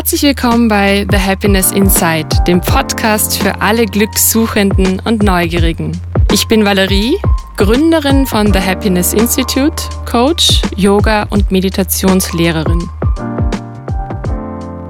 Herzlich 0.00 0.22
willkommen 0.22 0.66
bei 0.66 1.06
The 1.10 1.18
Happiness 1.18 1.72
Inside, 1.72 2.28
dem 2.46 2.62
Podcast 2.62 3.36
für 3.36 3.60
alle 3.60 3.84
Glückssuchenden 3.84 4.98
und 5.00 5.22
Neugierigen. 5.22 5.92
Ich 6.32 6.48
bin 6.48 6.64
Valerie, 6.64 7.18
Gründerin 7.58 8.24
von 8.24 8.50
The 8.50 8.60
Happiness 8.60 9.12
Institute, 9.12 9.76
Coach, 10.10 10.62
Yoga 10.74 11.24
und 11.24 11.50
Meditationslehrerin. 11.50 12.88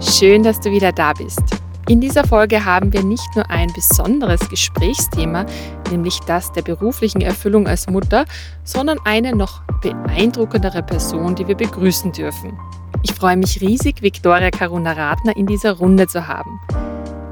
Schön, 0.00 0.44
dass 0.44 0.60
du 0.60 0.70
wieder 0.70 0.92
da 0.92 1.12
bist. 1.12 1.42
In 1.88 2.00
dieser 2.00 2.24
Folge 2.24 2.64
haben 2.64 2.92
wir 2.92 3.02
nicht 3.02 3.34
nur 3.34 3.50
ein 3.50 3.72
besonderes 3.72 4.48
Gesprächsthema, 4.48 5.44
nämlich 5.90 6.20
das 6.28 6.52
der 6.52 6.62
beruflichen 6.62 7.20
Erfüllung 7.20 7.66
als 7.66 7.90
Mutter, 7.90 8.26
sondern 8.62 8.98
eine 9.04 9.34
noch 9.34 9.60
beeindruckendere 9.82 10.84
Person, 10.84 11.34
die 11.34 11.48
wir 11.48 11.56
begrüßen 11.56 12.12
dürfen. 12.12 12.56
Ich 13.02 13.12
freue 13.12 13.36
mich 13.36 13.60
riesig, 13.62 14.02
Viktoria 14.02 14.50
Karuna-Ratner 14.50 15.34
in 15.34 15.46
dieser 15.46 15.72
Runde 15.72 16.06
zu 16.06 16.28
haben, 16.28 16.60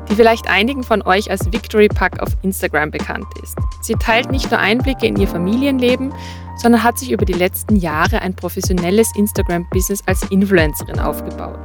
die 0.08 0.14
vielleicht 0.14 0.48
einigen 0.48 0.82
von 0.82 1.02
euch 1.02 1.30
als 1.30 1.52
Victory 1.52 1.88
Pack 1.88 2.20
auf 2.20 2.30
Instagram 2.42 2.90
bekannt 2.90 3.26
ist. 3.42 3.54
Sie 3.82 3.94
teilt 3.94 4.30
nicht 4.30 4.50
nur 4.50 4.60
Einblicke 4.60 5.06
in 5.06 5.16
ihr 5.16 5.28
Familienleben, 5.28 6.14
sondern 6.56 6.82
hat 6.82 6.98
sich 6.98 7.10
über 7.10 7.26
die 7.26 7.34
letzten 7.34 7.76
Jahre 7.76 8.22
ein 8.22 8.34
professionelles 8.34 9.14
Instagram-Business 9.14 10.02
als 10.06 10.22
Influencerin 10.30 10.98
aufgebaut. 10.98 11.60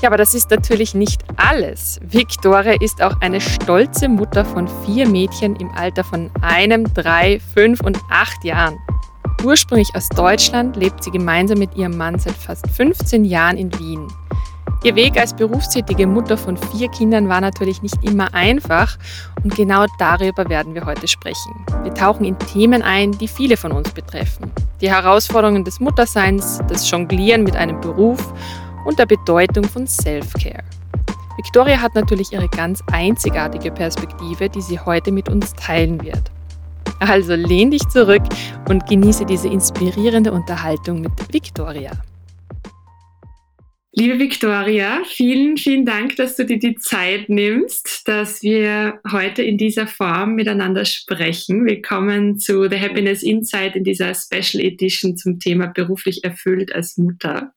Ja, 0.00 0.08
aber 0.08 0.16
das 0.16 0.34
ist 0.34 0.50
natürlich 0.50 0.94
nicht 0.94 1.22
alles. 1.36 2.00
Victoria 2.02 2.80
ist 2.80 3.02
auch 3.02 3.20
eine 3.20 3.40
stolze 3.40 4.08
Mutter 4.08 4.44
von 4.44 4.68
vier 4.86 5.06
Mädchen 5.06 5.56
im 5.56 5.70
Alter 5.72 6.04
von 6.04 6.30
einem, 6.40 6.84
drei, 6.94 7.40
fünf 7.54 7.80
und 7.80 7.98
acht 8.08 8.42
Jahren. 8.42 8.78
Ursprünglich 9.44 9.94
aus 9.94 10.08
Deutschland 10.08 10.76
lebt 10.76 11.04
sie 11.04 11.12
gemeinsam 11.12 11.58
mit 11.58 11.76
ihrem 11.76 11.96
Mann 11.96 12.18
seit 12.18 12.34
fast 12.34 12.68
15 12.70 13.24
Jahren 13.24 13.56
in 13.56 13.76
Wien. 13.78 14.08
Ihr 14.82 14.94
Weg 14.96 15.18
als 15.18 15.34
berufstätige 15.34 16.06
Mutter 16.06 16.36
von 16.36 16.56
vier 16.56 16.88
Kindern 16.88 17.28
war 17.28 17.40
natürlich 17.40 17.82
nicht 17.82 17.96
immer 18.02 18.32
einfach 18.34 18.96
und 19.42 19.54
genau 19.54 19.86
darüber 19.98 20.48
werden 20.48 20.74
wir 20.74 20.84
heute 20.84 21.06
sprechen. 21.06 21.52
Wir 21.82 21.94
tauchen 21.94 22.24
in 22.24 22.38
Themen 22.38 22.82
ein, 22.82 23.12
die 23.12 23.28
viele 23.28 23.56
von 23.56 23.72
uns 23.72 23.90
betreffen. 23.90 24.50
Die 24.80 24.90
Herausforderungen 24.90 25.64
des 25.64 25.80
Mutterseins, 25.80 26.60
das 26.68 26.88
Jonglieren 26.90 27.44
mit 27.44 27.56
einem 27.56 27.80
Beruf 27.80 28.32
und 28.86 28.98
der 28.98 29.06
Bedeutung 29.06 29.64
von 29.64 29.86
Self-Care. 29.86 30.64
Victoria 31.36 31.80
hat 31.80 31.94
natürlich 31.94 32.32
ihre 32.32 32.48
ganz 32.48 32.82
einzigartige 32.92 33.70
Perspektive, 33.70 34.48
die 34.48 34.62
sie 34.62 34.80
heute 34.80 35.12
mit 35.12 35.28
uns 35.28 35.52
teilen 35.54 36.02
wird. 36.02 36.30
Also 37.00 37.34
lehn 37.34 37.70
dich 37.70 37.86
zurück 37.88 38.22
und 38.68 38.86
genieße 38.86 39.24
diese 39.24 39.48
inspirierende 39.48 40.32
Unterhaltung 40.32 41.00
mit 41.00 41.12
Victoria. 41.32 41.92
Liebe 43.92 44.18
Victoria, 44.20 45.02
vielen, 45.06 45.56
vielen 45.56 45.84
Dank, 45.84 46.14
dass 46.16 46.36
du 46.36 46.44
dir 46.44 46.58
die 46.58 46.76
Zeit 46.76 47.28
nimmst, 47.28 48.06
dass 48.06 48.42
wir 48.42 49.00
heute 49.10 49.42
in 49.42 49.58
dieser 49.58 49.88
Form 49.88 50.34
miteinander 50.36 50.84
sprechen. 50.84 51.66
Willkommen 51.66 52.38
zu 52.38 52.68
The 52.68 52.78
Happiness 52.78 53.24
Insight 53.24 53.74
in 53.74 53.82
dieser 53.82 54.14
Special 54.14 54.62
Edition 54.62 55.16
zum 55.16 55.40
Thema 55.40 55.66
beruflich 55.66 56.22
erfüllt 56.22 56.72
als 56.72 56.96
Mutter. 56.96 57.52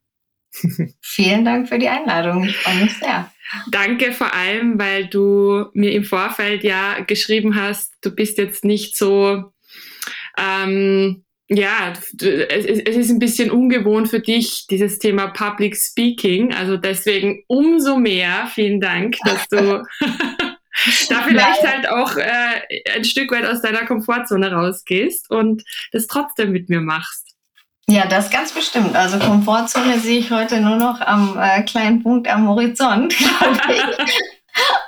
Vielen 1.02 1.46
Dank 1.46 1.70
für 1.70 1.80
die 1.80 1.90
Einladung. 1.90 2.44
Ich 2.44 2.58
freue 2.58 2.84
mich 2.84 2.98
sehr. 2.98 3.32
Danke 3.70 4.12
vor 4.12 4.34
allem, 4.34 4.80
weil 4.80 5.08
du 5.08 5.66
mir 5.74 5.92
im 5.92 6.04
Vorfeld 6.04 6.64
ja 6.64 7.00
geschrieben 7.02 7.56
hast, 7.56 7.94
du 8.02 8.12
bist 8.12 8.38
jetzt 8.38 8.64
nicht 8.64 8.96
so, 8.96 9.52
ähm, 10.38 11.26
ja, 11.48 11.92
es, 11.92 12.66
es 12.66 12.96
ist 12.96 13.10
ein 13.10 13.20
bisschen 13.20 13.52
ungewohnt 13.52 14.08
für 14.10 14.22
dich, 14.22 14.68
dieses 14.68 15.00
Thema 15.00 15.28
Public 15.28 15.76
Speaking. 15.76 16.54
Also 16.54 16.78
deswegen 16.78 17.44
umso 17.48 17.98
mehr 17.98 18.50
vielen 18.54 18.80
Dank, 18.80 19.18
dass 19.26 19.48
du 19.50 19.84
da 21.10 21.22
vielleicht 21.24 21.68
halt 21.68 21.90
auch 21.90 22.16
äh, 22.16 22.62
ein 22.96 23.04
Stück 23.04 23.32
weit 23.32 23.46
aus 23.46 23.62
deiner 23.62 23.86
Komfortzone 23.86 24.54
rausgehst 24.54 25.30
und 25.30 25.64
das 25.92 26.08
trotzdem 26.08 26.52
mit 26.52 26.70
mir 26.70 26.80
machst. 26.80 27.31
Ja, 27.88 28.06
das 28.06 28.30
ganz 28.30 28.54
bestimmt. 28.54 28.96
Also 28.96 29.20
Komfortzone 29.20 30.00
sehe 30.00 30.20
ich 30.20 30.32
heute 30.32 30.62
nur 30.62 30.78
noch 30.78 31.02
am 31.02 31.38
äh, 31.40 31.64
kleinen 31.64 32.02
Punkt 32.04 32.28
am 32.30 32.48
Horizont, 32.48 33.16
glaube 33.18 33.60
ich. 33.74 33.84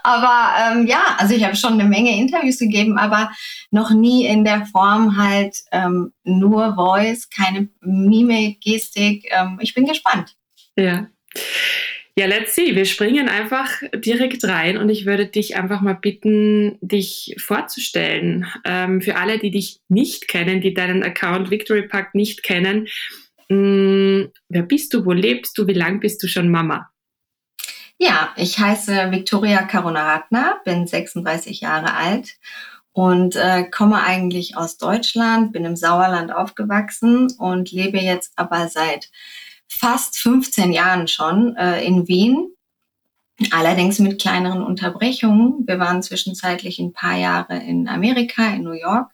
aber 0.04 0.50
ähm, 0.60 0.88
ja, 0.88 1.16
also 1.18 1.34
ich 1.34 1.44
habe 1.44 1.56
schon 1.56 1.74
eine 1.74 1.86
Menge 1.86 2.18
Interviews 2.18 2.60
gegeben, 2.60 2.98
aber 2.98 3.32
noch 3.72 3.92
nie 3.92 4.26
in 4.26 4.46
der 4.46 4.66
Form 4.68 5.18
halt 5.18 5.56
ähm, 5.72 6.14
nur 6.24 6.76
Voice, 6.76 7.30
keine 7.30 7.70
Mimik, 7.82 8.62
Gestik. 8.62 9.28
Ähm, 9.32 9.60
ich 9.62 9.74
bin 9.74 9.86
gespannt. 9.86 10.36
Ja. 10.76 11.08
Ja, 12.16 12.28
let's 12.28 12.54
see. 12.54 12.76
Wir 12.76 12.86
springen 12.86 13.28
einfach 13.28 13.82
direkt 13.96 14.44
rein 14.44 14.78
und 14.78 14.90
ich 14.90 15.08
würde 15.08 15.26
dich 15.26 15.56
einfach 15.56 15.82
mal 15.82 15.96
bitten, 15.96 16.78
dich 16.82 17.36
vorzustellen. 17.40 18.46
Ähm, 18.66 19.02
für 19.02 19.16
alle, 19.16 19.40
die 19.40 19.50
dich 19.50 19.80
nicht 19.90 20.28
kennen, 20.28 20.62
die 20.62 20.76
deinen 20.76 21.02
Account 21.02 21.50
Victory 21.50 21.88
Park 21.88 22.14
nicht 22.14 22.44
kennen, 22.44 22.88
mh, 23.50 23.58
mm, 23.58 24.32
wer 24.50 24.62
bist 24.62 24.94
du, 24.94 25.06
wo 25.06 25.12
lebst 25.12 25.58
du, 25.58 25.66
wie 25.66 25.74
lang 25.74 26.00
bist 26.00 26.22
du 26.22 26.28
schon 26.28 26.52
Mama? 26.52 26.92
Ja, 27.98 28.32
ich 28.36 28.60
heiße 28.60 29.12
Victoria 29.12 29.64
Karunaratner, 29.64 30.62
bin 30.66 30.86
36 30.86 31.62
Jahre 31.62 31.96
alt 31.96 32.36
und 32.92 33.36
äh, 33.36 33.64
komme 33.64 34.04
eigentlich 34.04 34.56
aus 34.56 34.78
Deutschland, 34.78 35.52
bin 35.52 35.66
im 35.66 35.76
Sauerland 35.76 36.32
aufgewachsen 36.32 37.32
und 37.40 37.72
lebe 37.72 37.98
jetzt 37.98 38.34
aber 38.36 38.68
seit 38.68 39.10
fast 39.80 40.18
15 40.18 40.72
Jahren 40.72 41.08
schon 41.08 41.56
äh, 41.56 41.84
in 41.84 42.08
Wien, 42.08 42.50
allerdings 43.52 44.00
mit 44.00 44.22
kleineren 44.22 44.64
Unterbrechungen. 44.64 45.68
Wir 45.68 45.80
waren 45.80 46.04
zwischenzeitlich 46.04 46.80
ein 46.80 46.94
paar 46.94 47.18
Jahre 47.18 47.58
in 47.58 47.88
Amerika, 47.88 48.48
in 48.54 48.64
New 48.64 48.72
York. 48.72 49.10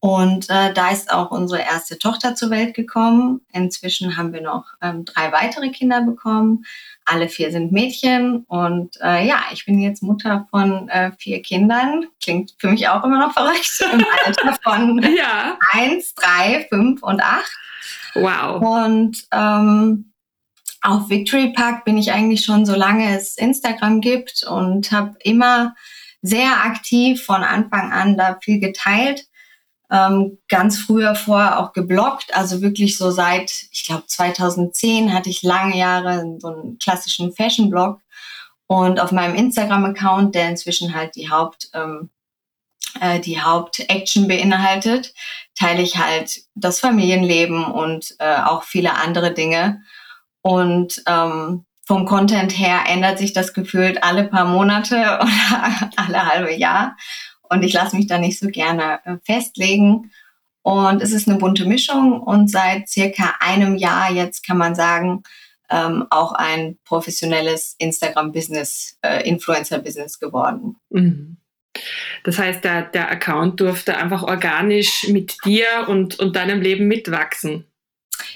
Und 0.00 0.48
äh, 0.48 0.72
da 0.72 0.90
ist 0.90 1.10
auch 1.10 1.32
unsere 1.32 1.62
erste 1.62 1.98
Tochter 1.98 2.34
zur 2.34 2.50
Welt 2.50 2.74
gekommen. 2.74 3.40
Inzwischen 3.52 4.16
haben 4.16 4.32
wir 4.32 4.42
noch 4.42 4.66
ähm, 4.80 5.04
drei 5.04 5.32
weitere 5.32 5.70
Kinder 5.70 6.02
bekommen. 6.02 6.64
Alle 7.10 7.28
vier 7.28 7.50
sind 7.50 7.72
Mädchen. 7.72 8.44
Und 8.48 8.96
äh, 9.02 9.26
ja, 9.26 9.44
ich 9.52 9.64
bin 9.64 9.80
jetzt 9.80 10.02
Mutter 10.02 10.46
von 10.50 10.88
äh, 10.88 11.12
vier 11.18 11.42
Kindern. 11.42 12.06
Klingt 12.22 12.54
für 12.58 12.68
mich 12.68 12.88
auch 12.88 13.02
immer 13.04 13.18
noch 13.18 13.32
verrückt. 13.32 13.82
Im 13.92 14.04
Alter 14.24 14.58
von 14.62 15.02
ja. 15.16 15.56
eins, 15.72 16.14
drei, 16.14 16.66
fünf 16.68 17.02
und 17.02 17.22
acht. 17.22 17.50
Wow. 18.14 18.62
Und 18.62 19.26
ähm, 19.32 20.12
auf 20.82 21.08
Victory 21.08 21.52
Park 21.52 21.84
bin 21.84 21.98
ich 21.98 22.12
eigentlich 22.12 22.44
schon 22.44 22.66
so 22.66 22.74
lange 22.74 23.16
es 23.16 23.36
Instagram 23.36 24.00
gibt 24.00 24.44
und 24.44 24.92
habe 24.92 25.16
immer 25.20 25.74
sehr 26.22 26.64
aktiv 26.64 27.24
von 27.24 27.42
Anfang 27.42 27.92
an 27.92 28.16
da 28.16 28.38
viel 28.42 28.60
geteilt. 28.60 29.27
Ähm, 29.90 30.38
ganz 30.48 30.78
früher 30.78 31.14
vorher 31.14 31.58
auch 31.58 31.72
geblockt, 31.72 32.34
also 32.36 32.60
wirklich 32.60 32.98
so 32.98 33.10
seit, 33.10 33.50
ich 33.70 33.84
glaube 33.86 34.04
2010 34.06 35.14
hatte 35.14 35.30
ich 35.30 35.42
lange 35.42 35.78
Jahre 35.78 36.36
so 36.38 36.48
einen 36.48 36.78
klassischen 36.78 37.32
Fashion-Blog 37.32 37.98
und 38.68 39.00
auf 39.00 39.12
meinem 39.12 39.34
Instagram-Account, 39.34 40.34
der 40.34 40.50
inzwischen 40.50 40.94
halt 40.94 41.16
die 41.16 41.30
Haupt, 41.30 41.70
ähm, 41.72 42.10
äh, 43.00 43.18
die 43.18 43.40
Hauptaction 43.40 44.28
beinhaltet, 44.28 45.14
teile 45.58 45.82
ich 45.82 45.96
halt 45.96 46.42
das 46.54 46.78
Familienleben 46.80 47.64
und 47.64 48.14
äh, 48.18 48.36
auch 48.36 48.64
viele 48.64 48.94
andere 48.94 49.32
Dinge. 49.32 49.82
Und 50.42 51.02
ähm, 51.06 51.64
vom 51.86 52.04
Content 52.04 52.58
her 52.58 52.80
ändert 52.86 53.18
sich 53.18 53.32
das 53.32 53.54
gefühlt 53.54 54.04
alle 54.04 54.24
paar 54.24 54.44
Monate 54.44 54.96
oder 55.20 55.90
alle 55.96 56.26
halbe 56.26 56.54
Jahr. 56.54 56.96
Und 57.50 57.62
ich 57.62 57.72
lasse 57.72 57.96
mich 57.96 58.06
da 58.06 58.18
nicht 58.18 58.38
so 58.38 58.48
gerne 58.48 59.00
äh, 59.04 59.16
festlegen. 59.24 60.10
Und 60.62 61.02
es 61.02 61.12
ist 61.12 61.28
eine 61.28 61.38
bunte 61.38 61.64
Mischung 61.64 62.20
und 62.20 62.50
seit 62.50 62.88
circa 62.88 63.34
einem 63.40 63.76
Jahr 63.76 64.12
jetzt 64.12 64.46
kann 64.46 64.58
man 64.58 64.74
sagen, 64.74 65.22
ähm, 65.70 66.06
auch 66.10 66.32
ein 66.32 66.78
professionelles 66.84 67.74
Instagram-Business, 67.78 68.98
äh, 69.02 69.26
Influencer-Business 69.28 70.18
geworden. 70.18 70.76
Mhm. 70.90 71.36
Das 72.24 72.38
heißt, 72.38 72.64
der, 72.64 72.82
der 72.82 73.10
Account 73.10 73.60
durfte 73.60 73.96
einfach 73.96 74.22
organisch 74.22 75.06
mit 75.08 75.36
dir 75.44 75.66
und, 75.86 76.18
und 76.18 76.36
deinem 76.36 76.60
Leben 76.60 76.88
mitwachsen. 76.88 77.64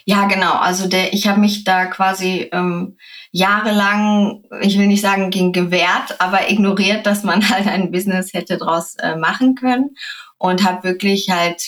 Ja, 0.05 0.27
genau. 0.27 0.55
Also 0.55 0.89
der, 0.89 1.13
ich 1.13 1.27
habe 1.29 1.41
mich 1.41 1.65
da 1.65 1.87
quasi 1.87 2.49
ähm, 2.53 2.97
jahrelang, 3.31 4.45
ich 4.61 4.79
will 4.79 4.87
nicht 4.87 5.03
sagen 5.03 5.31
gegen 5.31 5.53
gewehrt, 5.53 6.21
aber 6.21 6.51
ignoriert, 6.51 7.07
dass 7.07 7.25
man 7.25 7.49
halt 7.49 7.67
ein 7.67 7.91
Business 7.91 8.33
hätte 8.33 8.59
draus 8.59 8.97
äh, 8.97 9.17
machen 9.17 9.55
können 9.55 9.97
und 10.39 10.65
habe 10.65 10.85
wirklich 10.85 11.31
halt 11.31 11.63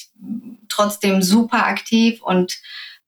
trotzdem 0.69 1.23
super 1.23 1.67
aktiv 1.67 2.21
und 2.23 2.59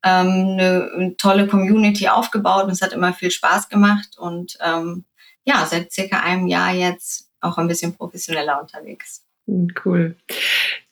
ähm, 0.05 0.57
eine, 0.59 0.91
eine 0.95 1.17
tolle 1.17 1.47
Community 1.49 2.09
aufgebaut 2.09 2.65
und 2.65 2.71
es 2.71 2.83
hat 2.83 2.93
immer 2.93 3.13
viel 3.13 3.31
Spaß 3.31 3.69
gemacht 3.69 4.17
und 4.19 4.57
ähm, 4.65 5.05
ja, 5.45 5.67
seit 5.67 5.93
circa 5.93 6.21
einem 6.21 6.47
Jahr 6.47 6.73
jetzt 6.73 7.31
auch 7.41 7.59
ein 7.59 7.69
bisschen 7.69 7.97
professioneller 7.97 8.61
unterwegs. 8.61 9.26
Cool. 9.47 10.17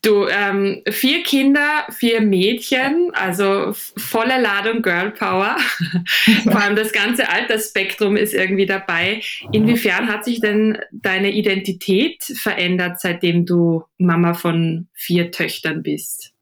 Du, 0.02 0.28
ähm, 0.28 0.82
vier 0.88 1.22
Kinder, 1.22 1.86
vier 1.90 2.20
Mädchen, 2.20 3.10
also 3.14 3.72
volle 3.72 4.40
Ladung 4.40 4.82
Girl 4.82 5.10
Power. 5.10 5.56
Vor 6.44 6.60
allem 6.60 6.76
das 6.76 6.92
ganze 6.92 7.28
Altersspektrum 7.28 8.16
ist 8.16 8.34
irgendwie 8.34 8.66
dabei. 8.66 9.22
Inwiefern 9.50 10.08
hat 10.08 10.24
sich 10.24 10.40
denn 10.40 10.78
deine 10.92 11.32
Identität 11.32 12.22
verändert, 12.22 13.00
seitdem 13.00 13.46
du 13.46 13.84
Mama 13.98 14.34
von 14.34 14.88
vier 14.92 15.32
Töchtern 15.32 15.82
bist? 15.82 16.32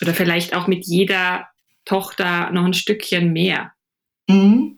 Oder 0.00 0.14
vielleicht 0.14 0.54
auch 0.54 0.68
mit 0.68 0.86
jeder 0.86 1.48
Tochter 1.84 2.50
noch 2.52 2.64
ein 2.64 2.74
Stückchen 2.74 3.32
mehr? 3.32 3.72
Mhm. 4.28 4.76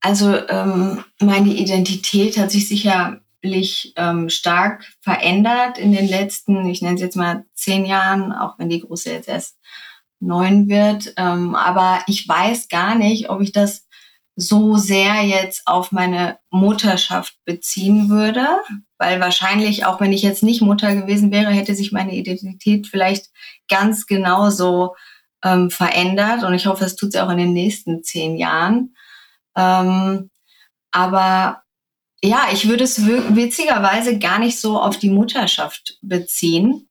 Also 0.00 0.36
ähm, 0.48 1.02
meine 1.18 1.54
Identität 1.54 2.36
hat 2.36 2.50
sich 2.50 2.68
sicher 2.68 3.23
ähm, 3.96 4.28
stark 4.28 4.84
verändert 5.00 5.78
in 5.78 5.92
den 5.92 6.08
letzten, 6.08 6.66
ich 6.66 6.82
nenne 6.82 6.96
es 6.96 7.00
jetzt 7.00 7.16
mal 7.16 7.44
zehn 7.54 7.84
Jahren, 7.84 8.32
auch 8.32 8.58
wenn 8.58 8.68
die 8.68 8.80
große 8.80 9.12
jetzt 9.12 9.28
erst 9.28 9.58
neun 10.20 10.68
wird. 10.68 11.12
Ähm, 11.16 11.54
aber 11.54 12.02
ich 12.06 12.26
weiß 12.26 12.68
gar 12.68 12.94
nicht, 12.94 13.30
ob 13.30 13.40
ich 13.40 13.52
das 13.52 13.86
so 14.36 14.76
sehr 14.76 15.22
jetzt 15.22 15.62
auf 15.66 15.92
meine 15.92 16.38
Mutterschaft 16.50 17.36
beziehen 17.44 18.08
würde, 18.08 18.46
weil 18.98 19.20
wahrscheinlich, 19.20 19.86
auch 19.86 20.00
wenn 20.00 20.12
ich 20.12 20.22
jetzt 20.22 20.42
nicht 20.42 20.60
Mutter 20.60 20.94
gewesen 20.96 21.30
wäre, 21.30 21.50
hätte 21.50 21.74
sich 21.74 21.92
meine 21.92 22.14
Identität 22.14 22.88
vielleicht 22.88 23.26
ganz 23.68 24.06
genauso 24.06 24.96
ähm, 25.44 25.70
verändert. 25.70 26.42
Und 26.42 26.54
ich 26.54 26.66
hoffe, 26.66 26.82
das 26.82 26.96
tut 26.96 27.12
sie 27.12 27.20
auch 27.20 27.30
in 27.30 27.38
den 27.38 27.52
nächsten 27.52 28.02
zehn 28.02 28.36
Jahren. 28.36 28.96
Ähm, 29.56 30.30
aber 30.90 31.63
ja, 32.24 32.48
ich 32.50 32.68
würde 32.68 32.84
es 32.84 33.04
witzigerweise 33.06 34.18
gar 34.18 34.38
nicht 34.38 34.58
so 34.58 34.80
auf 34.80 34.98
die 34.98 35.10
Mutterschaft 35.10 35.98
beziehen, 36.00 36.88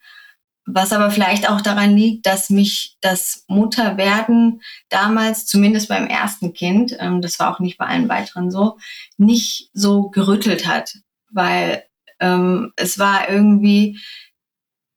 was 0.66 0.94
aber 0.94 1.10
vielleicht 1.10 1.50
auch 1.50 1.60
daran 1.60 1.98
liegt, 1.98 2.28
dass 2.28 2.52
mich 2.52 2.98
das 3.02 3.44
Mutterwerden 3.48 4.62
damals, 4.90 5.48
zumindest 5.48 5.90
beim 5.90 6.06
ersten 6.06 6.54
Kind, 6.54 6.96
ähm, 7.00 7.22
das 7.22 7.40
war 7.40 7.54
auch 7.54 7.60
nicht 7.60 7.80
bei 7.80 7.88
allen 7.88 8.10
weiteren 8.10 8.52
so, 8.52 8.78
nicht 9.18 9.72
so 9.74 10.10
gerüttelt 10.10 10.68
hat, 10.68 10.94
weil 11.32 11.84
ähm, 12.20 12.72
es 12.76 13.00
war 13.00 13.28
irgendwie, 13.28 14.00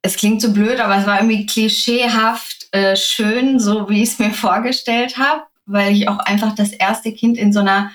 es 0.02 0.16
klingt 0.16 0.42
so 0.42 0.52
blöd, 0.52 0.80
aber 0.80 0.98
es 0.98 1.06
war 1.06 1.18
irgendwie 1.18 1.46
klischeehaft 1.46 2.68
äh, 2.72 2.94
schön, 2.94 3.58
so 3.58 3.88
wie 3.88 4.02
ich 4.02 4.10
es 4.10 4.18
mir 4.18 4.32
vorgestellt 4.32 5.16
habe, 5.16 5.44
weil 5.64 5.96
ich 5.96 6.08
auch 6.08 6.18
einfach 6.18 6.54
das 6.54 6.72
erste 6.72 7.12
Kind 7.14 7.38
in 7.38 7.54
so 7.54 7.60
einer 7.60 7.90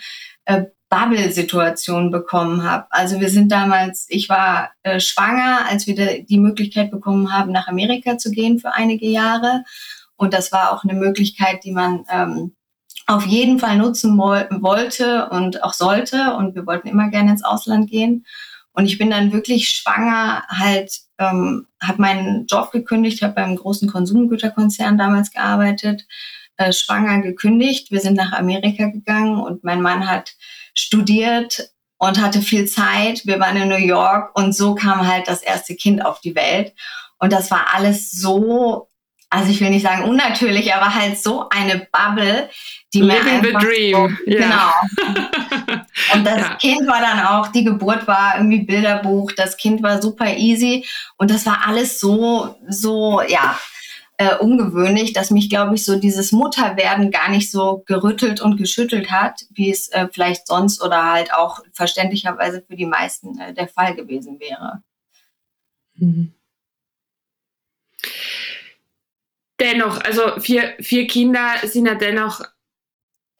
äh, 0.45 0.63
Bubble-Situation 0.91 2.11
bekommen 2.11 2.69
habe. 2.69 2.85
Also 2.89 3.21
wir 3.21 3.29
sind 3.29 3.49
damals, 3.49 4.05
ich 4.09 4.27
war 4.27 4.71
äh, 4.83 4.99
schwanger, 4.99 5.65
als 5.69 5.87
wir 5.87 6.23
die 6.23 6.37
Möglichkeit 6.37 6.91
bekommen 6.91 7.31
haben, 7.33 7.53
nach 7.53 7.69
Amerika 7.69 8.17
zu 8.17 8.29
gehen 8.29 8.59
für 8.59 8.73
einige 8.73 9.07
Jahre. 9.07 9.63
Und 10.17 10.33
das 10.33 10.51
war 10.51 10.73
auch 10.73 10.83
eine 10.83 10.93
Möglichkeit, 10.93 11.63
die 11.63 11.71
man 11.71 12.05
ähm, 12.11 12.55
auf 13.07 13.25
jeden 13.25 13.57
Fall 13.57 13.77
nutzen 13.77 14.17
wollte 14.17 15.29
und 15.29 15.63
auch 15.63 15.73
sollte. 15.73 16.35
Und 16.35 16.55
wir 16.55 16.67
wollten 16.67 16.89
immer 16.89 17.09
gerne 17.09 17.31
ins 17.31 17.43
Ausland 17.43 17.89
gehen. 17.89 18.25
Und 18.73 18.85
ich 18.85 18.97
bin 18.97 19.09
dann 19.09 19.31
wirklich 19.31 19.69
schwanger, 19.69 20.43
halt, 20.49 20.91
ähm, 21.17 21.67
habe 21.81 22.01
meinen 22.01 22.47
Job 22.47 22.71
gekündigt, 22.71 23.21
habe 23.21 23.33
beim 23.33 23.55
großen 23.55 23.89
Konsumgüterkonzern 23.89 24.97
damals 24.97 25.31
gearbeitet, 25.31 26.05
äh, 26.57 26.73
schwanger 26.73 27.21
gekündigt. 27.21 27.91
Wir 27.91 28.01
sind 28.01 28.15
nach 28.15 28.33
Amerika 28.33 28.87
gegangen 28.87 29.39
und 29.39 29.63
mein 29.63 29.81
Mann 29.81 30.09
hat 30.09 30.33
studiert 30.75 31.71
und 31.97 32.19
hatte 32.19 32.41
viel 32.41 32.65
Zeit. 32.65 33.25
Wir 33.25 33.39
waren 33.39 33.57
in 33.57 33.69
New 33.69 33.75
York 33.75 34.35
und 34.37 34.55
so 34.55 34.75
kam 34.75 35.07
halt 35.07 35.27
das 35.27 35.41
erste 35.41 35.75
Kind 35.75 36.03
auf 36.03 36.19
die 36.19 36.35
Welt. 36.35 36.73
Und 37.19 37.31
das 37.31 37.51
war 37.51 37.67
alles 37.75 38.11
so, 38.11 38.89
also 39.29 39.51
ich 39.51 39.61
will 39.61 39.69
nicht 39.69 39.83
sagen 39.83 40.03
unnatürlich, 40.03 40.73
aber 40.73 40.95
halt 40.95 41.21
so 41.21 41.47
eine 41.49 41.87
Bubble, 41.91 42.49
die 42.93 43.01
Living 43.01 43.23
mir 43.23 43.31
einfach 43.31 43.61
the 43.61 43.65
dream. 43.65 44.17
So, 44.25 44.31
yeah. 44.31 44.73
Genau. 45.05 45.81
Und 46.13 46.25
das 46.25 46.39
ja. 46.39 46.55
Kind 46.55 46.87
war 46.87 46.99
dann 46.99 47.25
auch, 47.25 47.47
die 47.49 47.63
Geburt 47.63 48.07
war 48.07 48.37
irgendwie 48.37 48.63
Bilderbuch, 48.63 49.31
das 49.33 49.55
Kind 49.55 49.83
war 49.83 50.01
super 50.01 50.35
easy 50.35 50.85
und 51.17 51.31
das 51.31 51.45
war 51.45 51.67
alles 51.67 51.99
so, 51.99 52.55
so, 52.67 53.21
ja, 53.21 53.57
äh, 54.21 54.37
ungewöhnlich, 54.37 55.13
dass 55.13 55.31
mich, 55.31 55.49
glaube 55.49 55.73
ich, 55.73 55.83
so 55.83 55.99
dieses 55.99 56.31
Mutterwerden 56.31 57.09
gar 57.09 57.31
nicht 57.31 57.49
so 57.49 57.83
gerüttelt 57.87 58.39
und 58.39 58.57
geschüttelt 58.57 59.09
hat, 59.09 59.45
wie 59.49 59.71
es 59.71 59.87
äh, 59.87 60.09
vielleicht 60.13 60.45
sonst 60.45 60.83
oder 60.83 61.11
halt 61.11 61.33
auch 61.33 61.61
verständlicherweise 61.73 62.61
für 62.61 62.75
die 62.75 62.85
meisten 62.85 63.39
äh, 63.39 63.51
der 63.55 63.67
Fall 63.67 63.95
gewesen 63.95 64.39
wäre. 64.39 64.83
Mhm. 65.95 66.33
Dennoch, 69.59 69.99
also 70.01 70.39
vier, 70.39 70.75
vier 70.79 71.07
Kinder 71.07 71.55
sind 71.63 71.87
ja 71.87 71.95
dennoch 71.95 72.43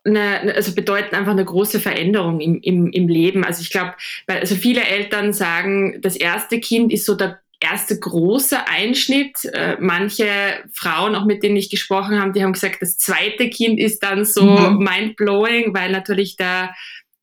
eine, 0.04 0.56
also 0.56 0.74
bedeuten 0.74 1.14
einfach 1.16 1.34
eine 1.34 1.46
große 1.46 1.80
Veränderung 1.80 2.40
im, 2.40 2.60
im, 2.60 2.92
im 2.92 3.08
Leben. 3.08 3.44
Also 3.44 3.62
ich 3.62 3.70
glaube, 3.70 3.94
also 4.26 4.56
viele 4.56 4.84
Eltern 4.84 5.32
sagen, 5.32 6.02
das 6.02 6.16
erste 6.16 6.60
Kind 6.60 6.92
ist 6.92 7.06
so 7.06 7.14
der 7.14 7.40
erste 7.62 7.98
große 7.98 8.68
Einschnitt. 8.68 9.46
Äh, 9.46 9.78
manche 9.80 10.28
Frauen, 10.74 11.16
auch 11.16 11.26
mit 11.26 11.44
denen 11.44 11.56
ich 11.56 11.70
gesprochen 11.70 12.20
habe, 12.20 12.34
die 12.34 12.44
haben 12.44 12.54
gesagt, 12.54 12.82
das 12.82 12.98
zweite 12.98 13.50
Kind 13.50 13.80
ist 13.80 14.04
dann 14.04 14.26
so 14.26 14.44
mhm. 14.44 14.84
mind-blowing, 14.84 15.74
weil 15.74 15.92
natürlich 15.92 16.36
der, 16.36 16.76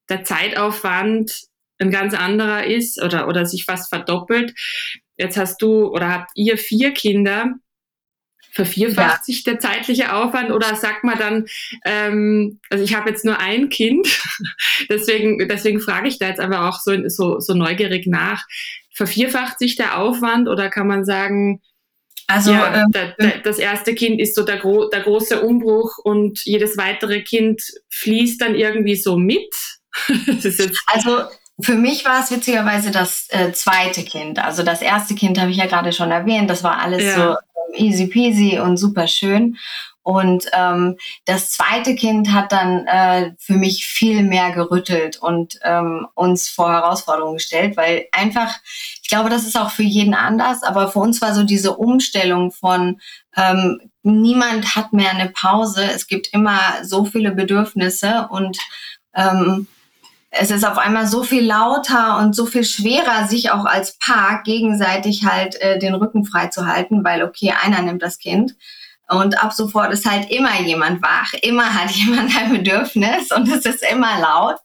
der 0.08 0.24
Zeitaufwand 0.24 1.32
ein 1.78 1.90
ganz 1.90 2.14
anderer 2.14 2.64
ist 2.64 3.02
oder, 3.02 3.28
oder 3.28 3.44
sich 3.44 3.64
fast 3.64 3.88
verdoppelt. 3.88 4.54
Jetzt 5.16 5.36
hast 5.36 5.60
du 5.60 5.86
oder 5.88 6.10
habt 6.10 6.30
ihr 6.34 6.56
vier 6.56 6.92
Kinder. 6.92 7.54
Vervierfacht 8.50 9.18
ja. 9.18 9.24
sich 9.24 9.44
der 9.44 9.60
zeitliche 9.60 10.14
Aufwand 10.14 10.50
oder 10.50 10.74
sagt 10.74 11.04
man 11.04 11.18
dann, 11.18 11.46
ähm, 11.84 12.58
also 12.70 12.82
ich 12.82 12.94
habe 12.94 13.10
jetzt 13.10 13.24
nur 13.24 13.38
ein 13.38 13.68
Kind, 13.68 14.08
deswegen, 14.88 15.46
deswegen 15.46 15.80
frage 15.80 16.08
ich 16.08 16.18
da 16.18 16.28
jetzt 16.28 16.40
aber 16.40 16.68
auch 16.68 16.80
so, 16.80 17.08
so, 17.08 17.38
so 17.40 17.54
neugierig 17.54 18.06
nach 18.06 18.44
vervierfacht 18.98 19.60
sich 19.60 19.76
der 19.76 19.96
Aufwand 19.98 20.48
oder 20.48 20.68
kann 20.70 20.88
man 20.88 21.04
sagen, 21.04 21.62
also 22.26 22.52
ja, 22.52 22.82
ähm, 22.82 22.90
da, 22.90 23.14
da, 23.16 23.28
das 23.44 23.58
erste 23.58 23.94
Kind 23.94 24.20
ist 24.20 24.34
so 24.34 24.42
der, 24.42 24.58
gro 24.58 24.88
der 24.88 25.00
große 25.00 25.40
Umbruch 25.40 25.98
und 26.02 26.44
jedes 26.44 26.76
weitere 26.76 27.22
Kind 27.22 27.62
fließt 27.90 28.40
dann 28.40 28.56
irgendwie 28.56 28.96
so 28.96 29.16
mit? 29.16 29.54
also 30.86 31.22
für 31.60 31.74
mich 31.74 32.04
war 32.04 32.22
es 32.22 32.30
witzigerweise 32.32 32.90
das 32.90 33.28
äh, 33.30 33.52
zweite 33.52 34.02
Kind. 34.02 34.40
Also 34.40 34.64
das 34.64 34.82
erste 34.82 35.14
Kind 35.14 35.40
habe 35.40 35.52
ich 35.52 35.58
ja 35.58 35.66
gerade 35.66 35.92
schon 35.92 36.10
erwähnt. 36.10 36.50
Das 36.50 36.64
war 36.64 36.78
alles 36.80 37.04
ja. 37.04 37.14
so 37.14 37.22
ähm, 37.30 37.86
easy 37.86 38.08
peasy 38.08 38.58
und 38.58 38.76
super 38.78 39.06
schön. 39.06 39.56
Und 40.08 40.46
ähm, 40.54 40.96
das 41.26 41.50
zweite 41.50 41.94
Kind 41.94 42.32
hat 42.32 42.50
dann 42.50 42.86
äh, 42.86 43.32
für 43.38 43.52
mich 43.52 43.84
viel 43.84 44.22
mehr 44.22 44.52
gerüttelt 44.52 45.18
und 45.18 45.58
ähm, 45.62 46.08
uns 46.14 46.48
vor 46.48 46.72
Herausforderungen 46.72 47.36
gestellt, 47.36 47.76
weil 47.76 48.06
einfach, 48.12 48.54
ich 49.02 49.08
glaube, 49.10 49.28
das 49.28 49.46
ist 49.46 49.58
auch 49.58 49.70
für 49.70 49.82
jeden 49.82 50.14
anders, 50.14 50.62
aber 50.62 50.90
für 50.90 51.00
uns 51.00 51.20
war 51.20 51.34
so 51.34 51.42
diese 51.42 51.76
Umstellung 51.76 52.52
von 52.52 53.02
ähm, 53.36 53.82
niemand 54.02 54.74
hat 54.74 54.94
mehr 54.94 55.10
eine 55.10 55.28
Pause, 55.28 55.84
es 55.84 56.06
gibt 56.06 56.28
immer 56.28 56.58
so 56.84 57.04
viele 57.04 57.32
Bedürfnisse 57.32 58.28
und 58.30 58.56
ähm, 59.14 59.66
es 60.30 60.50
ist 60.50 60.66
auf 60.66 60.78
einmal 60.78 61.06
so 61.06 61.22
viel 61.22 61.44
lauter 61.44 62.16
und 62.20 62.34
so 62.34 62.46
viel 62.46 62.64
schwerer, 62.64 63.28
sich 63.28 63.50
auch 63.50 63.66
als 63.66 63.98
Paar 63.98 64.42
gegenseitig 64.42 65.26
halt 65.26 65.60
äh, 65.60 65.78
den 65.78 65.94
Rücken 65.94 66.24
frei 66.24 66.46
zu 66.46 66.66
halten, 66.66 67.04
weil 67.04 67.22
okay, 67.22 67.52
einer 67.62 67.82
nimmt 67.82 68.00
das 68.00 68.18
Kind 68.18 68.54
und 69.10 69.42
ab 69.42 69.52
sofort 69.52 69.92
ist 69.92 70.04
halt 70.04 70.30
immer 70.30 70.60
jemand 70.60 71.02
wach, 71.02 71.32
immer 71.42 71.64
hat 71.74 71.90
jemand 71.90 72.36
ein 72.36 72.52
Bedürfnis 72.52 73.30
und 73.32 73.48
es 73.48 73.64
ist 73.64 73.82
immer 73.90 74.20
laut. 74.20 74.56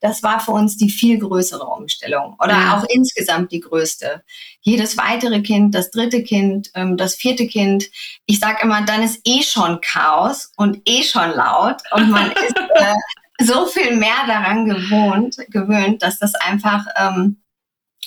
Das 0.00 0.22
war 0.22 0.40
für 0.40 0.52
uns 0.52 0.76
die 0.76 0.90
viel 0.90 1.18
größere 1.18 1.64
Umstellung 1.64 2.36
oder 2.42 2.52
ja. 2.52 2.76
auch 2.76 2.84
insgesamt 2.88 3.52
die 3.52 3.60
größte. 3.60 4.22
Jedes 4.62 4.96
weitere 4.96 5.40
Kind, 5.40 5.74
das 5.74 5.90
dritte 5.90 6.22
Kind, 6.22 6.70
ähm, 6.74 6.96
das 6.96 7.14
vierte 7.14 7.46
Kind, 7.46 7.84
ich 8.26 8.38
sag 8.38 8.62
immer, 8.62 8.82
dann 8.82 9.02
ist 9.02 9.20
eh 9.24 9.42
schon 9.42 9.80
Chaos 9.80 10.52
und 10.56 10.80
eh 10.86 11.02
schon 11.02 11.30
laut 11.30 11.76
und 11.92 12.10
man 12.10 12.30
ist 12.46 12.56
äh, 12.56 12.94
so 13.42 13.66
viel 13.66 13.96
mehr 13.96 14.26
daran 14.26 14.66
gewohnt, 14.66 15.36
gewöhnt, 15.48 16.02
dass 16.02 16.18
das 16.18 16.34
einfach 16.34 16.84
ähm, 16.96 17.39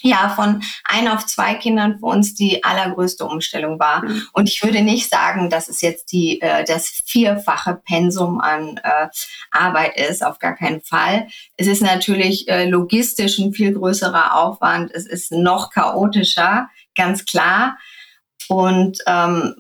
ja 0.04 0.30
von 0.30 0.62
ein 0.84 1.08
auf 1.08 1.26
zwei 1.26 1.56
Kindern 1.56 2.00
für 2.00 2.06
uns 2.06 2.36
die 2.36 2.64
allergrößte 2.64 3.26
Umstellung 3.26 3.80
war. 3.80 4.06
Mhm. 4.06 4.28
Und 4.34 4.50
ich 4.50 4.62
würde 4.62 4.82
nicht 4.82 5.10
sagen, 5.10 5.50
dass 5.50 5.70
es 5.70 5.82
jetzt 5.82 6.12
die 6.12 6.42
äh, 6.42 6.64
das 6.66 6.90
vierfache 7.06 7.82
Pensum 7.86 8.40
an 8.40 8.80
äh, 8.84 9.08
Arbeit 9.52 9.98
ist, 9.98 10.24
auf 10.24 10.40
gar 10.40 10.56
keinen 10.56 10.82
Fall. 10.82 11.28
Es 11.58 11.68
ist 11.68 11.82
natürlich 11.82 12.48
äh, 12.50 12.70
logistisch 12.70 13.40
ein 13.40 13.54
viel 13.54 13.74
größerer 13.74 14.36
Aufwand. 14.36 14.92
Es 14.92 15.08
ist 15.08 15.32
noch 15.32 15.72
chaotischer, 15.72 16.70
ganz 16.96 17.26
klar. 17.26 17.78
Und 18.50 19.00
ähm, 19.08 19.56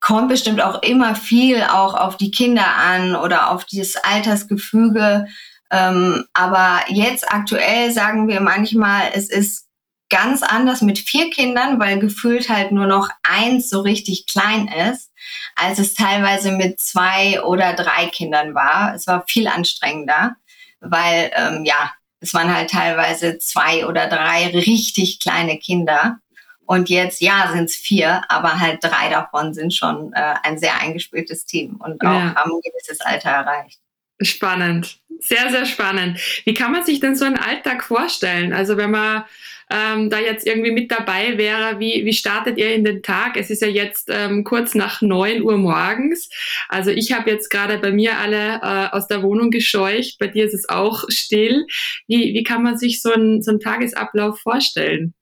kommt 0.00 0.28
bestimmt 0.28 0.60
auch 0.60 0.82
immer 0.82 1.14
viel 1.14 1.62
auch 1.62 1.94
auf 1.94 2.16
die 2.16 2.30
Kinder 2.30 2.66
an 2.66 3.14
oder 3.14 3.50
auf 3.50 3.64
dieses 3.64 3.96
Altersgefüge. 3.96 5.26
Ähm, 5.70 6.24
aber 6.32 6.80
jetzt 6.88 7.30
aktuell 7.30 7.92
sagen 7.92 8.26
wir 8.26 8.40
manchmal, 8.40 9.10
es 9.14 9.28
ist 9.28 9.67
ganz 10.10 10.42
anders 10.42 10.80
mit 10.82 10.98
vier 10.98 11.30
Kindern, 11.30 11.78
weil 11.78 11.98
gefühlt 11.98 12.48
halt 12.48 12.72
nur 12.72 12.86
noch 12.86 13.10
eins 13.22 13.68
so 13.68 13.80
richtig 13.80 14.26
klein 14.26 14.68
ist, 14.68 15.12
als 15.54 15.78
es 15.78 15.94
teilweise 15.94 16.52
mit 16.52 16.80
zwei 16.80 17.42
oder 17.42 17.74
drei 17.74 18.06
Kindern 18.06 18.54
war. 18.54 18.94
Es 18.94 19.06
war 19.06 19.24
viel 19.26 19.48
anstrengender, 19.48 20.36
weil 20.80 21.30
ähm, 21.34 21.64
ja, 21.64 21.92
es 22.20 22.34
waren 22.34 22.54
halt 22.54 22.70
teilweise 22.70 23.38
zwei 23.38 23.86
oder 23.86 24.08
drei 24.08 24.48
richtig 24.48 25.20
kleine 25.20 25.58
Kinder. 25.58 26.18
Und 26.66 26.90
jetzt, 26.90 27.22
ja, 27.22 27.50
sind 27.52 27.64
es 27.64 27.76
vier, 27.76 28.22
aber 28.28 28.60
halt 28.60 28.84
drei 28.84 29.08
davon 29.08 29.54
sind 29.54 29.72
schon 29.72 30.12
äh, 30.12 30.34
ein 30.42 30.58
sehr 30.58 30.78
eingespieltes 30.80 31.46
Team 31.46 31.76
und 31.76 32.02
auch 32.02 32.12
ja. 32.12 32.34
haben 32.34 32.52
ein 32.52 32.60
gewisses 32.62 33.00
Alter 33.00 33.30
erreicht. 33.30 33.80
Spannend, 34.20 34.98
sehr, 35.20 35.48
sehr 35.50 35.64
spannend. 35.64 36.20
Wie 36.44 36.52
kann 36.52 36.72
man 36.72 36.84
sich 36.84 37.00
denn 37.00 37.16
so 37.16 37.24
einen 37.24 37.38
Alltag 37.38 37.84
vorstellen? 37.84 38.52
Also 38.52 38.76
wenn 38.76 38.90
man 38.90 39.24
ähm, 39.70 40.10
da 40.10 40.18
jetzt 40.18 40.46
irgendwie 40.46 40.70
mit 40.70 40.90
dabei 40.90 41.36
wäre, 41.36 41.78
wie, 41.78 42.04
wie 42.04 42.12
startet 42.12 42.58
ihr 42.58 42.74
in 42.74 42.84
den 42.84 43.02
Tag? 43.02 43.36
Es 43.36 43.50
ist 43.50 43.62
ja 43.62 43.68
jetzt 43.68 44.08
ähm, 44.10 44.44
kurz 44.44 44.74
nach 44.74 45.02
neun 45.02 45.42
Uhr 45.42 45.58
morgens. 45.58 46.28
Also 46.68 46.90
ich 46.90 47.12
habe 47.12 47.30
jetzt 47.30 47.50
gerade 47.50 47.78
bei 47.78 47.90
mir 47.90 48.18
alle 48.18 48.60
äh, 48.62 48.96
aus 48.96 49.08
der 49.08 49.22
Wohnung 49.22 49.50
gescheucht. 49.50 50.18
Bei 50.18 50.26
dir 50.26 50.44
ist 50.44 50.54
es 50.54 50.68
auch 50.68 51.04
still. 51.08 51.66
Wie, 52.06 52.34
wie 52.34 52.42
kann 52.42 52.62
man 52.62 52.78
sich 52.78 53.02
so, 53.02 53.12
ein, 53.12 53.42
so 53.42 53.50
einen 53.50 53.60
Tagesablauf 53.60 54.40
vorstellen? 54.40 55.14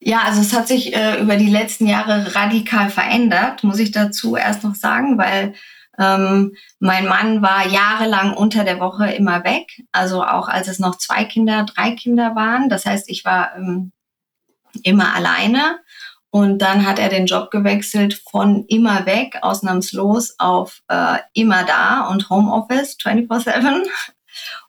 Ja, 0.00 0.22
also 0.22 0.40
es 0.40 0.52
hat 0.52 0.68
sich 0.68 0.94
äh, 0.94 1.20
über 1.20 1.36
die 1.36 1.50
letzten 1.50 1.86
Jahre 1.86 2.34
radikal 2.34 2.88
verändert, 2.88 3.64
muss 3.64 3.80
ich 3.80 3.90
dazu 3.90 4.36
erst 4.36 4.62
noch 4.62 4.76
sagen, 4.76 5.18
weil 5.18 5.54
ähm, 5.98 6.54
mein 6.78 7.06
Mann 7.06 7.42
war 7.42 7.66
jahrelang 7.66 8.34
unter 8.34 8.64
der 8.64 8.78
Woche 8.80 9.10
immer 9.10 9.44
weg, 9.44 9.84
also 9.92 10.22
auch 10.22 10.48
als 10.48 10.68
es 10.68 10.78
noch 10.78 10.96
zwei 10.96 11.24
Kinder, 11.24 11.64
drei 11.64 11.92
Kinder 11.92 12.34
waren. 12.36 12.68
Das 12.68 12.86
heißt, 12.86 13.10
ich 13.10 13.24
war 13.24 13.56
ähm, 13.56 13.92
immer 14.82 15.14
alleine. 15.14 15.80
Und 16.30 16.58
dann 16.58 16.86
hat 16.86 16.98
er 16.98 17.08
den 17.08 17.26
Job 17.26 17.50
gewechselt 17.50 18.20
von 18.30 18.64
immer 18.66 19.06
weg, 19.06 19.38
ausnahmslos, 19.40 20.34
auf 20.38 20.82
äh, 20.88 21.18
immer 21.32 21.64
da 21.64 22.06
und 22.08 22.28
Homeoffice 22.28 22.98
24-7. 22.98 23.86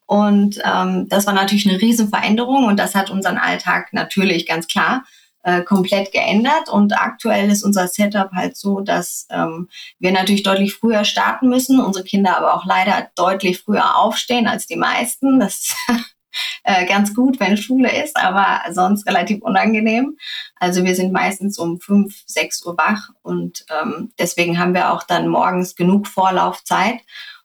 Und 0.06 0.60
ähm, 0.64 1.08
das 1.10 1.28
war 1.28 1.34
natürlich 1.34 1.70
eine 1.70 1.80
Riesenveränderung 1.80 2.66
und 2.66 2.78
das 2.78 2.96
hat 2.96 3.12
unseren 3.12 3.38
Alltag 3.38 3.94
natürlich 3.94 4.48
ganz 4.48 4.68
klar 4.68 5.04
äh, 5.44 5.62
komplett 5.62 6.12
geändert 6.12 6.70
und 6.70 7.00
aktuell 7.00 7.50
ist 7.50 7.64
unser 7.64 7.88
Setup 7.88 8.32
halt 8.34 8.58
so, 8.58 8.82
dass 8.82 9.28
ähm, 9.30 9.70
wir 9.98 10.12
natürlich 10.12 10.44
deutlich 10.44 10.74
früher 10.74 11.06
starten 11.06 11.50
müssen, 11.50 11.80
unsere 11.80 12.04
Kinder 12.04 12.38
aber 12.38 12.54
auch 12.54 12.66
leider 12.66 13.10
deutlich 13.16 13.60
früher 13.60 13.98
aufstehen 13.98 14.48
als 14.48 14.68
die 14.68 14.76
meisten. 14.76 15.40
Das 15.40 15.76
äh, 16.64 16.86
ganz 16.86 17.14
gut, 17.14 17.40
wenn 17.40 17.58
Schule 17.58 18.04
ist, 18.04 18.18
aber 18.18 18.62
sonst 18.72 19.08
relativ 19.08 19.42
unangenehm. 19.42 20.18
Also 20.56 20.84
wir 20.84 20.96
sind 20.96 21.14
meistens 21.14 21.58
um 21.58 21.80
fünf, 21.80 22.22
sechs 22.26 22.66
Uhr 22.66 22.78
wach 22.78 23.10
und 23.22 23.66
ähm, 23.82 24.12
deswegen 24.20 24.60
haben 24.60 24.74
wir 24.74 24.94
auch 24.94 25.04
dann 25.04 25.28
morgens 25.28 25.76
genug 25.76 26.08
Vorlaufzeit, 26.08 27.00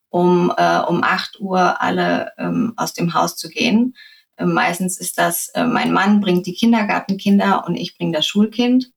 um 0.09 0.53
äh, 0.57 0.81
um 0.81 1.05
acht 1.05 1.39
Uhr 1.41 1.81
alle 1.81 2.33
ähm, 2.39 2.73
aus 2.77 2.93
dem 2.93 3.15
Haus 3.15 3.37
zu 3.37 3.49
gehen. 3.49 3.95
Ähm, 4.39 4.53
meistens 4.53 4.99
ist 4.99 5.19
das, 5.19 5.49
äh, 5.55 5.65
mein 5.65 5.93
Mann 5.93 6.21
bringt 6.21 6.47
die 6.47 6.55
Kindergartenkinder 6.55 7.65
und 7.67 7.77
ich 7.77 7.97
bringe 7.97 8.13
das 8.13 8.27
Schulkind. 8.27 8.91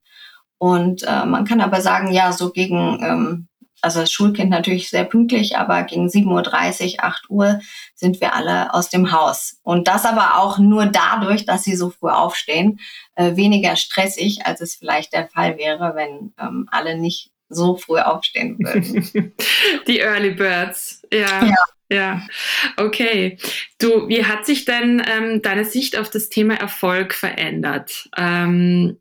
Und 0.58 1.04
äh, 1.04 1.26
man 1.26 1.46
kann 1.46 1.62
aber 1.62 1.82
sagen, 1.82 2.12
ja, 2.12 2.32
so 2.32 2.52
gegen, 2.52 3.00
ähm, 3.04 3.48
also 3.82 4.00
das 4.00 4.12
Schulkind 4.12 4.50
natürlich 4.50 4.90
sehr 4.90 5.04
pünktlich, 5.04 5.58
aber 5.58 5.84
gegen 5.84 6.08
7.30 6.08 6.96
Uhr, 6.96 7.04
8 7.04 7.30
Uhr 7.30 7.60
sind 7.94 8.20
wir 8.22 8.34
alle 8.34 8.74
aus 8.74 8.90
dem 8.90 9.12
Haus. 9.12 9.60
Und 9.62 9.88
das 9.88 10.06
aber 10.06 10.40
auch 10.40 10.58
nur 10.58 10.88
dadurch, 10.88 11.46
dass 11.46 11.64
sie 11.64 11.76
so 11.76 11.92
früh 11.92 12.10
aufstehen, 12.10 12.80
äh, 13.16 13.36
weniger 13.36 13.76
stressig, 13.76 14.46
als 14.46 14.62
es 14.62 14.76
vielleicht 14.76 15.14
der 15.14 15.28
Fall 15.28 15.58
wäre, 15.58 15.94
wenn 15.96 16.34
ähm, 16.40 16.68
alle 16.72 16.98
nicht 16.98 17.32
so 17.50 17.78
früh 17.78 18.00
aufstehen 18.00 18.58
würden. 18.60 19.34
Die 19.88 20.00
Early 20.00 20.32
Birds, 20.32 21.04
ja. 21.14 21.46
ja. 21.46 21.56
Ja, 21.90 22.28
okay. 22.76 23.38
Du, 23.80 24.10
wie 24.10 24.26
hat 24.26 24.46
sich 24.46 24.66
denn 24.66 25.02
ähm, 25.08 25.42
deine 25.42 25.64
Sicht 25.64 25.98
auf 25.98 26.10
das 26.10 26.30
Thema 26.30 26.56
Erfolg 26.56 27.14
verändert? 27.14 28.10
Ähm, 28.18 28.98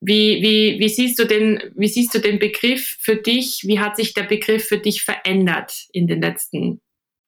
wie, 0.00 0.42
wie, 0.42 0.78
wie, 0.78 0.88
siehst 0.88 1.18
du 1.18 1.24
den, 1.24 1.60
wie 1.76 1.88
siehst 1.88 2.14
du 2.14 2.18
den 2.18 2.38
Begriff 2.38 2.96
für 3.00 3.16
dich? 3.16 3.62
Wie 3.64 3.78
hat 3.78 3.96
sich 3.96 4.14
der 4.14 4.24
Begriff 4.24 4.66
für 4.66 4.78
dich 4.78 5.02
verändert 5.02 5.86
in 5.92 6.06
den 6.06 6.20
letzten 6.20 6.80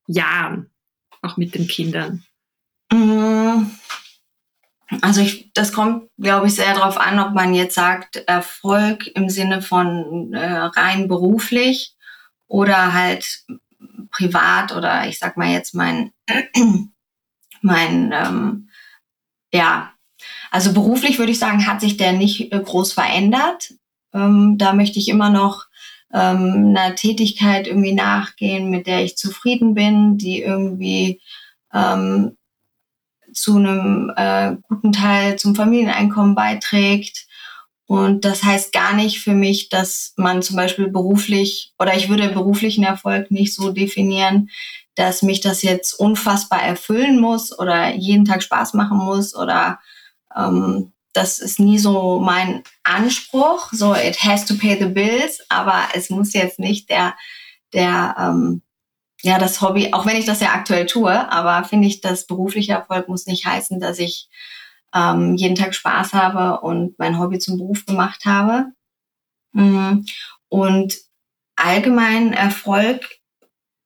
Jahren, 0.06 0.70
auch 1.22 1.36
mit 1.36 1.54
den 1.54 1.68
Kindern? 1.68 2.24
Mm, 2.92 3.66
also 5.00 5.20
ich, 5.20 5.52
das 5.52 5.72
kommt, 5.72 6.08
glaube 6.18 6.48
ich, 6.48 6.54
sehr 6.54 6.74
darauf 6.74 6.96
an, 6.96 7.20
ob 7.20 7.34
man 7.34 7.54
jetzt 7.54 7.74
sagt 7.74 8.16
Erfolg 8.26 9.06
im 9.14 9.28
Sinne 9.28 9.62
von 9.62 10.32
äh, 10.32 10.56
rein 10.56 11.06
beruflich 11.06 11.94
oder 12.50 12.92
halt 12.92 13.44
privat 14.10 14.72
oder 14.72 15.06
ich 15.06 15.18
sag 15.18 15.36
mal 15.36 15.50
jetzt 15.50 15.74
mein, 15.74 16.10
mein 17.62 18.12
ähm, 18.12 18.68
ja, 19.52 19.92
also 20.50 20.72
beruflich 20.72 21.18
würde 21.18 21.32
ich 21.32 21.38
sagen, 21.38 21.66
hat 21.66 21.80
sich 21.80 21.96
der 21.96 22.12
nicht 22.12 22.52
äh, 22.52 22.60
groß 22.60 22.92
verändert. 22.92 23.72
Ähm, 24.12 24.56
da 24.58 24.72
möchte 24.72 24.98
ich 24.98 25.08
immer 25.08 25.30
noch 25.30 25.66
ähm, 26.12 26.74
einer 26.76 26.96
Tätigkeit 26.96 27.68
irgendwie 27.68 27.94
nachgehen, 27.94 28.68
mit 28.68 28.88
der 28.88 29.04
ich 29.04 29.16
zufrieden 29.16 29.74
bin, 29.74 30.18
die 30.18 30.42
irgendwie 30.42 31.20
ähm, 31.72 32.36
zu 33.32 33.56
einem 33.56 34.12
äh, 34.16 34.56
guten 34.68 34.90
Teil 34.90 35.38
zum 35.38 35.54
Familieneinkommen 35.54 36.34
beiträgt. 36.34 37.28
Und 37.90 38.24
das 38.24 38.44
heißt 38.44 38.72
gar 38.72 38.92
nicht 38.92 39.18
für 39.18 39.34
mich, 39.34 39.68
dass 39.68 40.12
man 40.16 40.42
zum 40.42 40.54
Beispiel 40.54 40.86
beruflich 40.86 41.72
oder 41.76 41.96
ich 41.96 42.08
würde 42.08 42.28
beruflichen 42.28 42.84
Erfolg 42.84 43.32
nicht 43.32 43.52
so 43.52 43.72
definieren, 43.72 44.48
dass 44.94 45.22
mich 45.22 45.40
das 45.40 45.62
jetzt 45.62 45.94
unfassbar 45.94 46.62
erfüllen 46.62 47.20
muss 47.20 47.58
oder 47.58 47.92
jeden 47.96 48.24
Tag 48.24 48.44
Spaß 48.44 48.74
machen 48.74 48.98
muss 48.98 49.34
oder 49.34 49.80
ähm, 50.36 50.92
das 51.14 51.40
ist 51.40 51.58
nie 51.58 51.80
so 51.80 52.20
mein 52.20 52.62
Anspruch. 52.84 53.72
So, 53.72 53.92
it 53.92 54.22
has 54.22 54.46
to 54.46 54.54
pay 54.54 54.78
the 54.78 54.86
bills, 54.86 55.40
aber 55.48 55.88
es 55.92 56.10
muss 56.10 56.32
jetzt 56.32 56.60
nicht 56.60 56.90
der, 56.90 57.16
der, 57.72 58.14
ähm, 58.16 58.62
ja, 59.22 59.36
das 59.36 59.60
Hobby, 59.62 59.92
auch 59.92 60.06
wenn 60.06 60.16
ich 60.16 60.26
das 60.26 60.38
ja 60.38 60.52
aktuell 60.52 60.86
tue, 60.86 61.10
aber 61.32 61.66
finde 61.66 61.88
ich, 61.88 62.00
das 62.00 62.28
berufliche 62.28 62.74
Erfolg 62.74 63.08
muss 63.08 63.26
nicht 63.26 63.46
heißen, 63.46 63.80
dass 63.80 63.98
ich 63.98 64.28
ähm, 64.94 65.36
jeden 65.36 65.54
Tag 65.54 65.74
Spaß 65.74 66.12
habe 66.12 66.60
und 66.60 66.98
mein 66.98 67.18
Hobby 67.18 67.38
zum 67.38 67.58
Beruf 67.58 67.86
gemacht 67.86 68.24
habe. 68.24 68.66
Mhm. 69.52 70.04
Und 70.48 70.98
allgemein 71.56 72.32
Erfolg, 72.32 73.06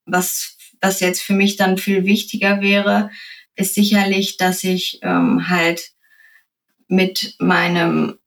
was, 0.07 0.57
was 0.81 1.01
jetzt 1.01 1.23
für 1.23 1.35
mich 1.35 1.57
dann 1.57 1.79
viel 1.79 2.05
wichtiger 2.05 2.61
wäre, 2.61 3.11
ist 3.57 3.75
sicherlich, 3.75 4.37
dass 4.37 4.65
ich 4.65 4.99
ähm, 5.03 5.49
halt 5.49 5.91
mit 6.89 7.35
meinem 7.39 8.19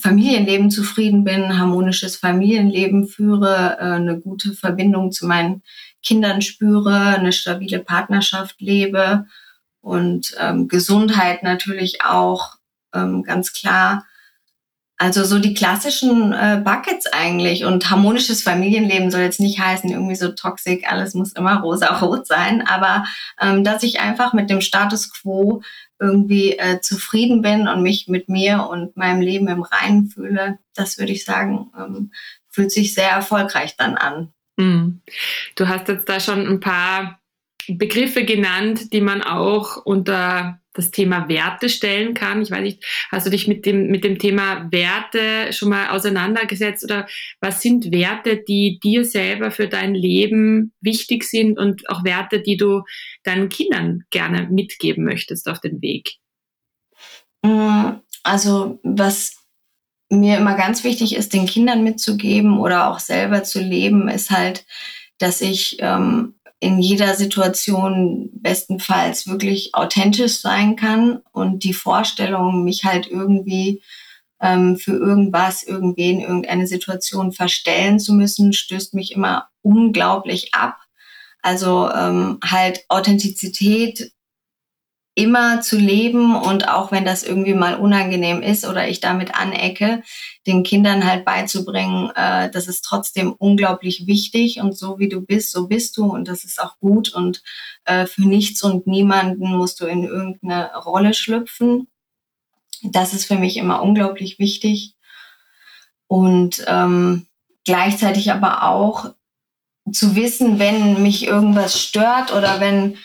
Familienleben 0.00 0.70
zufrieden 0.70 1.24
bin, 1.24 1.58
harmonisches 1.58 2.16
Familienleben 2.16 3.06
führe, 3.06 3.76
äh, 3.78 3.84
eine 3.84 4.20
gute 4.20 4.52
Verbindung 4.52 5.12
zu 5.12 5.26
meinen 5.26 5.62
Kindern 6.02 6.42
spüre, 6.42 7.16
eine 7.16 7.32
stabile 7.32 7.78
Partnerschaft 7.78 8.60
lebe 8.60 9.26
und 9.86 10.34
ähm, 10.40 10.66
Gesundheit 10.66 11.44
natürlich 11.44 12.04
auch 12.04 12.56
ähm, 12.92 13.22
ganz 13.22 13.52
klar. 13.52 14.04
Also 14.98 15.22
so 15.22 15.38
die 15.38 15.54
klassischen 15.54 16.32
äh, 16.32 16.60
Buckets 16.64 17.06
eigentlich 17.06 17.64
und 17.64 17.88
harmonisches 17.88 18.42
Familienleben 18.42 19.12
soll 19.12 19.20
jetzt 19.20 19.38
nicht 19.38 19.60
heißen, 19.60 19.88
irgendwie 19.88 20.16
so 20.16 20.32
toxisch, 20.32 20.82
alles 20.88 21.14
muss 21.14 21.34
immer 21.34 21.60
rosa-rot 21.60 22.26
sein, 22.26 22.66
aber 22.66 23.04
ähm, 23.40 23.62
dass 23.62 23.84
ich 23.84 24.00
einfach 24.00 24.32
mit 24.32 24.50
dem 24.50 24.60
Status 24.60 25.12
quo 25.12 25.62
irgendwie 26.00 26.58
äh, 26.58 26.80
zufrieden 26.80 27.40
bin 27.40 27.68
und 27.68 27.84
mich 27.84 28.08
mit 28.08 28.28
mir 28.28 28.66
und 28.68 28.96
meinem 28.96 29.20
Leben 29.20 29.46
im 29.46 29.62
Reinen 29.62 30.08
fühle, 30.08 30.58
das 30.74 30.98
würde 30.98 31.12
ich 31.12 31.24
sagen, 31.24 31.70
ähm, 31.78 32.10
fühlt 32.48 32.72
sich 32.72 32.92
sehr 32.92 33.10
erfolgreich 33.10 33.76
dann 33.76 33.96
an. 33.96 34.32
Mm. 34.56 35.00
Du 35.54 35.68
hast 35.68 35.86
jetzt 35.86 36.08
da 36.08 36.18
schon 36.18 36.44
ein 36.44 36.58
paar 36.58 37.20
Begriffe 37.68 38.24
genannt, 38.24 38.92
die 38.92 39.00
man 39.00 39.22
auch 39.22 39.84
unter 39.84 40.60
das 40.76 40.90
Thema 40.90 41.28
Werte 41.28 41.68
stellen 41.68 42.14
kann. 42.14 42.42
Ich 42.42 42.50
weiß 42.50 42.60
nicht, 42.60 42.84
hast 43.10 43.26
du 43.26 43.30
dich 43.30 43.48
mit 43.48 43.66
dem, 43.66 43.88
mit 43.88 44.04
dem 44.04 44.18
Thema 44.18 44.70
Werte 44.70 45.52
schon 45.52 45.70
mal 45.70 45.88
auseinandergesetzt 45.88 46.84
oder 46.84 47.06
was 47.40 47.62
sind 47.62 47.90
Werte, 47.92 48.42
die 48.46 48.78
dir 48.82 49.04
selber 49.04 49.50
für 49.50 49.68
dein 49.68 49.94
Leben 49.94 50.74
wichtig 50.80 51.24
sind 51.24 51.58
und 51.58 51.88
auch 51.88 52.04
Werte, 52.04 52.40
die 52.40 52.56
du 52.56 52.82
deinen 53.24 53.48
Kindern 53.48 54.04
gerne 54.10 54.48
mitgeben 54.50 55.04
möchtest 55.04 55.48
auf 55.48 55.60
den 55.60 55.80
Weg? 55.80 56.16
Mm, 57.42 58.00
also 58.22 58.78
was 58.82 59.36
mir 60.08 60.38
immer 60.38 60.56
ganz 60.56 60.84
wichtig 60.84 61.16
ist, 61.16 61.32
den 61.32 61.46
Kindern 61.46 61.82
mitzugeben 61.82 62.60
oder 62.60 62.90
auch 62.90 63.00
selber 63.00 63.42
zu 63.42 63.60
leben, 63.60 64.08
ist 64.08 64.30
halt, 64.30 64.64
dass 65.18 65.40
ich 65.40 65.78
ähm, 65.80 66.35
in 66.60 66.78
jeder 66.80 67.14
Situation 67.14 68.30
bestenfalls 68.32 69.26
wirklich 69.26 69.74
authentisch 69.74 70.40
sein 70.40 70.76
kann 70.76 71.20
und 71.32 71.64
die 71.64 71.74
Vorstellung, 71.74 72.64
mich 72.64 72.84
halt 72.84 73.06
irgendwie 73.06 73.82
ähm, 74.40 74.76
für 74.76 74.92
irgendwas, 74.92 75.62
irgendwen, 75.62 76.20
irgendeine 76.20 76.66
Situation 76.66 77.32
verstellen 77.32 77.98
zu 77.98 78.14
müssen, 78.14 78.52
stößt 78.52 78.94
mich 78.94 79.12
immer 79.12 79.48
unglaublich 79.62 80.54
ab. 80.54 80.78
Also 81.42 81.90
ähm, 81.90 82.38
halt 82.44 82.84
Authentizität 82.88 84.12
immer 85.16 85.62
zu 85.62 85.78
leben 85.78 86.36
und 86.36 86.68
auch 86.68 86.92
wenn 86.92 87.06
das 87.06 87.22
irgendwie 87.22 87.54
mal 87.54 87.74
unangenehm 87.76 88.42
ist 88.42 88.66
oder 88.66 88.86
ich 88.86 89.00
damit 89.00 89.34
anecke, 89.34 90.02
den 90.46 90.62
Kindern 90.62 91.06
halt 91.06 91.24
beizubringen, 91.24 92.10
äh, 92.14 92.50
das 92.50 92.68
ist 92.68 92.82
trotzdem 92.82 93.32
unglaublich 93.32 94.06
wichtig. 94.06 94.60
Und 94.60 94.76
so 94.76 94.98
wie 94.98 95.08
du 95.08 95.22
bist, 95.22 95.52
so 95.52 95.68
bist 95.68 95.96
du 95.96 96.04
und 96.04 96.28
das 96.28 96.44
ist 96.44 96.60
auch 96.60 96.78
gut. 96.80 97.14
Und 97.14 97.42
äh, 97.86 98.04
für 98.04 98.28
nichts 98.28 98.62
und 98.62 98.86
niemanden 98.86 99.56
musst 99.56 99.80
du 99.80 99.86
in 99.86 100.04
irgendeine 100.04 100.76
Rolle 100.76 101.14
schlüpfen. 101.14 101.88
Das 102.82 103.14
ist 103.14 103.24
für 103.24 103.36
mich 103.36 103.56
immer 103.56 103.82
unglaublich 103.82 104.38
wichtig. 104.38 104.96
Und 106.08 106.62
ähm, 106.68 107.26
gleichzeitig 107.64 108.30
aber 108.32 108.64
auch 108.64 109.14
zu 109.90 110.14
wissen, 110.14 110.58
wenn 110.58 111.02
mich 111.02 111.26
irgendwas 111.26 111.80
stört 111.80 112.34
oder 112.34 112.60
wenn 112.60 112.98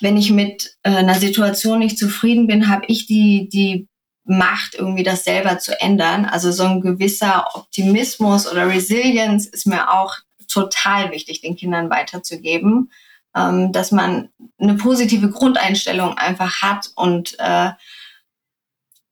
wenn 0.00 0.16
ich 0.16 0.30
mit 0.30 0.76
äh, 0.82 0.90
einer 0.90 1.14
Situation 1.14 1.78
nicht 1.78 1.98
zufrieden 1.98 2.46
bin, 2.46 2.68
habe 2.68 2.84
ich 2.86 3.06
die, 3.06 3.48
die 3.48 3.88
Macht, 4.24 4.74
irgendwie 4.74 5.02
das 5.02 5.24
selber 5.24 5.58
zu 5.58 5.78
ändern. 5.80 6.24
Also 6.24 6.50
so 6.50 6.64
ein 6.64 6.80
gewisser 6.80 7.46
Optimismus 7.54 8.50
oder 8.50 8.68
Resilience 8.68 9.46
ist 9.46 9.66
mir 9.66 9.90
auch 9.92 10.16
total 10.48 11.10
wichtig, 11.10 11.40
den 11.40 11.56
Kindern 11.56 11.90
weiterzugeben, 11.90 12.90
ähm, 13.36 13.72
dass 13.72 13.92
man 13.92 14.30
eine 14.58 14.74
positive 14.74 15.30
Grundeinstellung 15.30 16.16
einfach 16.16 16.62
hat 16.62 16.90
und 16.94 17.36
äh, 17.38 17.70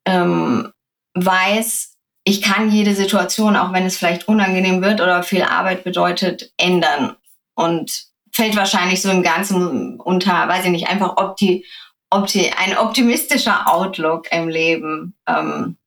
ähm, 0.05 0.71
weiß, 1.13 1.93
ich 2.23 2.41
kann 2.41 2.71
jede 2.71 2.95
Situation, 2.95 3.55
auch 3.55 3.73
wenn 3.73 3.85
es 3.85 3.97
vielleicht 3.97 4.27
unangenehm 4.27 4.81
wird 4.81 5.01
oder 5.01 5.23
viel 5.23 5.43
Arbeit 5.43 5.83
bedeutet, 5.83 6.53
ändern. 6.57 7.17
Und 7.55 8.12
fällt 8.33 8.55
wahrscheinlich 8.55 9.01
so 9.01 9.09
im 9.09 9.23
Ganzen 9.23 9.99
unter, 9.99 10.47
weiß 10.47 10.65
ich 10.65 10.71
nicht, 10.71 10.87
einfach 10.87 11.17
opti, 11.17 11.65
opti, 12.09 12.51
ein 12.57 12.77
optimistischer 12.77 13.71
Outlook 13.71 14.31
im 14.31 14.49
Leben. 14.49 15.15
Ähm, 15.27 15.77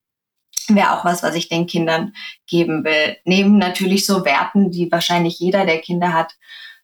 Wäre 0.69 0.93
auch 0.93 1.05
was, 1.05 1.23
was 1.23 1.37
ich 1.37 1.49
den 1.49 1.67
Kindern 1.67 2.12
geben 2.49 2.83
will. 2.83 3.17
Neben 3.25 3.59
natürlich 3.59 4.05
so 4.05 4.25
Werten, 4.25 4.71
die 4.71 4.91
wahrscheinlich 4.91 5.38
jeder, 5.38 5.65
der 5.65 5.81
Kinder 5.81 6.12
hat, 6.12 6.33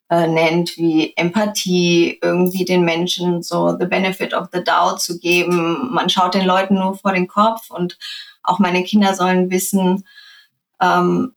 äh, 0.08 0.28
nennt, 0.28 0.76
wie 0.76 1.14
Empathie, 1.16 2.18
irgendwie 2.22 2.64
den 2.64 2.84
Menschen 2.84 3.42
so 3.42 3.76
the 3.78 3.86
benefit 3.86 4.34
of 4.34 4.48
the 4.52 4.62
doubt 4.62 5.00
zu 5.00 5.18
geben. 5.18 5.92
Man 5.92 6.10
schaut 6.10 6.34
den 6.34 6.44
Leuten 6.44 6.74
nur 6.74 6.96
vor 6.96 7.12
den 7.12 7.26
Kopf 7.26 7.70
und 7.70 7.98
auch 8.44 8.58
meine 8.58 8.84
Kinder 8.84 9.14
sollen 9.14 9.50
wissen, 9.50 10.06
ähm, 10.80 11.34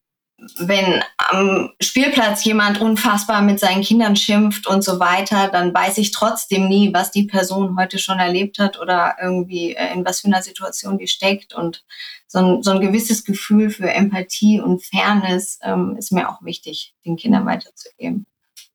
wenn 0.58 1.02
am 1.18 1.72
Spielplatz 1.82 2.44
jemand 2.44 2.82
unfassbar 2.82 3.42
mit 3.42 3.60
seinen 3.60 3.82
Kindern 3.82 4.16
schimpft 4.16 4.68
und 4.68 4.84
so 4.84 5.00
weiter, 5.00 5.50
dann 5.50 5.74
weiß 5.74 5.98
ich 5.98 6.12
trotzdem 6.12 6.68
nie, 6.68 6.94
was 6.94 7.12
die 7.12 7.24
Person 7.24 7.78
heute 7.80 8.00
schon 8.00 8.20
erlebt 8.20 8.60
hat 8.60 8.80
oder 8.80 9.16
irgendwie 9.22 9.76
äh, 9.76 9.94
in 9.94 10.06
was 10.06 10.22
für 10.22 10.28
einer 10.28 10.42
Situation 10.42 10.98
die 10.98 11.08
steckt. 11.08 11.54
Und 11.54 11.86
so 12.28 12.40
ein, 12.40 12.64
so 12.64 12.72
ein 12.72 12.82
gewisses 12.82 13.24
Gefühl 13.24 13.70
für 13.70 13.90
Empathie 13.90 14.60
und 14.60 14.84
Fairness 14.84 15.60
ähm, 15.64 15.96
ist 15.98 16.12
mir 16.12 16.30
auch 16.30 16.44
wichtig, 16.44 16.94
den 17.06 17.16
Kindern 17.16 17.46
weiterzugeben. 17.46 18.26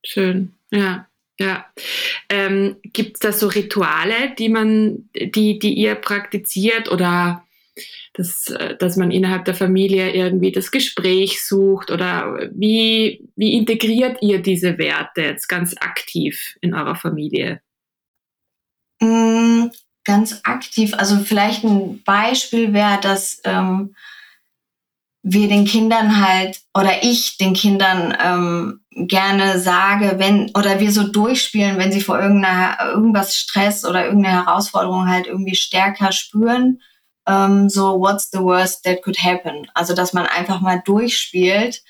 Schön, 0.05 0.55
ja. 0.71 1.07
Ja. 1.39 1.65
Ähm, 2.29 2.77
Gibt 2.83 3.15
es 3.15 3.21
da 3.21 3.33
so 3.33 3.49
Rituale, 3.49 4.35
die 4.39 4.51
man, 4.51 5.09
die, 5.15 5.59
die 5.59 5.73
ihr 5.73 5.95
praktiziert 5.95 6.91
oder 6.91 7.43
dass, 8.15 8.49
äh, 8.49 8.77
dass 8.77 8.97
man 8.97 9.11
innerhalb 9.11 9.45
der 9.45 9.55
Familie 9.55 10.13
irgendwie 10.13 10.53
das 10.53 10.71
Gespräch 10.71 11.45
sucht 11.45 11.91
oder 11.91 12.51
wie, 12.53 13.29
wie 13.37 13.55
integriert 13.55 14.19
ihr 14.21 14.41
diese 14.41 14.79
Werte 14.79 15.23
jetzt 15.23 15.49
ganz 15.49 15.75
aktiv 15.81 16.57
in 16.61 16.75
eurer 16.75 16.97
Familie? 16.97 17.61
Mm, 19.01 19.69
ganz 20.05 20.41
aktiv, 20.45 20.95
also 20.95 21.19
vielleicht 21.19 21.65
ein 21.65 22.03
Beispiel 22.05 22.73
wäre, 22.73 22.99
dass 23.01 23.41
ähm, 23.45 23.95
wir 25.23 25.49
den 25.49 25.65
Kindern 25.65 26.27
halt 26.27 26.61
oder 26.75 27.03
ich 27.03 27.37
den 27.37 27.53
Kindern 27.53 28.17
ähm, 28.23 28.81
gerne 28.91 29.59
sage, 29.59 30.15
wenn 30.19 30.51
oder 30.57 30.81
wir 30.81 30.93
so 30.93 31.07
durchspielen, 31.09 31.79
wenn 31.79 31.93
sie 31.93 32.01
vor 32.01 32.19
irgendeiner 32.19 32.79
irgendwas 32.93 33.37
Stress 33.37 33.85
oder 33.85 34.07
irgendeine 34.07 34.45
Herausforderung 34.45 35.09
halt 35.09 35.27
irgendwie 35.27 35.55
stärker 35.55 36.13
spüren, 36.13 36.81
ähm, 37.31 37.69
so 37.69 38.01
what's 38.01 38.31
the 38.33 38.41
worst 38.41 38.85
that 38.85 39.03
could 39.03 39.19
happen? 39.19 39.67
Also 39.75 39.95
dass 39.95 40.13
man 40.13 40.27
einfach 40.27 40.61
mal 40.61 40.83
durchspielt, 40.85 41.83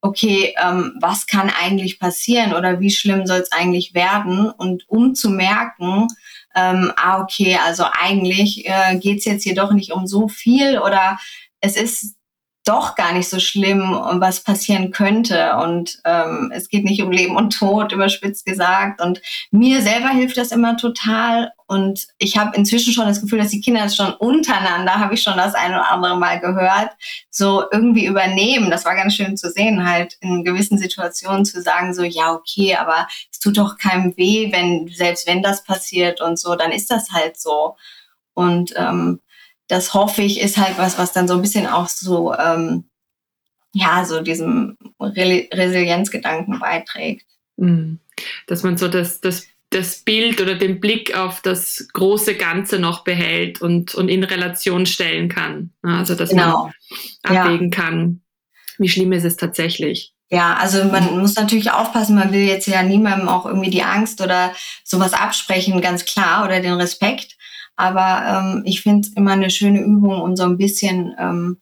okay, 0.00 0.54
ähm, 0.62 0.96
was 1.00 1.26
kann 1.26 1.50
eigentlich 1.50 1.98
passieren 1.98 2.54
oder 2.54 2.80
wie 2.80 2.90
schlimm 2.90 3.26
soll 3.26 3.38
es 3.38 3.52
eigentlich 3.52 3.94
werden? 3.94 4.50
Und 4.50 4.84
um 4.88 5.14
zu 5.14 5.30
merken, 5.30 6.08
ähm, 6.54 6.92
ah, 6.96 7.20
okay, 7.20 7.58
also 7.64 7.84
eigentlich 7.90 8.66
äh, 8.66 8.96
geht 8.98 9.18
es 9.18 9.24
jetzt 9.24 9.42
hier 9.44 9.54
doch 9.54 9.72
nicht 9.72 9.92
um 9.92 10.06
so 10.06 10.28
viel 10.28 10.78
oder 10.78 11.18
es 11.60 11.76
ist 11.76 12.16
doch 12.64 12.96
gar 12.96 13.14
nicht 13.14 13.28
so 13.28 13.40
schlimm, 13.40 13.98
was 14.16 14.44
passieren 14.44 14.90
könnte. 14.90 15.56
Und 15.56 16.00
ähm, 16.04 16.52
es 16.54 16.68
geht 16.68 16.84
nicht 16.84 17.02
um 17.02 17.10
Leben 17.10 17.34
und 17.34 17.56
Tod, 17.56 17.92
überspitzt 17.92 18.44
gesagt. 18.44 19.00
Und 19.00 19.22
mir 19.50 19.80
selber 19.80 20.10
hilft 20.10 20.36
das 20.36 20.52
immer 20.52 20.76
total. 20.76 21.52
Und 21.68 22.08
ich 22.16 22.38
habe 22.38 22.56
inzwischen 22.56 22.94
schon 22.94 23.06
das 23.06 23.20
Gefühl, 23.20 23.40
dass 23.40 23.50
die 23.50 23.60
Kinder 23.60 23.82
das 23.82 23.94
schon 23.94 24.14
untereinander, 24.14 24.94
habe 24.94 25.12
ich 25.12 25.22
schon 25.22 25.36
das 25.36 25.54
ein 25.54 25.72
oder 25.72 25.90
andere 25.90 26.16
Mal 26.16 26.40
gehört, 26.40 26.92
so 27.30 27.62
irgendwie 27.70 28.06
übernehmen. 28.06 28.70
Das 28.70 28.86
war 28.86 28.96
ganz 28.96 29.14
schön 29.14 29.36
zu 29.36 29.50
sehen, 29.50 29.86
halt 29.86 30.16
in 30.20 30.44
gewissen 30.44 30.78
Situationen 30.78 31.44
zu 31.44 31.60
sagen, 31.60 31.92
so, 31.92 32.02
ja, 32.04 32.32
okay, 32.32 32.76
aber 32.76 33.06
es 33.30 33.38
tut 33.38 33.58
doch 33.58 33.76
keinem 33.76 34.16
weh, 34.16 34.50
wenn, 34.50 34.88
selbst 34.88 35.26
wenn 35.26 35.42
das 35.42 35.62
passiert 35.62 36.22
und 36.22 36.38
so, 36.38 36.54
dann 36.54 36.72
ist 36.72 36.90
das 36.90 37.10
halt 37.10 37.38
so. 37.38 37.76
Und 38.32 38.72
ähm, 38.74 39.20
das 39.66 39.92
hoffe 39.92 40.22
ich, 40.22 40.40
ist 40.40 40.56
halt 40.56 40.78
was, 40.78 40.96
was 40.96 41.12
dann 41.12 41.28
so 41.28 41.34
ein 41.34 41.42
bisschen 41.42 41.66
auch 41.66 41.88
so, 41.88 42.34
ähm, 42.34 42.88
ja, 43.74 44.06
so 44.06 44.22
diesem 44.22 44.78
Re 44.98 45.48
Resilienzgedanken 45.52 46.60
beiträgt. 46.60 47.26
Mhm. 47.56 48.00
Dass 48.46 48.62
man 48.62 48.78
so 48.78 48.88
das, 48.88 49.20
das, 49.20 49.46
das 49.70 49.98
Bild 49.98 50.40
oder 50.40 50.54
den 50.54 50.80
Blick 50.80 51.16
auf 51.16 51.42
das 51.42 51.88
große 51.92 52.34
Ganze 52.36 52.78
noch 52.78 53.04
behält 53.04 53.60
und, 53.60 53.94
und 53.94 54.08
in 54.08 54.24
Relation 54.24 54.86
stellen 54.86 55.28
kann. 55.28 55.72
Also, 55.82 56.14
dass 56.14 56.30
genau. 56.30 56.70
man 57.22 57.38
abwägen 57.38 57.70
ja. 57.70 57.76
kann, 57.76 58.22
wie 58.78 58.88
schlimm 58.88 59.12
ist 59.12 59.24
es 59.24 59.36
tatsächlich. 59.36 60.14
Ja, 60.30 60.56
also 60.56 60.84
man 60.84 61.18
muss 61.18 61.36
natürlich 61.36 61.70
aufpassen, 61.70 62.14
man 62.14 62.32
will 62.32 62.42
jetzt 62.42 62.66
ja 62.66 62.82
niemandem 62.82 63.28
auch 63.28 63.46
irgendwie 63.46 63.70
die 63.70 63.82
Angst 63.82 64.20
oder 64.20 64.52
sowas 64.84 65.14
absprechen, 65.14 65.80
ganz 65.80 66.04
klar, 66.04 66.44
oder 66.44 66.60
den 66.60 66.74
Respekt. 66.74 67.36
Aber 67.76 68.24
ähm, 68.26 68.62
ich 68.66 68.82
finde 68.82 69.08
es 69.08 69.14
immer 69.14 69.32
eine 69.32 69.50
schöne 69.50 69.80
Übung, 69.80 70.20
um 70.20 70.36
so 70.36 70.42
ein 70.42 70.58
bisschen 70.58 71.14
ähm, 71.18 71.58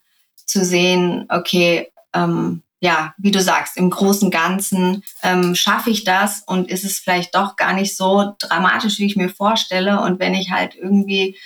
zu 0.47 0.65
sehen, 0.65 1.27
okay, 1.29 1.93
ähm, 2.13 2.63
ja, 2.81 3.15
wie 3.17 3.31
du 3.31 3.41
sagst, 3.41 3.77
im 3.77 3.91
großen 3.91 4.31
Ganzen 4.31 5.03
ähm, 5.23 5.55
schaffe 5.55 5.91
ich 5.91 6.05
das 6.05 6.43
und 6.47 6.71
ist 6.71 6.85
es 6.85 6.99
vielleicht 6.99 7.35
doch 7.35 7.57
gar 7.57 7.73
nicht 7.73 7.97
so 7.97 8.35
dramatisch, 8.39 8.99
wie 8.99 9.07
ich 9.07 9.17
mir 9.17 9.31
vorstelle. 9.31 10.01
Und 10.01 10.21
wenn 10.21 10.35
ich 10.35 10.51
halt 10.51 10.75
irgendwie 10.75 11.39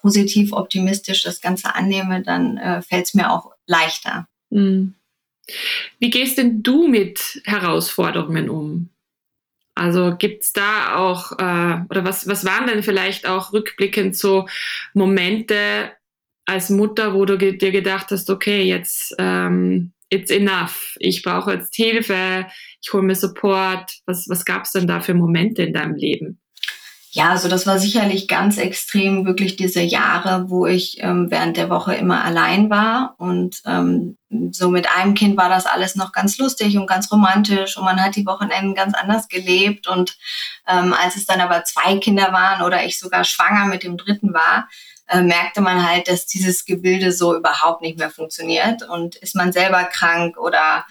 positiv, 0.00 0.52
optimistisch 0.52 1.22
das 1.22 1.40
Ganze 1.40 1.74
annehme, 1.74 2.22
dann 2.22 2.56
äh, 2.56 2.82
fällt 2.82 3.06
es 3.06 3.14
mir 3.14 3.30
auch 3.30 3.52
leichter. 3.66 4.28
Mhm. 4.50 4.94
Wie 5.98 6.10
gehst 6.10 6.38
denn 6.38 6.62
du 6.62 6.88
mit 6.88 7.40
Herausforderungen 7.44 8.48
um? 8.48 8.90
Also 9.74 10.16
gibt 10.16 10.42
es 10.44 10.52
da 10.52 10.96
auch, 10.96 11.32
äh, 11.32 11.84
oder 11.88 12.04
was, 12.04 12.26
was 12.26 12.44
waren 12.44 12.66
denn 12.66 12.82
vielleicht 12.82 13.26
auch 13.26 13.52
rückblickend 13.52 14.16
so 14.16 14.48
Momente 14.92 15.92
als 16.46 16.70
Mutter, 16.70 17.14
wo 17.14 17.24
du 17.26 17.36
dir 17.36 17.70
gedacht 17.70 18.10
hast, 18.10 18.30
okay, 18.30 18.62
jetzt 18.62 19.14
ähm, 19.18 19.92
it's 20.10 20.30
enough, 20.30 20.96
ich 20.98 21.22
brauche 21.22 21.52
jetzt 21.52 21.74
Hilfe, 21.74 22.46
ich 22.82 22.92
hole 22.92 23.02
mir 23.02 23.14
Support. 23.14 23.90
Was, 24.06 24.28
was 24.28 24.44
gab 24.44 24.64
es 24.64 24.72
denn 24.72 24.86
da 24.86 25.00
für 25.00 25.14
Momente 25.14 25.62
in 25.62 25.72
deinem 25.72 25.94
Leben? 25.94 26.40
Ja, 27.10 27.30
also 27.30 27.48
das 27.48 27.66
war 27.66 27.78
sicherlich 27.78 28.28
ganz 28.28 28.58
extrem, 28.58 29.24
wirklich 29.24 29.56
diese 29.56 29.80
Jahre, 29.80 30.50
wo 30.50 30.66
ich 30.66 30.98
ähm, 31.00 31.30
während 31.30 31.56
der 31.56 31.70
Woche 31.70 31.94
immer 31.94 32.22
allein 32.22 32.68
war. 32.68 33.14
Und 33.16 33.62
ähm, 33.64 34.18
so 34.52 34.68
mit 34.68 34.86
einem 34.94 35.14
Kind 35.14 35.36
war 35.38 35.48
das 35.48 35.64
alles 35.64 35.96
noch 35.96 36.12
ganz 36.12 36.36
lustig 36.36 36.76
und 36.76 36.86
ganz 36.86 37.10
romantisch 37.10 37.78
und 37.78 37.84
man 37.84 38.02
hat 38.02 38.14
die 38.14 38.26
Wochenenden 38.26 38.74
ganz 38.74 38.94
anders 38.94 39.28
gelebt. 39.28 39.88
Und 39.88 40.18
ähm, 40.68 40.92
als 40.92 41.16
es 41.16 41.24
dann 41.24 41.40
aber 41.40 41.64
zwei 41.64 41.96
Kinder 41.96 42.32
waren 42.32 42.62
oder 42.62 42.84
ich 42.84 42.98
sogar 42.98 43.24
schwanger 43.24 43.66
mit 43.66 43.84
dem 43.84 43.96
dritten 43.96 44.34
war, 44.34 44.68
äh, 45.08 45.22
merkte 45.22 45.60
man 45.60 45.88
halt, 45.88 46.08
dass 46.08 46.26
dieses 46.26 46.64
Gebilde 46.64 47.12
so 47.12 47.36
überhaupt 47.36 47.82
nicht 47.82 47.98
mehr 47.98 48.10
funktioniert. 48.10 48.82
Und 48.88 49.16
ist 49.16 49.34
man 49.34 49.52
selber 49.52 49.84
krank 49.84 50.36
oder 50.38 50.84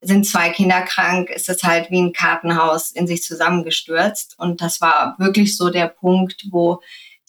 sind 0.00 0.26
zwei 0.26 0.50
Kinder 0.50 0.82
krank, 0.82 1.30
ist 1.30 1.48
es 1.48 1.62
halt 1.62 1.90
wie 1.90 2.02
ein 2.02 2.12
Kartenhaus 2.12 2.90
in 2.90 3.06
sich 3.06 3.22
zusammengestürzt. 3.22 4.34
Und 4.38 4.60
das 4.60 4.80
war 4.80 5.14
wirklich 5.18 5.56
so 5.56 5.70
der 5.70 5.86
Punkt, 5.86 6.46
wo 6.50 6.80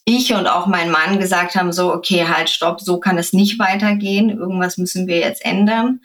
ich 0.06 0.34
und 0.34 0.48
auch 0.48 0.68
mein 0.68 0.92
Mann 0.92 1.20
gesagt 1.20 1.56
haben, 1.56 1.72
so, 1.72 1.94
okay, 1.94 2.28
halt, 2.28 2.50
stopp, 2.50 2.82
so 2.82 3.00
kann 3.00 3.18
es 3.18 3.32
nicht 3.32 3.60
weitergehen. 3.60 4.30
Irgendwas 4.30 4.78
müssen 4.78 5.08
wir 5.08 5.20
jetzt 5.20 5.46
ändern. 5.46 6.02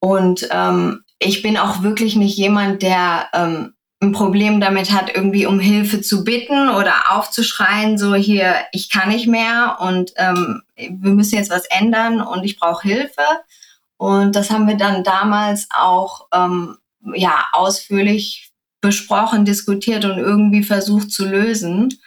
Und 0.00 0.48
ähm, 0.50 1.02
ich 1.18 1.42
bin 1.42 1.56
auch 1.56 1.82
wirklich 1.82 2.16
nicht 2.16 2.36
jemand, 2.36 2.82
der 2.82 3.28
ähm, 3.32 3.74
ein 4.04 4.12
Problem 4.12 4.60
damit 4.60 4.92
hat, 4.92 5.14
irgendwie 5.14 5.46
um 5.46 5.58
Hilfe 5.58 6.00
zu 6.00 6.24
bitten 6.24 6.68
oder 6.68 7.12
aufzuschreien, 7.12 7.98
so 7.98 8.14
hier, 8.14 8.54
ich 8.72 8.90
kann 8.90 9.08
nicht 9.08 9.26
mehr 9.26 9.78
und 9.80 10.12
ähm, 10.16 10.62
wir 10.76 11.10
müssen 11.10 11.36
jetzt 11.36 11.50
was 11.50 11.66
ändern 11.66 12.20
und 12.20 12.44
ich 12.44 12.58
brauche 12.58 12.86
Hilfe. 12.86 13.22
Und 13.96 14.36
das 14.36 14.50
haben 14.50 14.68
wir 14.68 14.76
dann 14.76 15.04
damals 15.04 15.68
auch 15.74 16.28
ähm, 16.32 16.76
ja 17.14 17.46
ausführlich 17.52 18.52
besprochen, 18.80 19.44
diskutiert 19.44 20.04
und 20.04 20.18
irgendwie 20.18 20.62
versucht 20.62 21.10
zu 21.10 21.24
lösen 21.26 21.98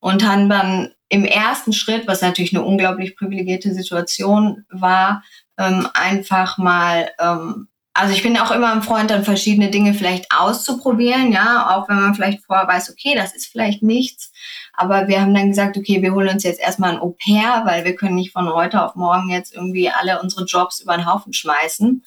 und 0.00 0.26
haben 0.26 0.48
dann 0.48 0.92
im 1.08 1.24
ersten 1.24 1.72
Schritt, 1.72 2.06
was 2.06 2.22
natürlich 2.22 2.54
eine 2.54 2.64
unglaublich 2.64 3.16
privilegierte 3.16 3.72
Situation 3.72 4.64
war, 4.68 5.22
ähm, 5.56 5.88
einfach 5.94 6.58
mal 6.58 7.10
ähm, 7.18 7.68
also 7.98 8.14
ich 8.14 8.22
bin 8.22 8.38
auch 8.38 8.52
immer 8.52 8.72
ein 8.72 8.82
Freund, 8.82 9.10
dann 9.10 9.24
verschiedene 9.24 9.70
Dinge 9.70 9.92
vielleicht 9.92 10.26
auszuprobieren, 10.30 11.32
ja, 11.32 11.76
auch 11.76 11.88
wenn 11.88 11.96
man 11.96 12.14
vielleicht 12.14 12.44
vorher 12.44 12.68
weiß, 12.68 12.92
okay, 12.92 13.16
das 13.16 13.34
ist 13.34 13.46
vielleicht 13.46 13.82
nichts. 13.82 14.30
Aber 14.72 15.08
wir 15.08 15.20
haben 15.20 15.34
dann 15.34 15.48
gesagt, 15.48 15.76
okay, 15.76 16.00
wir 16.00 16.14
holen 16.14 16.28
uns 16.28 16.44
jetzt 16.44 16.60
erstmal 16.60 16.92
ein 16.92 17.00
Au-pair, 17.00 17.62
weil 17.64 17.84
wir 17.84 17.96
können 17.96 18.14
nicht 18.14 18.32
von 18.32 18.48
heute 18.54 18.84
auf 18.84 18.94
morgen 18.94 19.30
jetzt 19.30 19.52
irgendwie 19.52 19.90
alle 19.90 20.22
unsere 20.22 20.44
Jobs 20.44 20.78
über 20.78 20.96
den 20.96 21.12
Haufen 21.12 21.32
schmeißen. 21.32 22.04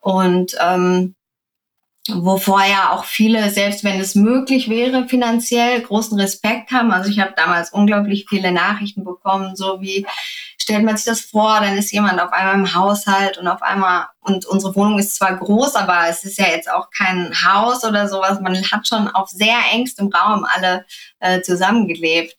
Und 0.00 0.56
ähm, 0.58 1.14
wo 2.08 2.38
vorher 2.38 2.92
auch 2.92 3.04
viele, 3.04 3.50
selbst 3.50 3.84
wenn 3.84 4.00
es 4.00 4.14
möglich 4.14 4.70
wäre, 4.70 5.06
finanziell 5.06 5.82
großen 5.82 6.18
Respekt 6.18 6.70
haben. 6.70 6.92
Also 6.92 7.10
ich 7.10 7.18
habe 7.18 7.34
damals 7.36 7.72
unglaublich 7.72 8.24
viele 8.26 8.52
Nachrichten 8.52 9.04
bekommen, 9.04 9.54
so 9.54 9.82
wie 9.82 10.06
stellt 10.66 10.84
man 10.84 10.96
sich 10.96 11.06
das 11.06 11.20
vor, 11.20 11.60
dann 11.60 11.78
ist 11.78 11.92
jemand 11.92 12.20
auf 12.20 12.32
einmal 12.32 12.56
im 12.56 12.74
Haushalt 12.74 13.38
und 13.38 13.46
auf 13.46 13.62
einmal, 13.62 14.08
und 14.18 14.46
unsere 14.46 14.74
Wohnung 14.74 14.98
ist 14.98 15.14
zwar 15.14 15.36
groß, 15.36 15.76
aber 15.76 16.08
es 16.08 16.24
ist 16.24 16.40
ja 16.40 16.48
jetzt 16.48 16.68
auch 16.68 16.90
kein 16.90 17.32
Haus 17.44 17.84
oder 17.84 18.08
sowas. 18.08 18.40
Man 18.40 18.56
hat 18.56 18.88
schon 18.88 19.06
auf 19.06 19.28
sehr 19.28 19.58
engstem 19.72 20.08
Raum 20.08 20.44
alle 20.44 20.84
äh, 21.20 21.40
zusammengelebt. 21.40 22.36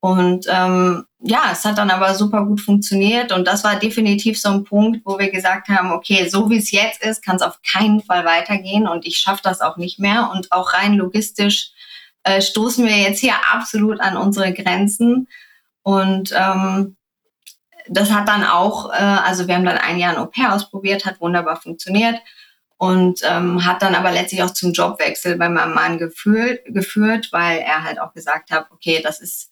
Und 0.00 0.44
ähm, 0.50 1.06
ja, 1.20 1.44
es 1.50 1.64
hat 1.64 1.78
dann 1.78 1.90
aber 1.90 2.14
super 2.14 2.44
gut 2.44 2.60
funktioniert 2.60 3.32
und 3.32 3.46
das 3.46 3.64
war 3.64 3.76
definitiv 3.76 4.38
so 4.38 4.50
ein 4.50 4.64
Punkt, 4.64 5.00
wo 5.06 5.18
wir 5.18 5.30
gesagt 5.30 5.68
haben, 5.68 5.92
okay, 5.92 6.28
so 6.28 6.50
wie 6.50 6.58
es 6.58 6.72
jetzt 6.72 7.02
ist, 7.02 7.24
kann 7.24 7.36
es 7.36 7.42
auf 7.42 7.58
keinen 7.62 8.02
Fall 8.02 8.26
weitergehen 8.26 8.86
und 8.86 9.06
ich 9.06 9.16
schaffe 9.16 9.40
das 9.44 9.62
auch 9.62 9.78
nicht 9.78 9.98
mehr 9.98 10.30
und 10.34 10.52
auch 10.52 10.74
rein 10.74 10.94
logistisch 10.94 11.70
äh, 12.24 12.42
stoßen 12.42 12.84
wir 12.84 12.98
jetzt 12.98 13.20
hier 13.20 13.34
absolut 13.50 14.00
an 14.00 14.16
unsere 14.16 14.52
Grenzen 14.52 15.28
und 15.82 16.34
ähm, 16.36 16.96
das 17.88 18.10
hat 18.10 18.28
dann 18.28 18.44
auch, 18.44 18.92
äh, 18.92 18.96
also 18.96 19.48
wir 19.48 19.54
haben 19.54 19.64
dann 19.64 19.78
ein 19.78 19.98
Jahr 19.98 20.12
ein 20.12 20.18
Au-pair 20.18 20.54
ausprobiert, 20.54 21.06
hat 21.06 21.20
wunderbar 21.20 21.56
funktioniert 21.56 22.16
und 22.76 23.20
ähm, 23.24 23.64
hat 23.64 23.82
dann 23.82 23.94
aber 23.94 24.10
letztlich 24.10 24.42
auch 24.42 24.50
zum 24.50 24.72
Jobwechsel 24.72 25.36
bei 25.36 25.48
meinem 25.48 25.74
Mann 25.74 25.98
geführt, 25.98 26.60
geführt, 26.66 27.28
weil 27.30 27.58
er 27.58 27.84
halt 27.84 28.00
auch 28.00 28.12
gesagt 28.12 28.50
hat, 28.50 28.66
okay, 28.72 29.00
das 29.02 29.20
ist 29.20 29.50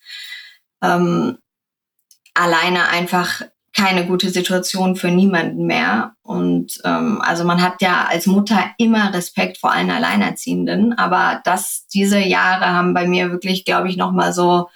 ähm, 0.83 1.39
alleine 2.35 2.89
einfach 2.89 3.43
keine 3.73 4.07
gute 4.07 4.31
Situation 4.31 4.97
für 4.97 5.11
niemanden 5.11 5.67
mehr. 5.67 6.15
Und 6.23 6.81
ähm, 6.85 7.21
also 7.23 7.45
man 7.45 7.63
hat 7.63 7.81
ja 7.81 8.07
als 8.09 8.27
Mutter 8.27 8.73
immer 8.79 9.15
Respekt 9.15 9.59
vor 9.59 9.73
allen 9.73 9.91
Alleinerziehenden, 9.91 10.99
aber 10.99 11.41
das, 11.45 11.87
diese 11.87 12.19
Jahre 12.19 12.67
haben 12.67 12.95
bei 12.95 13.07
mir 13.07 13.31
wirklich, 13.31 13.65
glaube 13.65 13.89
ich, 13.89 13.97
nochmal 13.97 14.33
so 14.33 14.69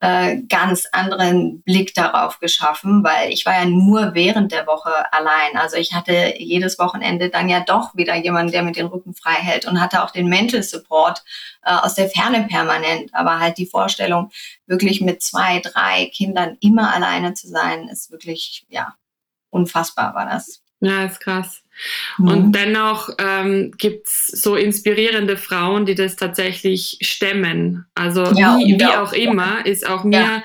äh, 0.00 0.38
ganz 0.48 0.86
anderen 0.92 1.62
Blick 1.62 1.94
darauf 1.94 2.40
geschaffen, 2.40 3.04
weil 3.04 3.30
ich 3.30 3.44
war 3.44 3.54
ja 3.54 3.66
nur 3.66 4.14
während 4.14 4.50
der 4.50 4.66
Woche 4.66 4.90
allein. 5.12 5.56
Also 5.56 5.76
ich 5.76 5.92
hatte 5.92 6.34
jedes 6.38 6.78
Wochenende 6.78 7.28
dann 7.28 7.50
ja 7.50 7.60
doch 7.60 7.94
wieder 7.94 8.16
jemanden, 8.16 8.52
der 8.52 8.62
mir 8.62 8.72
den 8.72 8.86
Rücken 8.86 9.14
frei 9.14 9.34
hält 9.34 9.66
und 9.66 9.80
hatte 9.80 10.02
auch 10.02 10.10
den 10.10 10.28
Mental 10.28 10.62
Support 10.62 11.22
äh, 11.62 11.72
aus 11.74 11.94
der 11.94 12.08
Ferne 12.08 12.46
permanent. 12.48 13.14
Aber 13.14 13.40
halt 13.40 13.58
die 13.58 13.66
Vorstellung, 13.66 14.30
wirklich 14.66 15.02
mit 15.02 15.22
zwei, 15.22 15.60
drei 15.60 16.06
Kindern 16.06 16.56
immer 16.60 16.94
alleine 16.94 17.34
zu 17.34 17.48
sein, 17.48 17.88
ist 17.88 18.10
wirklich, 18.10 18.64
ja, 18.70 18.94
unfassbar 19.50 20.14
war 20.14 20.24
das. 20.24 20.62
Ja, 20.80 21.04
ist 21.04 21.20
krass. 21.20 21.62
Mhm. 22.18 22.28
Und 22.28 22.52
dennoch 22.52 23.10
ähm, 23.18 23.72
gibt 23.76 24.08
es 24.08 24.26
so 24.28 24.56
inspirierende 24.56 25.36
Frauen, 25.36 25.86
die 25.86 25.94
das 25.94 26.16
tatsächlich 26.16 26.98
stemmen. 27.02 27.86
Also 27.94 28.24
ja, 28.32 28.58
wie, 28.58 28.78
wie 28.78 28.84
auch 28.84 29.12
immer, 29.12 29.64
ist 29.66 29.86
auch 29.86 30.04
mir 30.04 30.20
ja. 30.20 30.42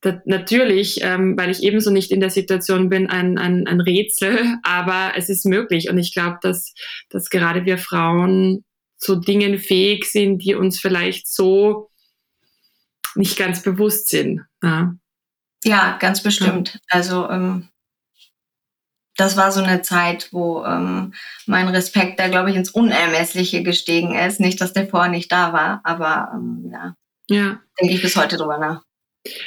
das, 0.00 0.16
natürlich, 0.24 1.00
ähm, 1.02 1.36
weil 1.36 1.50
ich 1.50 1.62
ebenso 1.62 1.90
nicht 1.90 2.10
in 2.10 2.20
der 2.20 2.30
Situation 2.30 2.88
bin, 2.88 3.08
ein, 3.08 3.38
ein, 3.38 3.66
ein 3.66 3.80
Rätsel, 3.80 4.56
aber 4.62 5.12
es 5.16 5.28
ist 5.28 5.44
möglich. 5.44 5.88
Und 5.88 5.98
ich 5.98 6.12
glaube, 6.12 6.38
dass, 6.42 6.74
dass 7.08 7.30
gerade 7.30 7.64
wir 7.64 7.78
Frauen 7.78 8.64
zu 8.96 9.16
Dingen 9.16 9.58
fähig 9.58 10.06
sind, 10.06 10.38
die 10.38 10.56
uns 10.56 10.80
vielleicht 10.80 11.28
so 11.28 11.88
nicht 13.14 13.38
ganz 13.38 13.62
bewusst 13.62 14.08
sind. 14.08 14.44
Ja, 14.62 14.94
ja 15.64 15.96
ganz 16.00 16.22
bestimmt. 16.22 16.80
Also 16.88 17.28
ähm, 17.30 17.68
das 19.18 19.36
war 19.36 19.50
so 19.50 19.60
eine 19.60 19.82
Zeit, 19.82 20.28
wo 20.30 20.64
ähm, 20.64 21.12
mein 21.46 21.68
Respekt 21.68 22.20
da, 22.20 22.28
glaube 22.28 22.50
ich, 22.50 22.56
ins 22.56 22.70
Unermessliche 22.70 23.64
gestiegen 23.64 24.14
ist. 24.14 24.38
Nicht, 24.38 24.60
dass 24.60 24.72
der 24.72 24.86
vorher 24.86 25.10
nicht 25.10 25.30
da 25.32 25.52
war, 25.52 25.80
aber 25.82 26.30
ähm, 26.34 26.70
ja, 26.72 26.94
ja. 27.28 27.60
denke 27.80 27.94
ich 27.94 28.00
bis 28.00 28.16
heute 28.16 28.36
drüber 28.36 28.58
nach. 28.58 28.82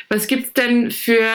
Was 0.10 0.28
gibt 0.28 0.48
es 0.48 0.54
denn 0.54 0.92
für 0.92 1.26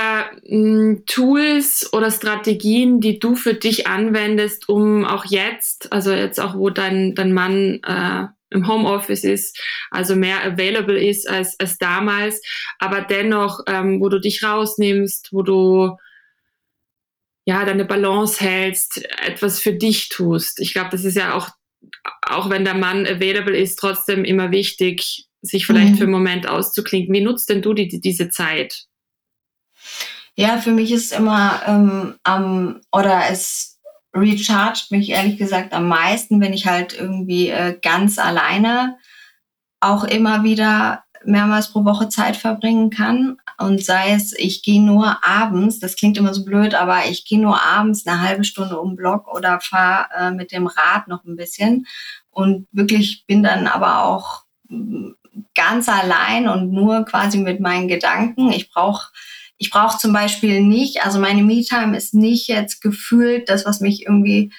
m, 0.44 0.50
hm, 0.50 1.02
Tools 1.06 1.90
oder 1.94 2.10
Strategien, 2.10 3.00
die 3.00 3.18
du 3.18 3.36
für 3.36 3.54
dich 3.54 3.86
anwendest, 3.86 4.68
um 4.68 5.06
auch 5.06 5.24
jetzt, 5.24 5.90
also 5.90 6.12
jetzt 6.12 6.38
auch, 6.38 6.54
wo 6.54 6.68
dein, 6.68 7.14
dein 7.14 7.32
Mann 7.32 7.80
äh, 7.82 8.26
im 8.50 8.68
Homeoffice 8.68 9.24
ist, 9.24 9.58
also 9.90 10.14
mehr 10.14 10.44
available 10.44 11.02
ist 11.02 11.28
als, 11.28 11.58
als 11.58 11.78
damals, 11.78 12.42
aber 12.78 13.00
dennoch, 13.00 13.60
ähm, 13.66 13.98
wo 14.00 14.10
du 14.10 14.20
dich 14.20 14.44
rausnimmst, 14.44 15.32
wo 15.32 15.42
du 15.42 15.96
ja, 17.46 17.64
deine 17.64 17.84
Balance 17.84 18.40
hältst, 18.40 19.02
etwas 19.24 19.60
für 19.60 19.72
dich 19.72 20.08
tust. 20.08 20.60
Ich 20.60 20.72
glaube, 20.72 20.90
das 20.90 21.04
ist 21.04 21.16
ja 21.16 21.34
auch, 21.34 21.48
auch 22.22 22.50
wenn 22.50 22.64
der 22.64 22.74
Mann 22.74 23.06
available 23.06 23.56
ist, 23.56 23.76
trotzdem 23.76 24.24
immer 24.24 24.50
wichtig, 24.50 25.28
sich 25.42 25.64
vielleicht 25.64 25.92
mhm. 25.92 25.96
für 25.96 26.04
einen 26.04 26.12
Moment 26.12 26.48
auszuklinken. 26.48 27.14
Wie 27.14 27.20
nutzt 27.20 27.48
denn 27.48 27.62
du 27.62 27.72
die, 27.72 28.00
diese 28.00 28.30
Zeit? 28.30 28.86
Ja, 30.34 30.58
für 30.58 30.72
mich 30.72 30.90
ist 30.90 31.12
immer 31.12 31.62
ähm, 31.66 32.16
am, 32.24 32.80
oder 32.90 33.30
es 33.30 33.78
rechargt 34.12 34.90
mich 34.90 35.10
ehrlich 35.10 35.38
gesagt 35.38 35.72
am 35.72 35.86
meisten, 35.88 36.40
wenn 36.40 36.52
ich 36.52 36.66
halt 36.66 36.94
irgendwie 36.94 37.48
äh, 37.50 37.78
ganz 37.80 38.18
alleine 38.18 38.98
auch 39.80 40.04
immer 40.04 40.42
wieder 40.42 41.04
mehrmals 41.26 41.72
pro 41.72 41.84
Woche 41.84 42.08
Zeit 42.08 42.36
verbringen 42.36 42.90
kann. 42.90 43.38
Und 43.58 43.84
sei 43.84 44.12
es, 44.12 44.32
ich 44.32 44.62
gehe 44.62 44.82
nur 44.82 45.24
abends, 45.24 45.78
das 45.78 45.96
klingt 45.96 46.16
immer 46.18 46.34
so 46.34 46.44
blöd, 46.44 46.74
aber 46.74 47.06
ich 47.08 47.24
gehe 47.24 47.40
nur 47.40 47.62
abends 47.62 48.06
eine 48.06 48.20
halbe 48.20 48.44
Stunde 48.44 48.80
um 48.80 48.96
Block 48.96 49.32
oder 49.32 49.60
fahre 49.60 50.08
äh, 50.16 50.30
mit 50.30 50.52
dem 50.52 50.66
Rad 50.66 51.08
noch 51.08 51.24
ein 51.24 51.36
bisschen. 51.36 51.86
Und 52.30 52.66
wirklich 52.72 53.24
bin 53.26 53.42
dann 53.42 53.66
aber 53.66 54.04
auch 54.04 54.44
mm, 54.68 55.12
ganz 55.54 55.88
allein 55.88 56.48
und 56.48 56.72
nur 56.72 57.04
quasi 57.04 57.38
mit 57.38 57.60
meinen 57.60 57.88
Gedanken. 57.88 58.52
Ich 58.52 58.70
brauche 58.70 59.10
ich 59.58 59.70
brauche 59.70 59.98
zum 59.98 60.12
Beispiel 60.12 60.60
nicht, 60.60 61.02
also 61.04 61.18
meine 61.18 61.42
Me-Time 61.42 61.96
ist 61.96 62.14
nicht 62.14 62.48
jetzt 62.48 62.82
gefühlt, 62.82 63.48
das, 63.48 63.64
was 63.64 63.80
mich 63.80 64.02
irgendwie, 64.02 64.52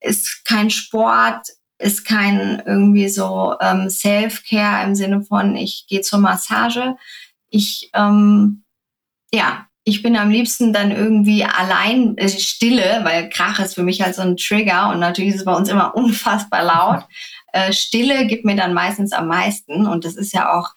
ist 0.00 0.44
kein 0.46 0.70
Sport, 0.70 1.48
ist 1.78 2.04
kein 2.04 2.62
irgendwie 2.66 3.08
so 3.08 3.54
ähm, 3.60 3.88
Self-Care 3.88 4.84
im 4.84 4.94
Sinne 4.94 5.22
von, 5.22 5.56
ich 5.56 5.86
gehe 5.88 6.00
zur 6.00 6.18
Massage. 6.18 6.96
Ich, 7.50 7.90
ähm, 7.94 8.64
ja, 9.32 9.68
ich 9.84 10.02
bin 10.02 10.16
am 10.16 10.28
liebsten 10.28 10.72
dann 10.72 10.90
irgendwie 10.90 11.44
allein 11.44 12.18
äh, 12.18 12.28
stille, 12.28 13.00
weil 13.04 13.30
Krach 13.30 13.58
ist 13.58 13.74
für 13.74 13.82
mich 13.82 14.02
halt 14.02 14.14
so 14.14 14.22
ein 14.22 14.36
Trigger 14.36 14.90
und 14.90 15.00
natürlich 15.00 15.30
ist 15.30 15.40
es 15.40 15.44
bei 15.46 15.54
uns 15.54 15.68
immer 15.68 15.94
unfassbar 15.96 16.62
laut. 16.62 17.04
Äh, 17.52 17.72
stille 17.72 18.26
gibt 18.26 18.44
mir 18.44 18.56
dann 18.56 18.74
meistens 18.74 19.12
am 19.12 19.28
meisten 19.28 19.86
und 19.86 20.04
das 20.04 20.16
ist 20.16 20.34
ja 20.34 20.52
auch 20.52 20.74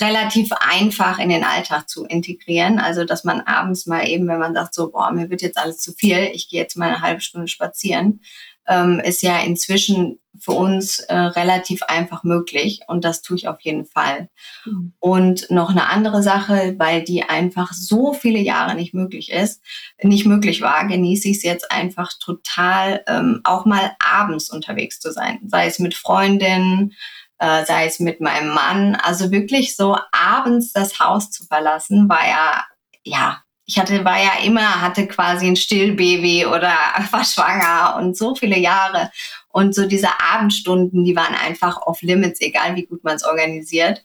relativ 0.00 0.50
einfach 0.52 1.18
in 1.18 1.28
den 1.28 1.44
Alltag 1.44 1.90
zu 1.90 2.06
integrieren. 2.06 2.78
Also, 2.78 3.04
dass 3.04 3.24
man 3.24 3.42
abends 3.42 3.84
mal 3.84 4.08
eben, 4.08 4.26
wenn 4.28 4.38
man 4.38 4.54
sagt, 4.54 4.72
so, 4.72 4.90
boah, 4.90 5.12
mir 5.12 5.28
wird 5.28 5.42
jetzt 5.42 5.58
alles 5.58 5.78
zu 5.78 5.92
viel, 5.92 6.30
ich 6.32 6.48
gehe 6.48 6.62
jetzt 6.62 6.76
mal 6.76 6.88
eine 6.88 7.02
halbe 7.02 7.20
Stunde 7.20 7.48
spazieren, 7.48 8.20
ähm, 8.66 9.00
ist 9.00 9.22
ja 9.22 9.40
inzwischen 9.40 10.18
für 10.38 10.52
uns 10.52 10.98
äh, 10.98 11.16
relativ 11.16 11.82
einfach 11.84 12.24
möglich 12.24 12.80
und 12.88 13.04
das 13.04 13.22
tue 13.22 13.36
ich 13.36 13.48
auf 13.48 13.60
jeden 13.60 13.86
Fall. 13.86 14.28
Mhm. 14.64 14.92
Und 14.98 15.50
noch 15.50 15.70
eine 15.70 15.88
andere 15.88 16.22
Sache, 16.22 16.74
weil 16.78 17.02
die 17.02 17.22
einfach 17.22 17.72
so 17.72 18.12
viele 18.12 18.40
Jahre 18.40 18.74
nicht 18.74 18.94
möglich 18.94 19.30
ist, 19.30 19.62
nicht 20.02 20.26
möglich 20.26 20.60
war, 20.60 20.86
genieße 20.86 21.28
ich 21.28 21.38
es 21.38 21.42
jetzt 21.42 21.70
einfach 21.70 22.12
total, 22.18 23.02
ähm, 23.06 23.40
auch 23.44 23.64
mal 23.64 23.92
abends 23.98 24.50
unterwegs 24.50 24.98
zu 25.00 25.12
sein, 25.12 25.38
sei 25.46 25.66
es 25.66 25.78
mit 25.78 25.94
Freundinnen, 25.94 26.92
äh, 27.38 27.64
sei 27.64 27.86
es 27.86 28.00
mit 28.00 28.20
meinem 28.20 28.48
Mann. 28.48 28.96
Also 28.96 29.30
wirklich 29.30 29.76
so 29.76 29.96
abends 30.12 30.72
das 30.72 30.98
Haus 30.98 31.30
zu 31.30 31.44
verlassen, 31.44 32.08
war 32.08 32.26
ja, 32.26 32.64
ja, 33.04 33.43
ich 33.66 33.78
hatte, 33.78 34.04
war 34.04 34.18
ja 34.18 34.44
immer, 34.44 34.82
hatte 34.82 35.06
quasi 35.06 35.46
ein 35.46 35.56
Stillbaby 35.56 36.46
oder 36.46 36.72
war 37.10 37.24
schwanger 37.24 37.96
und 37.98 38.16
so 38.16 38.34
viele 38.34 38.58
Jahre. 38.58 39.10
Und 39.48 39.74
so 39.74 39.86
diese 39.86 40.08
Abendstunden, 40.20 41.04
die 41.04 41.16
waren 41.16 41.34
einfach 41.34 41.80
off 41.82 42.02
limits, 42.02 42.40
egal 42.40 42.76
wie 42.76 42.86
gut 42.86 43.04
man 43.04 43.16
es 43.16 43.24
organisiert. 43.24 44.04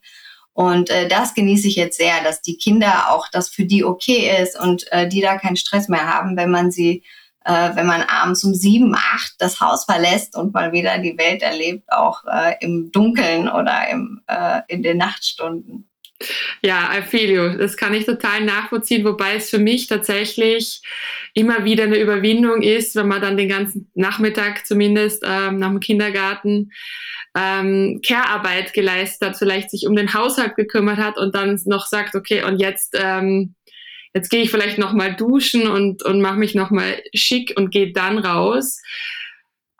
Und 0.53 0.89
äh, 0.89 1.07
das 1.07 1.33
genieße 1.33 1.67
ich 1.67 1.75
jetzt 1.75 1.97
sehr, 1.97 2.23
dass 2.23 2.41
die 2.41 2.57
Kinder 2.57 3.09
auch 3.11 3.27
das 3.29 3.49
für 3.49 3.65
die 3.65 3.83
okay 3.83 4.41
ist 4.41 4.59
und 4.59 4.91
äh, 4.91 5.07
die 5.07 5.21
da 5.21 5.37
keinen 5.37 5.55
Stress 5.55 5.87
mehr 5.87 6.05
haben, 6.05 6.37
wenn 6.37 6.51
man 6.51 6.69
sie, 6.69 7.03
äh, 7.45 7.69
wenn 7.75 7.85
man 7.85 8.03
abends 8.03 8.43
um 8.43 8.53
sieben, 8.53 8.93
acht 8.93 9.35
das 9.39 9.59
Haus 9.59 9.85
verlässt 9.85 10.35
und 10.35 10.53
mal 10.53 10.71
wieder 10.71 10.97
die 10.99 11.17
Welt 11.17 11.41
erlebt, 11.41 11.91
auch 11.91 12.23
äh, 12.25 12.55
im 12.61 12.91
Dunkeln 12.91 13.49
oder 13.49 13.89
im, 13.89 14.21
äh, 14.27 14.61
in 14.67 14.83
den 14.83 14.97
Nachtstunden. 14.97 15.88
Ja, 16.61 16.91
I 16.97 17.01
feel 17.01 17.29
you. 17.29 17.57
Das 17.57 17.77
kann 17.77 17.93
ich 17.93 18.05
total 18.05 18.43
nachvollziehen, 18.43 19.05
wobei 19.05 19.35
es 19.35 19.49
für 19.49 19.59
mich 19.59 19.87
tatsächlich 19.87 20.81
immer 21.33 21.63
wieder 21.63 21.85
eine 21.85 21.99
Überwindung 21.99 22.61
ist, 22.61 22.95
wenn 22.95 23.07
man 23.07 23.21
dann 23.21 23.37
den 23.37 23.47
ganzen 23.47 23.89
Nachmittag 23.95 24.65
zumindest 24.65 25.23
ähm, 25.25 25.59
nach 25.59 25.69
dem 25.69 25.79
Kindergarten 25.79 26.71
ähm, 27.35 28.01
Care-Arbeit 28.05 28.73
geleistet 28.73 29.29
hat, 29.29 29.37
vielleicht 29.37 29.71
sich 29.71 29.87
um 29.87 29.95
den 29.95 30.13
Haushalt 30.13 30.55
gekümmert 30.55 30.97
hat 30.97 31.17
und 31.17 31.35
dann 31.35 31.59
noch 31.65 31.85
sagt, 31.85 32.15
okay, 32.15 32.43
und 32.43 32.59
jetzt 32.59 32.97
ähm, 32.99 33.55
jetzt 34.13 34.29
gehe 34.29 34.41
ich 34.41 34.51
vielleicht 34.51 34.77
noch 34.77 34.93
mal 34.93 35.15
duschen 35.15 35.67
und 35.67 36.03
und 36.03 36.21
mache 36.21 36.39
mich 36.39 36.55
noch 36.55 36.71
mal 36.71 37.01
schick 37.13 37.53
und 37.55 37.71
gehe 37.71 37.93
dann 37.93 38.17
raus. 38.17 38.81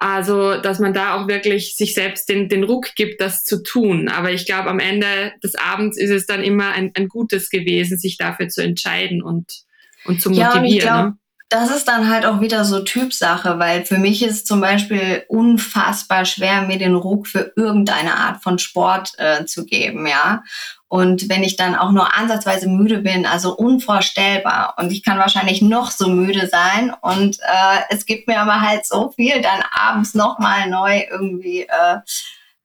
Also, 0.02 0.56
dass 0.56 0.80
man 0.80 0.94
da 0.94 1.16
auch 1.16 1.28
wirklich 1.28 1.76
sich 1.76 1.94
selbst 1.94 2.30
den, 2.30 2.48
den 2.48 2.64
Ruck 2.64 2.96
gibt, 2.96 3.20
das 3.20 3.44
zu 3.44 3.62
tun. 3.62 4.08
Aber 4.08 4.32
ich 4.32 4.46
glaube, 4.46 4.70
am 4.70 4.80
Ende 4.80 5.34
des 5.44 5.56
Abends 5.56 5.98
ist 5.98 6.10
es 6.10 6.26
dann 6.26 6.42
immer 6.42 6.72
ein, 6.72 6.92
ein 6.96 7.10
Gutes 7.10 7.50
gewesen, 7.50 7.98
sich 7.98 8.18
dafür 8.18 8.48
zu 8.48 8.64
entscheiden 8.64 9.22
und, 9.22 9.66
und 10.06 10.22
zu 10.22 10.30
motivieren. 10.30 10.54
Ja, 10.54 10.60
und 10.60 10.66
ich 10.66 10.80
glaub, 10.80 11.06
ne? 11.06 11.18
das 11.50 11.76
ist 11.76 11.88
dann 11.88 12.10
halt 12.10 12.26
auch 12.26 12.40
wieder 12.40 12.64
so 12.64 12.80
Typsache, 12.80 13.60
weil 13.60 13.84
für 13.84 13.98
mich 13.98 14.24
ist 14.24 14.32
es 14.32 14.44
zum 14.46 14.62
Beispiel 14.62 15.24
unfassbar 15.28 16.24
schwer, 16.24 16.62
mir 16.62 16.78
den 16.78 16.96
Ruck 16.96 17.28
für 17.28 17.52
irgendeine 17.56 18.16
Art 18.16 18.42
von 18.42 18.58
Sport 18.58 19.12
äh, 19.18 19.46
zu 19.46 19.66
geben, 19.66 20.08
ja. 20.08 20.44
Und 20.90 21.30
wenn 21.30 21.44
ich 21.44 21.56
dann 21.56 21.76
auch 21.76 21.92
nur 21.92 22.18
ansatzweise 22.18 22.68
müde 22.68 22.98
bin, 22.98 23.28
also 23.28 23.56
unvorstellbar. 23.56 24.74
Und 24.78 24.92
ich 24.92 25.04
kann 25.04 25.20
wahrscheinlich 25.20 25.62
noch 25.62 25.92
so 25.92 26.10
müde 26.10 26.48
sein. 26.48 26.92
Und 27.02 27.40
äh, 27.42 27.80
es 27.90 28.08
gibt 28.08 28.28
mir 28.28 28.40
aber 28.40 28.60
halt 28.60 28.88
so 28.88 29.12
viel, 29.12 29.42
dann 29.42 29.62
abends 29.72 30.16
nochmal 30.16 30.68
neu 30.68 31.04
irgendwie, 31.12 31.62
äh, 31.62 32.00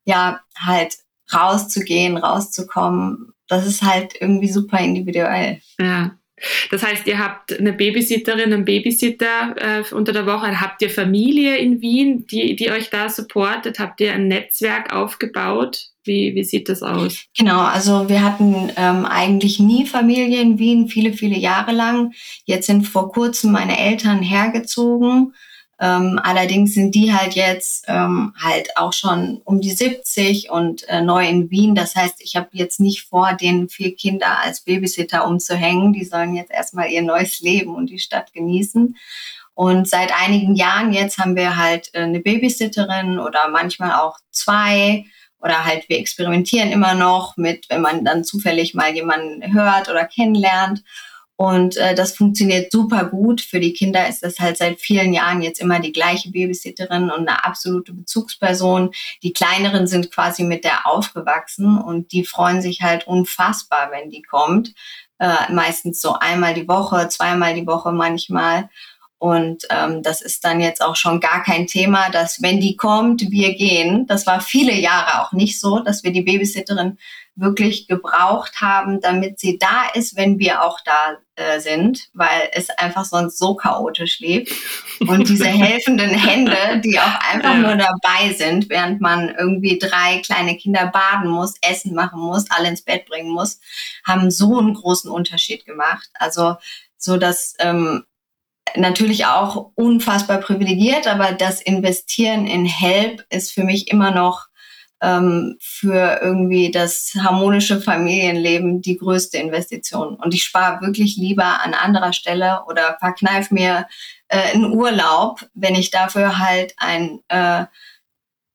ja, 0.07 0.41
halt 0.59 0.97
rauszugehen, 1.33 2.17
rauszukommen. 2.17 3.35
Das 3.47 3.67
ist 3.67 3.83
halt 3.83 4.15
irgendwie 4.19 4.51
super 4.51 4.79
individuell. 4.79 5.61
Ja. 5.79 6.13
Das 6.71 6.83
heißt, 6.83 7.07
ihr 7.07 7.19
habt 7.19 7.59
eine 7.59 7.73
Babysitterin, 7.73 8.53
einen 8.53 8.65
Babysitter 8.65 9.55
äh, 9.57 9.95
unter 9.95 10.13
der 10.13 10.27
Woche. 10.27 10.61
Habt 10.61 10.83
ihr 10.83 10.91
Familie 10.91 11.57
in 11.57 11.81
Wien, 11.81 12.27
die, 12.27 12.57
die 12.57 12.71
euch 12.71 12.91
da 12.91 13.09
supportet? 13.09 13.79
Habt 13.79 14.01
ihr 14.01 14.13
ein 14.13 14.29
Netzwerk 14.29 14.93
aufgebaut? 14.93 15.89
Wie, 16.05 16.35
wie 16.35 16.45
sieht 16.45 16.69
das 16.69 16.83
aus? 16.83 17.25
Genau, 17.37 17.61
also 17.61 18.09
wir 18.09 18.23
hatten 18.23 18.71
ähm, 18.77 19.07
eigentlich 19.07 19.59
nie 19.59 19.87
Familie 19.87 20.41
in 20.41 20.59
Wien, 20.59 20.89
viele, 20.89 21.15
viele 21.15 21.39
Jahre 21.39 21.73
lang. 21.73 22.13
Jetzt 22.45 22.67
sind 22.67 22.87
vor 22.87 23.11
kurzem 23.11 23.53
meine 23.53 23.79
Eltern 23.79 24.21
hergezogen. 24.21 25.35
Ähm, 25.81 26.21
allerdings 26.23 26.75
sind 26.75 26.95
die 26.95 27.13
halt 27.13 27.35
jetzt 27.35 27.85
ähm, 27.89 28.33
halt 28.41 28.77
auch 28.77 28.93
schon 28.93 29.41
um 29.45 29.61
die 29.61 29.73
70 29.73 30.51
und 30.51 30.89
äh, 30.89 31.01
neu 31.03 31.27
in 31.27 31.51
Wien. 31.51 31.75
Das 31.75 31.97
heißt, 31.97 32.17
ich 32.21 32.37
habe 32.37 32.49
jetzt 32.53 32.79
nicht 32.79 33.03
vor, 33.03 33.35
den 33.35 33.69
vier 33.69 33.95
Kinder 33.97 34.39
als 34.43 34.61
Babysitter 34.61 35.27
umzuhängen. 35.27 35.93
Die 35.93 36.05
sollen 36.05 36.35
jetzt 36.35 36.53
erstmal 36.53 36.91
ihr 36.91 37.03
neues 37.03 37.41
Leben 37.41 37.75
und 37.75 37.91
die 37.91 37.99
Stadt 37.99 38.33
genießen. 38.33 38.97
Und 39.55 39.89
seit 39.89 40.13
einigen 40.13 40.55
Jahren 40.57 40.93
jetzt 40.93 41.19
haben 41.19 41.37
wir 41.37 41.57
halt 41.57 41.91
äh, 41.95 42.03
eine 42.03 42.21
Babysitterin 42.21 43.19
oder 43.19 43.49
manchmal 43.49 43.93
auch 43.95 44.19
zwei. 44.31 45.07
Oder 45.41 45.65
halt 45.65 45.89
wir 45.89 45.99
experimentieren 45.99 46.73
immer 46.73 46.95
noch 46.95 47.37
mit, 47.37 47.69
wenn 47.69 47.83
man 47.83 48.05
dann 48.05 48.25
zufällig 48.25 48.75
mal 48.75 48.95
jemanden 48.95 49.53
hört 49.53 49.91
oder 49.91 50.07
kennenlernt. 50.07 50.83
Und 51.37 51.77
äh, 51.77 51.95
das 51.95 52.15
funktioniert 52.17 52.71
super 52.71 53.07
gut. 53.07 53.41
Für 53.41 53.59
die 53.59 53.73
Kinder 53.73 54.09
ist 54.09 54.23
das 54.23 54.39
halt 54.39 54.57
seit 54.57 54.81
vielen 54.81 55.13
Jahren 55.13 55.43
jetzt 55.43 55.61
immer 55.61 55.81
die 55.81 55.93
gleiche 55.93 56.31
Babysitterin 56.31 57.11
und 57.11 57.29
eine 57.29 57.45
absolute 57.45 57.93
Bezugsperson. 57.93 58.93
Die 59.23 59.33
kleineren 59.33 59.89
sind 59.89 60.13
quasi 60.13 60.45
mit 60.45 60.65
der 60.65 60.87
aufgewachsen 60.87 61.77
und 61.77 62.13
die 62.13 62.25
freuen 62.25 62.63
sich 62.63 62.83
halt 62.83 63.07
unfassbar, 63.09 63.91
wenn 63.91 64.11
die 64.11 64.23
kommt. 64.23 64.75
Äh, 65.19 65.53
meistens 65.53 66.01
so 66.01 66.15
einmal 66.19 66.55
die 66.55 66.69
Woche, 66.69 67.09
zweimal 67.09 67.55
die 67.55 67.67
Woche 67.67 67.93
manchmal. 67.93 68.69
Und 69.25 69.65
ähm, 69.71 70.03
das 70.03 70.21
ist 70.21 70.45
dann 70.45 70.61
jetzt 70.61 70.83
auch 70.83 70.97
schon 70.97 71.19
gar 71.19 71.43
kein 71.43 71.67
Thema, 71.67 72.11
dass 72.11 72.43
wenn 72.43 72.61
die 72.61 72.77
kommt, 72.77 73.23
wir 73.31 73.55
gehen. 73.55 74.07
Das 74.07 74.27
war 74.27 74.43
viele 74.43 74.75
Jahre 74.75 75.23
auch 75.23 75.33
nicht 75.33 75.59
so, 75.59 75.79
dass 75.79 76.05
wir 76.05 76.13
die 76.13 76.21
Babysitterin 76.21 76.99
wirklich 77.35 77.89
gebraucht 77.89 78.61
haben, 78.61 79.01
damit 79.01 79.41
sie 79.41 79.57
da 79.57 79.87
ist, 79.95 80.15
wenn 80.19 80.39
wir 80.39 80.63
auch 80.63 80.79
da 80.85 81.17
äh, 81.37 81.59
sind, 81.59 82.11
weil 82.13 82.51
es 82.53 82.69
einfach 82.69 83.07
sonst 83.07 83.39
so 83.39 83.55
chaotisch 83.55 84.21
lebt. 84.21 84.53
Und 85.01 85.27
diese 85.27 85.47
helfenden 85.49 86.11
Hände, 86.11 86.83
die 86.85 87.01
auch 87.01 87.33
einfach 87.33 87.55
nur 87.55 87.77
dabei 87.77 88.35
sind, 88.37 88.69
während 88.69 89.01
man 89.01 89.35
irgendwie 89.35 89.79
drei 89.79 90.19
kleine 90.19 90.59
Kinder 90.59 90.89
baden 90.89 91.31
muss, 91.31 91.55
Essen 91.63 91.95
machen 91.95 92.21
muss, 92.21 92.51
alle 92.51 92.69
ins 92.69 92.83
Bett 92.83 93.07
bringen 93.07 93.33
muss, 93.33 93.59
haben 94.07 94.31
so 94.31 94.59
einen 94.59 94.75
großen 94.75 95.11
Unterschied 95.11 95.65
gemacht. 95.65 96.11
Also 96.13 96.57
so 96.99 97.17
dass 97.17 97.55
ähm, 97.59 98.05
natürlich 98.77 99.27
auch 99.27 99.71
unfassbar 99.75 100.39
privilegiert, 100.39 101.07
aber 101.07 101.33
das 101.33 101.61
Investieren 101.61 102.47
in 102.47 102.67
Help 102.67 103.25
ist 103.31 103.53
für 103.53 103.65
mich 103.65 103.91
immer 103.91 104.11
noch 104.11 104.49
ähm, 105.01 105.57
für 105.61 106.21
irgendwie 106.23 106.71
das 106.71 107.13
harmonische 107.19 107.81
Familienleben 107.81 108.81
die 108.81 108.97
größte 108.97 109.39
Investition. 109.39 110.17
Und 110.17 110.35
ich 110.35 110.45
spare 110.45 110.81
wirklich 110.81 111.17
lieber 111.17 111.63
an 111.63 111.75
anderer 111.75 112.13
Stelle 112.13 112.63
oder 112.67 112.97
verkneif 112.99 113.51
mir 113.51 113.87
äh, 114.29 114.53
einen 114.55 114.73
Urlaub, 114.73 115.47
wenn 115.55 115.75
ich 115.75 115.91
dafür 115.91 116.39
halt 116.39 116.75
einen 116.79 117.21
äh, 117.29 117.67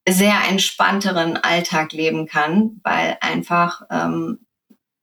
sehr 0.08 0.36
entspannteren 0.50 1.38
Alltag 1.38 1.94
leben 1.94 2.26
kann, 2.26 2.80
weil 2.84 3.18
einfach 3.22 3.84
ähm, 3.92 4.40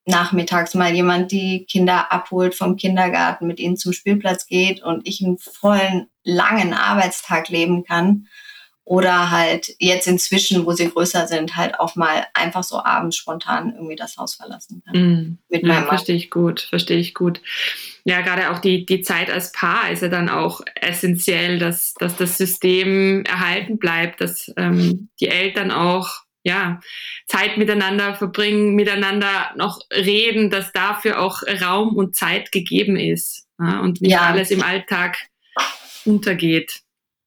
nachmittags 0.06 0.74
mal 0.74 0.94
jemand 0.94 1.32
die 1.32 1.66
Kinder 1.66 2.12
abholt 2.12 2.54
vom 2.54 2.76
Kindergarten, 2.76 3.46
mit 3.46 3.58
ihnen 3.58 3.76
zum 3.76 3.92
Spielplatz 3.92 4.46
geht 4.46 4.82
und 4.82 5.06
ich 5.06 5.22
einen 5.22 5.38
vollen, 5.38 6.06
langen 6.22 6.72
Arbeitstag 6.72 7.48
leben 7.48 7.84
kann 7.84 8.26
oder 8.86 9.32
halt 9.32 9.74
jetzt 9.80 10.06
inzwischen, 10.06 10.64
wo 10.64 10.70
sie 10.70 10.88
größer 10.88 11.26
sind, 11.26 11.56
halt 11.56 11.80
auch 11.80 11.96
mal 11.96 12.24
einfach 12.34 12.62
so 12.62 12.82
abends 12.84 13.16
spontan 13.16 13.72
irgendwie 13.74 13.96
das 13.96 14.16
Haus 14.16 14.36
verlassen 14.36 14.80
kann. 14.86 14.96
Mm. 14.96 15.38
Mit 15.48 15.66
ja, 15.66 15.82
verstehe 15.82 16.14
ich 16.14 16.30
gut, 16.30 16.60
verstehe 16.60 16.98
ich 16.98 17.12
gut. 17.12 17.40
Ja, 18.04 18.20
gerade 18.20 18.52
auch 18.52 18.60
die, 18.60 18.86
die 18.86 19.02
Zeit 19.02 19.28
als 19.28 19.50
Paar 19.50 19.90
ist 19.90 20.02
ja 20.02 20.08
dann 20.08 20.28
auch 20.28 20.60
essentiell, 20.76 21.58
dass, 21.58 21.94
dass 21.94 22.16
das 22.16 22.38
System 22.38 23.24
erhalten 23.24 23.78
bleibt, 23.78 24.20
dass 24.20 24.52
ähm, 24.56 25.08
die 25.18 25.28
Eltern 25.28 25.72
auch 25.72 26.25
ja, 26.46 26.80
Zeit 27.26 27.58
miteinander 27.58 28.14
verbringen, 28.14 28.74
miteinander 28.74 29.50
noch 29.56 29.80
reden, 29.92 30.48
dass 30.48 30.72
dafür 30.72 31.20
auch 31.20 31.42
Raum 31.60 31.96
und 31.96 32.14
Zeit 32.14 32.52
gegeben 32.52 32.96
ist 32.96 33.46
ja, 33.58 33.80
und 33.80 34.00
nicht 34.00 34.12
ja. 34.12 34.22
alles 34.22 34.50
im 34.50 34.62
Alltag 34.62 35.18
untergeht 36.04 36.82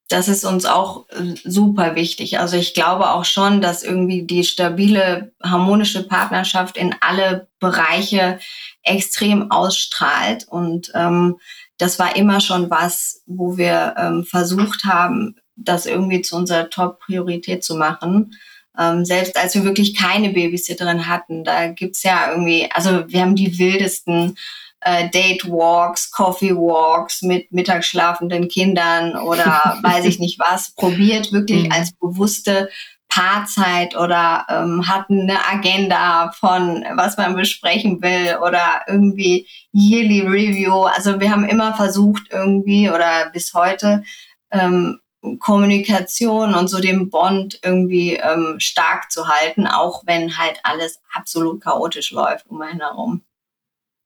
das 0.10 0.28
ist 0.28 0.44
uns 0.44 0.66
auch 0.66 1.08
äh, 1.10 1.36
super 1.44 1.96
wichtig. 1.96 2.40
Also 2.40 2.58
ich 2.58 2.74
glaube 2.74 3.12
auch 3.12 3.26
schon, 3.26 3.62
dass 3.62 3.84
irgendwie 3.84 4.24
die 4.24 4.44
stabile, 4.44 5.32
harmonische 5.42 6.06
Partnerschaft 6.08 6.78
in 6.78 6.96
alle 7.00 7.48
Bereiche 7.60 8.40
extrem 8.82 9.52
ausstrahlt. 9.52 10.48
Und 10.50 10.92
ähm, 10.96 11.38
das 11.78 12.00
war 12.00 12.16
immer 12.16 12.42
schon 12.42 12.72
was, 12.72 13.22
wo 13.28 13.58
wir 13.58 13.94
ähm, 13.98 14.24
versucht 14.24 14.84
haben, 14.84 15.36
das 15.56 15.86
irgendwie 15.86 16.24
zu 16.24 16.36
unserer 16.36 16.72
Top-Priorität 16.72 17.64
zu 17.64 17.76
machen. 17.76 18.32
Ähm, 18.80 19.04
selbst 19.04 19.38
als 19.38 19.56
wir 19.56 19.64
wirklich 19.64 19.96
keine 19.96 20.30
Babysitterin 20.30 21.08
hatten, 21.08 21.44
da 21.44 21.68
gibt's 21.68 22.04
ja 22.04 22.32
irgendwie, 22.32 22.70
also 22.72 23.04
wir 23.08 23.22
haben 23.22 23.36
die 23.36 23.60
wildesten 23.60 24.38
äh, 24.82 25.10
Date 25.10 25.46
Walks, 25.50 26.12
Coffee 26.12 26.56
Walks 26.56 27.22
mit 27.22 27.52
mittagsschlafenden 27.52 28.48
Kindern 28.48 29.16
oder 29.18 29.78
weiß 29.84 30.06
ich 30.06 30.20
nicht 30.20 30.40
was, 30.40 30.72
probiert 30.72 31.32
wirklich 31.34 31.66
mhm. 31.66 31.72
als 31.72 31.92
bewusste 31.94 32.70
Paarzeit 33.10 33.98
oder 33.98 34.46
ähm, 34.50 34.88
hatten 34.88 35.22
eine 35.22 35.46
Agenda 35.46 36.32
von, 36.32 36.86
was 36.96 37.18
man 37.18 37.36
besprechen 37.36 38.02
will 38.04 38.38
oder 38.38 38.84
irgendwie 38.88 39.48
Yearly 39.74 40.22
Review. 40.22 40.84
Also 40.84 41.20
wir 41.20 41.32
haben 41.32 41.44
immer 41.44 41.74
versucht 41.74 42.28
irgendwie 42.32 42.90
oder 42.90 43.32
bis 43.34 43.54
heute 43.56 44.04
ähm, 44.52 45.00
Kommunikation 45.40 46.56
und 46.56 46.70
so 46.70 46.80
den 46.80 47.10
Bond 47.10 47.60
irgendwie 47.64 48.14
ähm, 48.14 48.56
stark 48.60 49.12
zu 49.12 49.28
halten, 49.28 49.68
auch 49.68 50.04
wenn 50.06 50.38
halt 50.38 50.60
alles 50.64 51.02
absolut 51.14 51.62
chaotisch 51.62 52.12
läuft 52.12 52.46
um 52.48 52.62
einen 52.62 52.80
herum. 52.80 53.22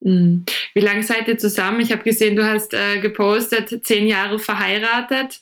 Mhm. 0.01 0.45
Wie 0.73 0.81
lange 0.81 1.03
seid 1.03 1.27
ihr 1.27 1.37
zusammen? 1.37 1.81
Ich 1.81 1.91
habe 1.91 2.03
gesehen, 2.03 2.35
du 2.35 2.45
hast 2.45 2.73
äh, 2.73 2.99
gepostet, 2.99 3.85
zehn 3.85 4.07
Jahre 4.07 4.39
verheiratet. 4.39 5.41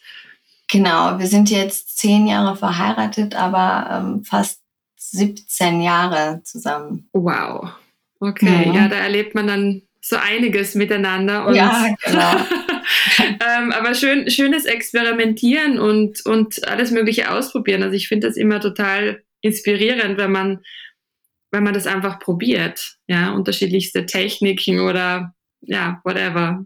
Genau, 0.67 1.19
wir 1.19 1.27
sind 1.27 1.49
jetzt 1.49 1.97
zehn 1.97 2.27
Jahre 2.27 2.55
verheiratet, 2.55 3.35
aber 3.35 3.89
ähm, 3.91 4.23
fast 4.23 4.61
17 4.97 5.81
Jahre 5.81 6.41
zusammen. 6.43 7.09
Wow. 7.11 7.69
Okay, 8.19 8.67
mhm. 8.67 8.73
ja, 8.73 8.87
da 8.87 8.97
erlebt 8.97 9.35
man 9.35 9.47
dann 9.47 9.81
so 9.99 10.15
einiges 10.15 10.75
miteinander. 10.75 11.51
Ja, 11.53 11.87
genau. 12.03 12.35
ähm, 13.21 13.71
aber 13.71 13.93
schön, 13.93 14.29
schönes 14.29 14.65
Experimentieren 14.65 15.79
und, 15.79 16.25
und 16.25 16.67
alles 16.67 16.91
Mögliche 16.91 17.31
ausprobieren. 17.31 17.83
Also 17.83 17.95
ich 17.95 18.07
finde 18.07 18.27
das 18.27 18.37
immer 18.37 18.59
total 18.59 19.23
inspirierend, 19.41 20.17
wenn 20.17 20.31
man, 20.31 20.59
wenn 21.51 21.63
man 21.63 21.73
das 21.73 21.87
einfach 21.87 22.19
probiert. 22.19 22.97
Ja, 23.07 23.31
unterschiedlichste 23.31 24.05
Techniken 24.05 24.79
oder 24.79 25.33
ja, 25.61 26.01
whatever. 26.03 26.65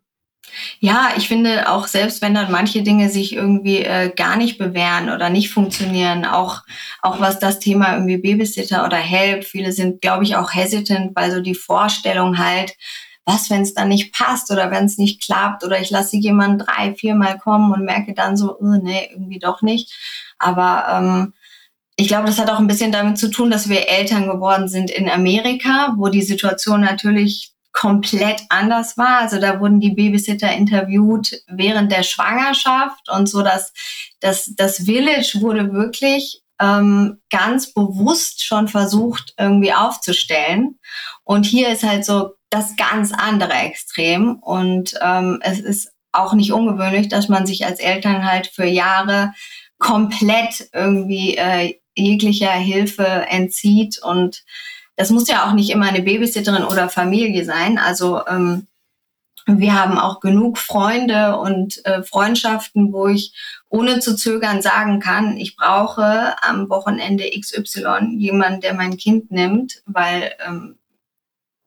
Ja, 0.80 1.14
ich 1.18 1.28
finde 1.28 1.70
auch 1.70 1.88
selbst 1.88 2.22
wenn 2.22 2.36
dann 2.36 2.52
manche 2.52 2.84
Dinge 2.84 3.10
sich 3.10 3.34
irgendwie 3.34 3.80
äh, 3.80 4.12
gar 4.16 4.38
nicht 4.38 4.58
bewähren 4.58 5.10
oder 5.10 5.30
nicht 5.30 5.50
funktionieren, 5.50 6.26
auch, 6.26 6.62
auch 7.02 7.20
was 7.20 7.40
das 7.40 7.60
Thema 7.60 7.94
irgendwie 7.94 8.18
Babysitter 8.18 8.86
oder 8.86 8.98
Help, 8.98 9.44
viele 9.46 9.72
sind, 9.72 10.02
glaube 10.02 10.24
ich, 10.24 10.36
auch 10.36 10.54
hesitant, 10.54 11.16
weil 11.16 11.32
so 11.32 11.42
die 11.42 11.56
Vorstellung 11.56 12.38
halt, 12.38 12.76
was, 13.26 13.50
wenn 13.50 13.62
es 13.62 13.74
dann 13.74 13.90
nicht 13.90 14.14
passt 14.14 14.52
oder 14.52 14.72
wenn 14.72 14.86
es 14.86 14.98
nicht 14.98 15.22
klappt 15.22 15.64
oder 15.64 15.80
ich 15.80 15.90
lasse 15.90 16.18
jemanden 16.18 16.60
drei, 16.60 16.94
viermal 16.94 17.38
kommen 17.40 17.74
und 17.74 17.84
merke 17.84 18.14
dann 18.14 18.38
so, 18.38 18.58
oh, 18.60 18.78
nee, 18.82 19.10
irgendwie 19.12 19.40
doch 19.40 19.62
nicht. 19.62 19.94
Aber 20.38 20.86
ähm, 20.90 21.34
ich 21.96 22.08
glaube, 22.08 22.28
das 22.28 22.40
hat 22.40 22.50
auch 22.50 22.60
ein 22.60 22.68
bisschen 22.68 22.92
damit 22.92 23.18
zu 23.18 23.30
tun, 23.30 23.50
dass 23.50 23.70
wir 23.70 23.90
Eltern 23.90 24.28
geworden 24.28 24.68
sind 24.68 24.92
in 24.92 25.10
Amerika, 25.10 25.96
wo 25.98 26.10
die 26.10 26.22
Situation 26.22 26.82
natürlich 26.82 27.54
komplett 27.72 28.42
anders 28.50 28.98
war. 28.98 29.20
Also 29.20 29.40
da 29.40 29.60
wurden 29.60 29.80
die 29.80 29.92
Babysitter 29.92 30.52
interviewt 30.52 31.42
während 31.48 31.92
der 31.92 32.04
Schwangerschaft 32.04 33.10
und 33.10 33.28
so, 33.28 33.42
dass 33.42 33.74
das, 34.22 34.54
das 34.56 34.86
Village 34.86 35.40
wurde 35.42 35.74
wirklich 35.74 36.42
ähm, 36.62 37.22
ganz 37.30 37.74
bewusst 37.74 38.46
schon 38.46 38.68
versucht 38.68 39.34
irgendwie 39.38 39.74
aufzustellen. 39.74 40.80
Und 41.24 41.46
hier 41.46 41.70
ist 41.70 41.84
halt 41.84 42.06
so 42.06 42.36
das 42.56 42.76
ganz 42.76 43.12
andere 43.12 43.54
Extrem. 43.54 44.36
Und 44.36 44.96
ähm, 45.02 45.40
es 45.42 45.60
ist 45.60 45.92
auch 46.12 46.34
nicht 46.34 46.54
ungewöhnlich, 46.54 47.10
dass 47.10 47.28
man 47.28 47.46
sich 47.46 47.66
als 47.66 47.80
Eltern 47.80 48.30
halt 48.30 48.48
für 48.48 48.66
Jahre 48.66 49.34
komplett 49.78 50.70
irgendwie 50.74 51.36
äh, 51.38 51.76
jeglicher 51.96 52.52
Hilfe 52.52 53.06
entzieht. 53.30 54.02
Und 54.02 54.44
das 54.96 55.10
muss 55.10 55.28
ja 55.28 55.46
auch 55.48 55.54
nicht 55.54 55.70
immer 55.70 55.88
eine 55.88 56.02
Babysitterin 56.02 56.64
oder 56.64 56.90
Familie 56.90 57.44
sein. 57.44 57.78
Also 57.78 58.26
ähm, 58.28 58.68
wir 59.48 59.80
haben 59.80 60.00
auch 60.00 60.22
genug 60.22 60.58
Freunde 60.58 61.38
und 61.38 61.86
äh, 61.86 62.02
Freundschaften, 62.02 62.92
wo 62.92 63.08
ich 63.08 63.34
ohne 63.70 64.00
zu 64.00 64.16
zögern 64.16 64.62
sagen 64.62 65.00
kann, 65.00 65.38
ich 65.38 65.56
brauche 65.56 66.36
am 66.42 66.70
Wochenende 66.70 67.30
XY 67.40 68.16
jemanden, 68.18 68.62
der 68.62 68.74
mein 68.74 68.98
Kind 68.98 69.30
nimmt, 69.32 69.84
weil 69.86 70.32
ähm, 70.48 70.78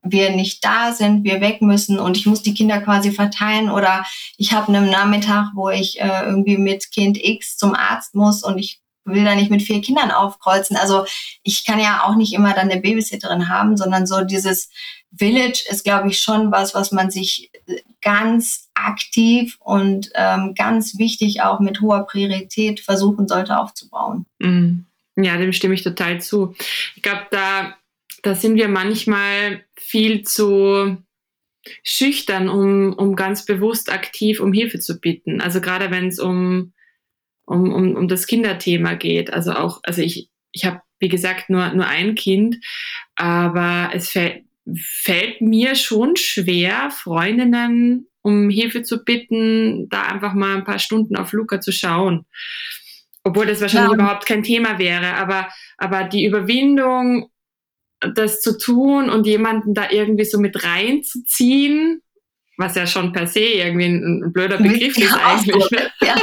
wir 0.02 0.30
nicht 0.30 0.64
da 0.64 0.92
sind, 0.92 1.24
wir 1.24 1.40
weg 1.40 1.60
müssen 1.60 1.98
und 1.98 2.16
ich 2.16 2.26
muss 2.26 2.42
die 2.42 2.54
Kinder 2.54 2.80
quasi 2.80 3.10
verteilen 3.10 3.70
oder 3.70 4.04
ich 4.36 4.52
habe 4.52 4.68
einen 4.68 4.90
Nachmittag, 4.90 5.50
wo 5.54 5.68
ich 5.68 6.00
äh, 6.00 6.24
irgendwie 6.24 6.56
mit 6.56 6.90
Kind 6.92 7.18
X 7.22 7.56
zum 7.56 7.74
Arzt 7.74 8.14
muss 8.14 8.42
und 8.42 8.58
ich 8.58 8.80
will 9.04 9.24
da 9.24 9.34
nicht 9.34 9.50
mit 9.50 9.62
vier 9.62 9.80
Kindern 9.80 10.10
aufkreuzen. 10.10 10.76
Also 10.76 11.04
ich 11.42 11.64
kann 11.64 11.80
ja 11.80 12.04
auch 12.04 12.16
nicht 12.16 12.32
immer 12.32 12.54
dann 12.54 12.70
eine 12.70 12.80
Babysitterin 12.80 13.48
haben, 13.48 13.76
sondern 13.76 14.06
so 14.06 14.22
dieses 14.22 14.70
Village 15.16 15.64
ist, 15.68 15.84
glaube 15.84 16.08
ich, 16.08 16.20
schon 16.20 16.52
was, 16.52 16.74
was 16.74 16.92
man 16.92 17.10
sich 17.10 17.50
ganz 18.02 18.68
aktiv 18.74 19.56
und 19.60 20.10
ähm, 20.14 20.54
ganz 20.54 20.98
wichtig 20.98 21.42
auch 21.42 21.60
mit 21.60 21.80
hoher 21.80 22.06
Priorität 22.06 22.80
versuchen 22.80 23.26
sollte 23.26 23.58
aufzubauen. 23.58 24.26
Mhm. 24.38 24.86
Ja, 25.16 25.36
dem 25.36 25.52
stimme 25.52 25.74
ich 25.74 25.82
total 25.82 26.20
zu. 26.20 26.54
Ich 26.94 27.02
glaube, 27.02 27.26
da, 27.30 27.74
da 28.22 28.34
sind 28.34 28.56
wir 28.56 28.68
manchmal 28.68 29.64
viel 29.88 30.22
zu 30.22 30.98
schüchtern, 31.82 32.48
um, 32.48 32.92
um 32.92 33.16
ganz 33.16 33.44
bewusst 33.44 33.90
aktiv 33.90 34.40
um 34.40 34.52
Hilfe 34.52 34.78
zu 34.78 35.00
bitten. 35.00 35.40
Also 35.40 35.60
gerade 35.60 35.90
wenn 35.90 36.08
es 36.08 36.18
um, 36.18 36.72
um, 37.46 37.72
um, 37.72 37.96
um 37.96 38.08
das 38.08 38.26
Kinderthema 38.26 38.94
geht. 38.94 39.32
Also 39.32 39.52
auch, 39.52 39.80
also 39.82 40.02
ich, 40.02 40.30
ich 40.52 40.64
habe, 40.64 40.80
wie 40.98 41.08
gesagt, 41.08 41.50
nur, 41.50 41.68
nur 41.74 41.86
ein 41.86 42.14
Kind, 42.14 42.56
aber 43.16 43.90
es 43.94 44.10
fällt, 44.10 44.44
fällt 44.76 45.40
mir 45.40 45.74
schon 45.74 46.16
schwer, 46.16 46.90
Freundinnen 46.90 48.08
um 48.22 48.50
Hilfe 48.50 48.82
zu 48.82 49.04
bitten, 49.04 49.88
da 49.88 50.02
einfach 50.02 50.34
mal 50.34 50.56
ein 50.56 50.64
paar 50.64 50.78
Stunden 50.78 51.16
auf 51.16 51.32
Luca 51.32 51.60
zu 51.60 51.72
schauen. 51.72 52.26
Obwohl 53.24 53.46
das 53.46 53.60
wahrscheinlich 53.60 53.92
ja. 53.92 54.04
überhaupt 54.04 54.26
kein 54.26 54.42
Thema 54.42 54.78
wäre. 54.78 55.14
Aber, 55.14 55.48
aber 55.78 56.04
die 56.04 56.24
Überwindung, 56.24 57.30
das 58.00 58.40
zu 58.40 58.56
tun 58.56 59.10
und 59.10 59.26
jemanden 59.26 59.74
da 59.74 59.90
irgendwie 59.90 60.24
so 60.24 60.38
mit 60.38 60.64
reinzuziehen, 60.64 62.02
was 62.56 62.74
ja 62.74 62.86
schon 62.86 63.12
per 63.12 63.26
se 63.26 63.40
irgendwie 63.40 63.86
ein, 63.86 64.22
ein 64.24 64.32
blöder 64.32 64.58
Begriff 64.58 64.96
ist 64.98 65.14
eigentlich. 65.14 65.70
Ne? 65.70 65.90
Ja. 66.02 66.14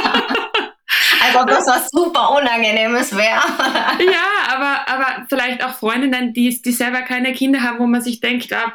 Als 1.20 1.36
ob 1.36 1.48
das 1.48 1.66
was 1.66 1.88
super 1.90 2.30
Unangenehmes 2.40 3.14
wäre. 3.16 3.42
ja, 4.12 4.54
aber, 4.54 4.88
aber 4.88 5.26
vielleicht 5.28 5.64
auch 5.64 5.74
Freundinnen, 5.74 6.32
die, 6.32 6.62
die 6.62 6.72
selber 6.72 7.02
keine 7.02 7.32
Kinder 7.32 7.62
haben, 7.62 7.78
wo 7.80 7.86
man 7.86 8.02
sich 8.02 8.20
denkt, 8.20 8.52
ah, 8.52 8.72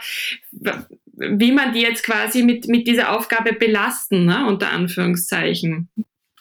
wie 1.14 1.52
man 1.52 1.72
die 1.74 1.82
jetzt 1.82 2.04
quasi 2.04 2.44
mit, 2.44 2.68
mit 2.68 2.88
dieser 2.88 3.16
Aufgabe 3.16 3.54
belasten, 3.54 4.26
ne, 4.26 4.46
unter 4.46 4.72
Anführungszeichen. 4.72 5.90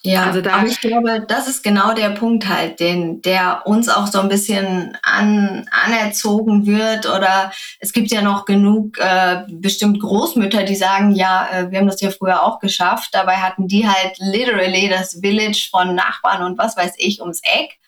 Ja, 0.02 0.24
also 0.24 0.40
da, 0.40 0.54
aber 0.54 0.66
ich 0.66 0.80
glaube, 0.80 1.26
das 1.28 1.46
ist 1.46 1.62
genau 1.62 1.92
der 1.92 2.10
Punkt 2.10 2.48
halt, 2.48 2.80
den, 2.80 3.20
der 3.20 3.66
uns 3.66 3.90
auch 3.90 4.06
so 4.06 4.18
ein 4.20 4.30
bisschen 4.30 4.96
an, 5.02 5.68
anerzogen 5.70 6.64
wird. 6.64 7.04
Oder 7.04 7.52
es 7.80 7.92
gibt 7.92 8.10
ja 8.10 8.22
noch 8.22 8.46
genug 8.46 8.98
äh, 8.98 9.44
bestimmt 9.50 10.00
Großmütter, 10.00 10.62
die 10.62 10.74
sagen, 10.74 11.12
ja, 11.12 11.46
äh, 11.52 11.70
wir 11.70 11.78
haben 11.78 11.86
das 11.86 12.00
ja 12.00 12.10
früher 12.10 12.42
auch 12.42 12.60
geschafft. 12.60 13.10
Dabei 13.12 13.36
hatten 13.36 13.68
die 13.68 13.86
halt 13.86 14.16
literally 14.18 14.88
das 14.88 15.18
Village 15.20 15.68
von 15.70 15.94
Nachbarn 15.94 16.44
und 16.44 16.56
was 16.56 16.78
weiß 16.78 16.94
ich 16.96 17.20
ums 17.20 17.40
Eck. 17.42 17.78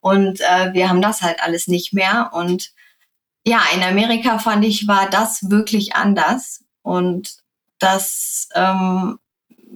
Und 0.00 0.40
äh, 0.40 0.72
wir 0.72 0.88
haben 0.88 1.02
das 1.02 1.20
halt 1.20 1.42
alles 1.42 1.66
nicht 1.66 1.92
mehr. 1.92 2.30
Und 2.32 2.70
ja, 3.44 3.60
in 3.74 3.82
Amerika 3.82 4.38
fand 4.38 4.64
ich, 4.64 4.86
war 4.86 5.10
das 5.10 5.50
wirklich 5.50 5.96
anders. 5.96 6.64
Und 6.82 7.38
das, 7.80 8.48
ähm, 8.54 9.18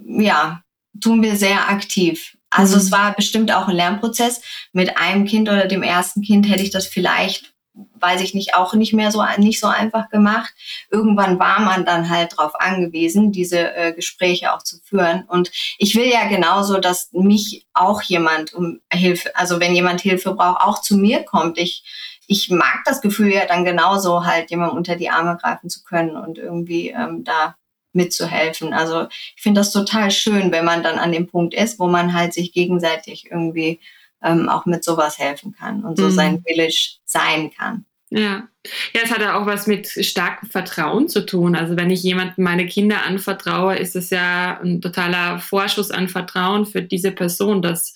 ja, 0.05 0.63
tun 0.99 1.21
wir 1.23 1.35
sehr 1.35 1.69
aktiv. 1.69 2.37
Also 2.49 2.75
mhm. 2.75 2.81
es 2.81 2.91
war 2.91 3.13
bestimmt 3.13 3.53
auch 3.53 3.67
ein 3.67 3.75
Lernprozess. 3.75 4.41
Mit 4.73 4.97
einem 4.97 5.25
Kind 5.25 5.49
oder 5.49 5.67
dem 5.67 5.83
ersten 5.83 6.21
Kind 6.21 6.49
hätte 6.49 6.63
ich 6.63 6.71
das 6.71 6.85
vielleicht, 6.85 7.53
weiß 7.73 8.21
ich 8.21 8.33
nicht, 8.33 8.53
auch 8.53 8.73
nicht 8.73 8.93
mehr 8.93 9.11
so 9.11 9.23
nicht 9.37 9.59
so 9.59 9.67
einfach 9.67 10.09
gemacht. 10.09 10.53
Irgendwann 10.89 11.39
war 11.39 11.61
man 11.61 11.85
dann 11.85 12.09
halt 12.09 12.33
darauf 12.33 12.59
angewiesen, 12.59 13.31
diese 13.31 13.73
äh, 13.73 13.93
Gespräche 13.93 14.53
auch 14.53 14.61
zu 14.61 14.79
führen. 14.83 15.23
Und 15.27 15.51
ich 15.77 15.95
will 15.95 16.09
ja 16.09 16.27
genauso, 16.27 16.79
dass 16.79 17.09
mich 17.13 17.65
auch 17.73 18.01
jemand 18.01 18.53
um 18.53 18.81
Hilfe, 18.91 19.35
also 19.35 19.59
wenn 19.59 19.73
jemand 19.73 20.01
Hilfe 20.01 20.33
braucht, 20.35 20.61
auch 20.61 20.81
zu 20.81 20.97
mir 20.97 21.23
kommt. 21.23 21.57
Ich 21.57 21.83
ich 22.27 22.49
mag 22.49 22.83
das 22.85 23.01
Gefühl 23.01 23.33
ja 23.33 23.45
dann 23.45 23.65
genauso 23.65 24.25
halt 24.25 24.51
jemandem 24.51 24.77
unter 24.77 24.95
die 24.95 25.09
Arme 25.09 25.37
greifen 25.41 25.69
zu 25.69 25.83
können 25.83 26.15
und 26.15 26.37
irgendwie 26.37 26.89
ähm, 26.89 27.25
da 27.25 27.57
mitzuhelfen. 27.93 28.73
Also 28.73 29.07
ich 29.35 29.41
finde 29.41 29.61
das 29.61 29.71
total 29.71 30.11
schön, 30.11 30.51
wenn 30.51 30.65
man 30.65 30.83
dann 30.83 30.99
an 30.99 31.11
dem 31.11 31.27
Punkt 31.27 31.53
ist, 31.53 31.79
wo 31.79 31.87
man 31.87 32.13
halt 32.13 32.33
sich 32.33 32.53
gegenseitig 32.53 33.29
irgendwie 33.31 33.79
ähm, 34.23 34.49
auch 34.49 34.65
mit 34.65 34.83
sowas 34.83 35.17
helfen 35.17 35.53
kann 35.53 35.83
und 35.83 35.97
so 35.97 36.05
mhm. 36.05 36.11
sein 36.11 36.43
Village 36.45 36.97
sein 37.05 37.51
kann. 37.51 37.85
Ja. 38.09 38.47
Ja, 38.93 39.01
es 39.03 39.09
hat 39.09 39.21
ja 39.21 39.41
auch 39.41 39.47
was 39.47 39.65
mit 39.65 39.87
starkem 39.87 40.47
Vertrauen 40.47 41.07
zu 41.07 41.25
tun. 41.25 41.55
Also 41.55 41.77
wenn 41.77 41.89
ich 41.89 42.03
jemandem 42.03 42.43
meine 42.43 42.67
Kinder 42.67 43.03
anvertraue, 43.03 43.75
ist 43.77 43.95
es 43.95 44.11
ja 44.11 44.59
ein 44.61 44.81
totaler 44.81 45.39
Vorschuss 45.39 45.89
an 45.89 46.09
Vertrauen 46.09 46.67
für 46.67 46.83
diese 46.83 47.11
Person, 47.11 47.63
dass, 47.63 47.95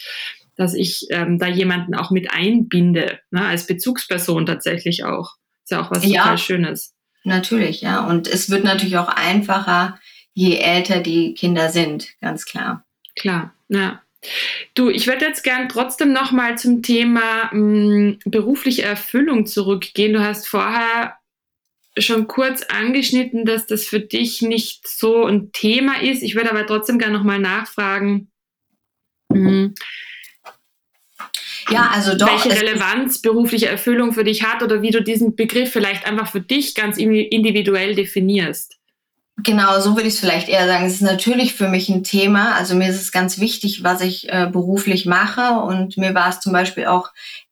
dass 0.56 0.74
ich 0.74 1.06
ähm, 1.12 1.38
da 1.38 1.48
jemanden 1.48 1.93
auch 1.93 2.10
mit 2.10 2.32
einbinde, 2.32 3.20
ne, 3.30 3.46
als 3.46 3.68
Bezugsperson 3.68 4.48
tatsächlich 4.48 5.04
auch. 5.04 5.36
Ist 5.64 5.72
ja 5.72 5.84
auch 5.84 5.91
was 5.91 6.04
ja. 6.04 6.24
total 6.24 6.38
Schönes. 6.39 6.95
Natürlich, 7.26 7.82
ja. 7.82 8.06
Und 8.06 8.28
es 8.28 8.50
wird 8.50 8.64
natürlich 8.64 8.98
auch 8.98 9.08
einfacher, 9.08 10.00
je 10.34 10.58
älter 10.58 11.00
die 11.00 11.34
Kinder 11.34 11.70
sind, 11.70 12.10
ganz 12.22 12.46
klar. 12.46 12.86
Klar, 13.16 13.54
ja. 13.70 14.02
Du, 14.74 14.90
ich 14.90 15.08
würde 15.08 15.26
jetzt 15.26 15.44
gern 15.44 15.70
trotzdem 15.70 16.12
noch 16.12 16.32
mal 16.32 16.58
zum 16.58 16.82
Thema 16.82 17.50
mh, 17.52 17.52
hm, 17.52 18.20
berufliche 18.26 18.84
Erfüllung 18.84 19.46
zurückgehen. 19.46 20.14
Du 20.14 20.24
hast 20.24 20.48
vorher 20.48 21.16
schon 21.98 22.28
kurz 22.28 22.64
angeschnitten, 22.64 23.46
dass 23.46 23.68
das 23.68 23.86
für 23.86 24.00
dich 24.00 24.42
nicht 24.42 24.88
so 24.88 25.26
ein 25.26 25.52
Thema 25.52 26.02
ist. 26.02 26.24
Ich 26.24 26.36
würde 26.36 26.52
aber 26.52 26.66
trotzdem 26.66 27.00
gerne 27.00 27.18
noch 27.18 27.24
mal 27.24 27.40
nachfragen. 27.40 28.32
Mh, 29.30 29.50
hm, 29.50 29.76
ja, 31.70 31.89
also 31.93 32.16
doch. 32.16 32.28
Welche 32.28 32.59
Relevanz 32.59 33.22
berufliche 33.22 33.68
Erfüllung 33.68 34.13
für 34.13 34.24
dich 34.24 34.43
hat 34.43 34.61
oder 34.61 34.82
wie 34.82 34.91
du 34.91 35.01
diesen 35.01 35.36
Begriff 35.36 35.72
vielleicht 35.72 36.05
einfach 36.05 36.32
für 36.32 36.41
dich 36.41 36.76
ganz 36.76 36.97
individuell 36.97 37.95
definierst. 37.95 38.78
Genau, 39.38 39.80
so 39.82 39.95
würde 39.95 40.07
ich 40.07 40.13
es 40.13 40.20
vielleicht 40.20 40.47
eher 40.47 40.66
sagen. 40.68 40.86
Es 40.86 40.93
ist 40.93 41.01
natürlich 41.01 41.55
für 41.55 41.68
mich 41.68 41.89
ein 41.89 42.03
Thema. 42.03 42.55
Also 42.55 42.76
mir 42.76 42.89
ist 42.89 43.01
es 43.01 43.11
ganz 43.11 43.39
wichtig, 43.39 43.84
was 43.84 44.01
ich 44.01 44.30
äh, 44.30 44.47
beruflich 44.51 45.05
mache. 45.05 45.59
Und 45.59 45.97
mir 45.97 46.13
war 46.13 46.30
es 46.30 46.39
zum 46.39 46.53
Beispiel 46.53 46.86
auch 46.86 47.09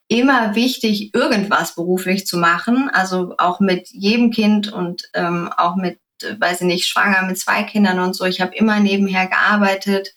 immer 0.07 0.55
wichtig, 0.55 1.14
irgendwas 1.14 1.76
beruflich 1.76 2.26
zu 2.26 2.38
machen. 2.38 2.89
Also 2.93 3.36
auch 3.38 3.59
mit 3.59 3.89
jedem 3.89 4.32
Kind 4.32 4.72
und 4.72 5.03
ähm, 5.14 5.51
auch 5.57 5.76
mit, 5.76 5.99
äh, 6.22 6.39
weiß 6.39 6.61
ich 6.61 6.68
nicht, 6.68 6.88
schwanger 6.88 7.24
mit 7.24 7.38
zwei 7.38 7.64
Kindern 7.64 7.99
und 7.99 8.16
so. 8.16 8.26
Ich 8.26 8.39
habe 8.39 8.55
immer 8.55 8.80
nebenher 8.80 9.28
gearbeitet 9.28 10.14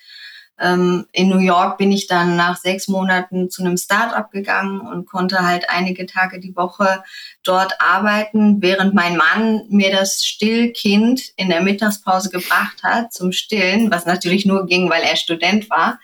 ähm, 0.58 1.06
in 1.12 1.28
New 1.28 1.38
York 1.38 1.76
bin 1.76 1.92
ich 1.92 2.06
dann 2.06 2.36
nach 2.36 2.56
sechs 2.56 2.88
Monaten 2.88 3.50
zu 3.50 3.62
einem 3.62 3.76
Start-up 3.76 4.30
gegangen 4.30 4.80
und 4.80 5.06
konnte 5.06 5.46
halt 5.46 5.68
einige 5.68 6.06
Tage 6.06 6.40
die 6.40 6.56
Woche 6.56 7.02
dort 7.42 7.78
arbeiten, 7.80 8.62
während 8.62 8.94
mein 8.94 9.16
Mann 9.16 9.64
mir 9.68 9.92
das 9.92 10.24
Stillkind 10.24 11.32
in 11.36 11.50
der 11.50 11.60
Mittagspause 11.60 12.30
gebracht 12.30 12.82
hat 12.82 13.12
zum 13.12 13.32
Stillen, 13.32 13.90
was 13.90 14.06
natürlich 14.06 14.46
nur 14.46 14.66
ging, 14.66 14.88
weil 14.88 15.02
er 15.02 15.16
Student 15.16 15.68
war. 15.68 16.00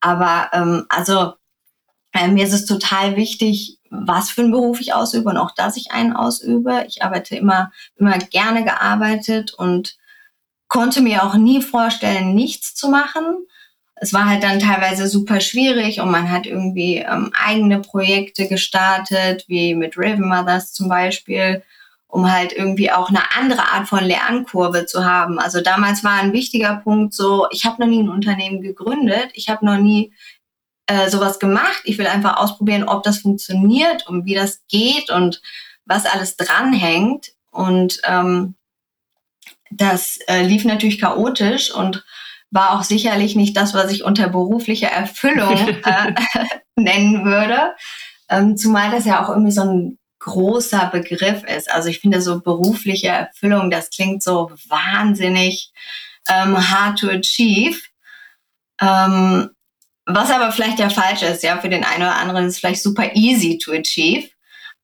Aber 0.00 0.48
ähm, 0.52 0.86
also 0.88 1.34
äh, 2.12 2.28
mir 2.28 2.44
ist 2.44 2.54
es 2.54 2.66
total 2.66 3.16
wichtig, 3.16 3.78
was 3.90 4.30
für 4.30 4.42
einen 4.42 4.52
Beruf 4.52 4.80
ich 4.80 4.94
ausübe 4.94 5.28
und 5.28 5.38
auch, 5.38 5.54
dass 5.56 5.76
ich 5.76 5.90
einen 5.90 6.12
ausübe. 6.12 6.84
Ich 6.86 7.02
arbeite 7.02 7.34
immer, 7.34 7.72
immer 7.96 8.16
gerne 8.18 8.62
gearbeitet 8.62 9.54
und 9.54 9.96
konnte 10.68 11.00
mir 11.00 11.24
auch 11.24 11.34
nie 11.34 11.62
vorstellen, 11.62 12.34
nichts 12.36 12.76
zu 12.76 12.88
machen 12.90 13.46
es 14.00 14.12
war 14.12 14.26
halt 14.26 14.42
dann 14.42 14.60
teilweise 14.60 15.08
super 15.08 15.40
schwierig 15.40 16.00
und 16.00 16.10
man 16.10 16.30
hat 16.30 16.46
irgendwie 16.46 16.98
ähm, 16.98 17.32
eigene 17.32 17.80
Projekte 17.80 18.48
gestartet, 18.48 19.44
wie 19.48 19.74
mit 19.74 19.94
Raven 19.96 20.28
Mothers 20.28 20.72
zum 20.72 20.88
Beispiel, 20.88 21.62
um 22.06 22.30
halt 22.32 22.52
irgendwie 22.52 22.90
auch 22.90 23.08
eine 23.08 23.22
andere 23.36 23.62
Art 23.62 23.88
von 23.88 24.04
Lernkurve 24.04 24.86
zu 24.86 25.04
haben. 25.04 25.38
Also 25.38 25.60
damals 25.60 26.04
war 26.04 26.12
ein 26.12 26.32
wichtiger 26.32 26.76
Punkt 26.76 27.12
so, 27.14 27.46
ich 27.50 27.64
habe 27.64 27.80
noch 27.82 27.88
nie 27.88 28.02
ein 28.02 28.08
Unternehmen 28.08 28.62
gegründet, 28.62 29.30
ich 29.34 29.48
habe 29.48 29.66
noch 29.66 29.78
nie 29.78 30.12
äh, 30.88 31.10
sowas 31.10 31.38
gemacht. 31.38 31.82
Ich 31.84 31.98
will 31.98 32.06
einfach 32.06 32.38
ausprobieren, 32.38 32.88
ob 32.88 33.02
das 33.02 33.18
funktioniert 33.18 34.06
und 34.08 34.24
wie 34.24 34.34
das 34.34 34.62
geht 34.68 35.10
und 35.10 35.42
was 35.84 36.06
alles 36.06 36.36
dranhängt. 36.36 37.32
Und 37.50 38.00
ähm, 38.04 38.54
das 39.70 40.18
äh, 40.28 40.42
lief 40.42 40.64
natürlich 40.64 40.98
chaotisch 40.98 41.70
und 41.72 42.04
war 42.50 42.72
auch 42.78 42.82
sicherlich 42.82 43.36
nicht 43.36 43.56
das, 43.56 43.74
was 43.74 43.92
ich 43.92 44.04
unter 44.04 44.28
beruflicher 44.28 44.88
Erfüllung 44.88 45.56
äh, 45.84 46.14
nennen 46.76 47.24
würde. 47.24 47.74
Ähm, 48.28 48.56
zumal 48.56 48.90
das 48.90 49.04
ja 49.04 49.24
auch 49.24 49.28
irgendwie 49.28 49.52
so 49.52 49.62
ein 49.62 49.98
großer 50.20 50.90
Begriff 50.92 51.44
ist. 51.44 51.70
Also 51.70 51.88
ich 51.88 52.00
finde 52.00 52.20
so 52.20 52.40
berufliche 52.40 53.08
Erfüllung, 53.08 53.70
das 53.70 53.90
klingt 53.90 54.22
so 54.22 54.50
wahnsinnig 54.68 55.72
ähm, 56.28 56.70
hard 56.70 56.98
to 56.98 57.08
achieve. 57.08 57.78
Ähm, 58.80 59.50
was 60.06 60.30
aber 60.30 60.52
vielleicht 60.52 60.78
ja 60.78 60.88
falsch 60.88 61.22
ist, 61.22 61.42
ja, 61.42 61.58
für 61.58 61.68
den 61.68 61.84
einen 61.84 62.02
oder 62.02 62.16
anderen 62.16 62.46
ist 62.46 62.54
es 62.54 62.60
vielleicht 62.60 62.82
super 62.82 63.14
easy 63.14 63.58
to 63.58 63.72
achieve. 63.72 64.28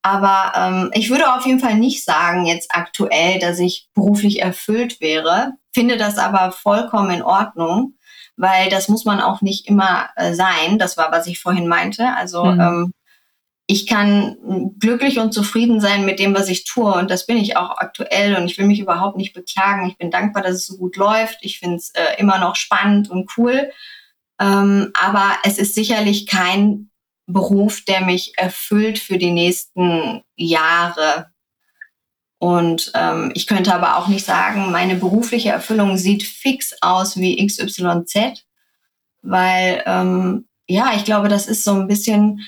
Aber 0.04 0.52
ähm, 0.54 0.90
ich 0.92 1.08
würde 1.08 1.32
auf 1.32 1.46
jeden 1.46 1.60
Fall 1.60 1.76
nicht 1.76 2.04
sagen, 2.04 2.44
jetzt 2.44 2.68
aktuell, 2.74 3.38
dass 3.38 3.58
ich 3.58 3.88
beruflich 3.94 4.42
erfüllt 4.42 5.00
wäre, 5.00 5.54
finde 5.72 5.96
das 5.96 6.18
aber 6.18 6.52
vollkommen 6.52 7.10
in 7.10 7.22
Ordnung, 7.22 7.94
weil 8.36 8.68
das 8.68 8.90
muss 8.90 9.06
man 9.06 9.22
auch 9.22 9.40
nicht 9.40 9.66
immer 9.66 10.10
äh, 10.16 10.34
sein. 10.34 10.78
Das 10.78 10.98
war, 10.98 11.10
was 11.10 11.26
ich 11.26 11.40
vorhin 11.40 11.66
meinte. 11.66 12.06
Also 12.18 12.44
mhm. 12.44 12.60
ähm, 12.60 12.92
ich 13.66 13.86
kann 13.86 14.36
glücklich 14.78 15.20
und 15.20 15.32
zufrieden 15.32 15.80
sein 15.80 16.04
mit 16.04 16.18
dem, 16.18 16.34
was 16.34 16.50
ich 16.50 16.66
tue. 16.66 16.92
Und 16.92 17.10
das 17.10 17.24
bin 17.24 17.38
ich 17.38 17.56
auch 17.56 17.78
aktuell. 17.78 18.36
Und 18.36 18.44
ich 18.44 18.58
will 18.58 18.66
mich 18.66 18.80
überhaupt 18.80 19.16
nicht 19.16 19.32
beklagen. 19.32 19.88
Ich 19.88 19.96
bin 19.96 20.10
dankbar, 20.10 20.42
dass 20.42 20.56
es 20.56 20.66
so 20.66 20.76
gut 20.76 20.96
läuft. 20.96 21.38
Ich 21.40 21.60
finde 21.60 21.76
es 21.76 21.92
äh, 21.94 22.18
immer 22.18 22.38
noch 22.38 22.56
spannend 22.56 23.08
und 23.08 23.30
cool. 23.38 23.70
Ähm, 24.38 24.92
aber 25.02 25.38
es 25.44 25.56
ist 25.56 25.74
sicherlich 25.74 26.26
kein 26.26 26.90
Beruf, 27.26 27.84
der 27.84 28.02
mich 28.02 28.32
erfüllt 28.36 28.98
für 28.98 29.18
die 29.18 29.30
nächsten 29.30 30.22
Jahre. 30.36 31.30
Und 32.38 32.92
ähm, 32.94 33.32
ich 33.34 33.46
könnte 33.46 33.74
aber 33.74 33.96
auch 33.96 34.08
nicht 34.08 34.26
sagen, 34.26 34.70
meine 34.70 34.96
berufliche 34.96 35.50
Erfüllung 35.50 35.96
sieht 35.96 36.22
fix 36.22 36.74
aus 36.82 37.16
wie 37.16 37.44
XYZ, 37.46 38.44
weil 39.22 39.82
ähm, 39.86 40.46
ja, 40.66 40.92
ich 40.94 41.04
glaube, 41.04 41.28
das 41.28 41.46
ist 41.46 41.64
so 41.64 41.72
ein 41.72 41.88
bisschen, 41.88 42.40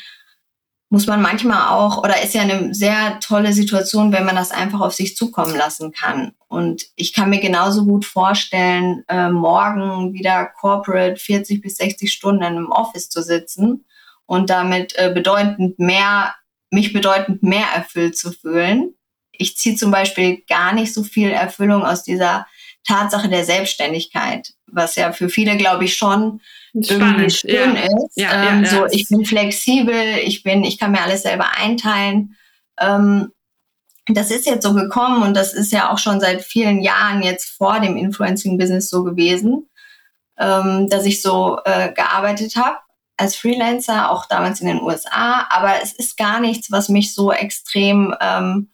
muss 0.91 1.07
man 1.07 1.23
manchmal 1.23 1.69
auch, 1.69 1.99
oder 1.99 2.23
ist 2.23 2.35
ja 2.35 2.43
eine 2.43 2.75
sehr 2.75 3.19
tolle 3.21 3.55
Situation, 3.55 4.13
wenn 4.13 4.27
man 4.27 4.37
das 4.37 4.51
einfach 4.51 4.81
auf 4.81 4.95
sich 4.95 5.17
zukommen 5.17 5.57
lassen 5.57 5.93
kann. 5.93 6.33
Und 6.49 6.85
ich 6.97 7.15
kann 7.15 7.31
mir 7.31 7.41
genauso 7.41 7.87
gut 7.87 8.05
vorstellen, 8.05 9.05
äh, 9.09 9.31
morgen 9.31 10.13
wieder 10.13 10.47
Corporate 10.47 11.17
40 11.17 11.63
bis 11.63 11.77
60 11.77 12.13
Stunden 12.13 12.43
einem 12.43 12.71
Office 12.71 13.09
zu 13.09 13.23
sitzen 13.23 13.87
und 14.27 14.51
damit 14.51 14.95
äh, 14.97 15.11
bedeutend 15.13 15.79
mehr, 15.79 16.35
mich 16.71 16.93
bedeutend 16.93 17.43
mehr 17.43 17.67
erfüllt 17.75 18.17
zu 18.19 18.33
fühlen. 18.33 18.95
Ich 19.33 19.57
ziehe 19.57 19.77
zum 19.77 19.91
Beispiel 19.91 20.43
gar 20.49 20.73
nicht 20.73 20.93
so 20.93 21.03
viel 21.03 21.31
Erfüllung 21.31 21.85
aus 21.85 22.03
dieser 22.03 22.47
Tatsache 22.87 23.29
der 23.29 23.45
Selbstständigkeit, 23.45 24.53
was 24.67 24.97
ja 24.97 25.13
für 25.13 25.29
viele, 25.29 25.57
glaube 25.57 25.85
ich, 25.85 25.97
schon 25.97 26.41
Spannend, 26.83 27.33
schön 27.33 27.75
ja. 27.75 27.83
ist. 27.83 28.17
Ja, 28.17 28.49
ähm, 28.49 28.65
ja, 28.65 28.71
so, 28.71 28.87
ich 28.87 29.09
bin 29.09 29.25
flexibel, 29.25 30.19
ich 30.23 30.43
bin, 30.43 30.63
ich 30.65 30.79
kann 30.79 30.93
mir 30.93 31.03
alles 31.03 31.23
selber 31.23 31.57
einteilen. 31.57 32.37
Ähm, 32.79 33.33
das 34.09 34.31
ist 34.31 34.47
jetzt 34.47 34.63
so 34.63 34.75
gekommen 34.75 35.23
und 35.23 35.35
das 35.35 35.53
ist 35.53 35.73
ja 35.73 35.91
auch 35.91 35.99
schon 35.99 36.21
seit 36.21 36.43
vielen 36.43 36.81
Jahren 36.81 37.23
jetzt 37.23 37.49
vor 37.49 37.81
dem 37.81 37.97
Influencing-Business 37.97 38.89
so 38.89 39.03
gewesen, 39.03 39.69
ähm, 40.39 40.89
dass 40.89 41.07
ich 41.07 41.23
so 41.23 41.59
äh, 41.65 41.93
gearbeitet 41.93 42.55
habe 42.57 42.77
als 43.17 43.37
Freelancer, 43.37 44.11
auch 44.11 44.27
damals 44.27 44.61
in 44.61 44.67
den 44.67 44.83
USA, 44.83 45.47
aber 45.51 45.83
es 45.83 45.93
ist 45.93 46.17
gar 46.17 46.41
nichts, 46.41 46.71
was 46.71 46.89
mich 46.89 47.15
so 47.15 47.33
extrem 47.33 48.15
ähm, 48.21 48.71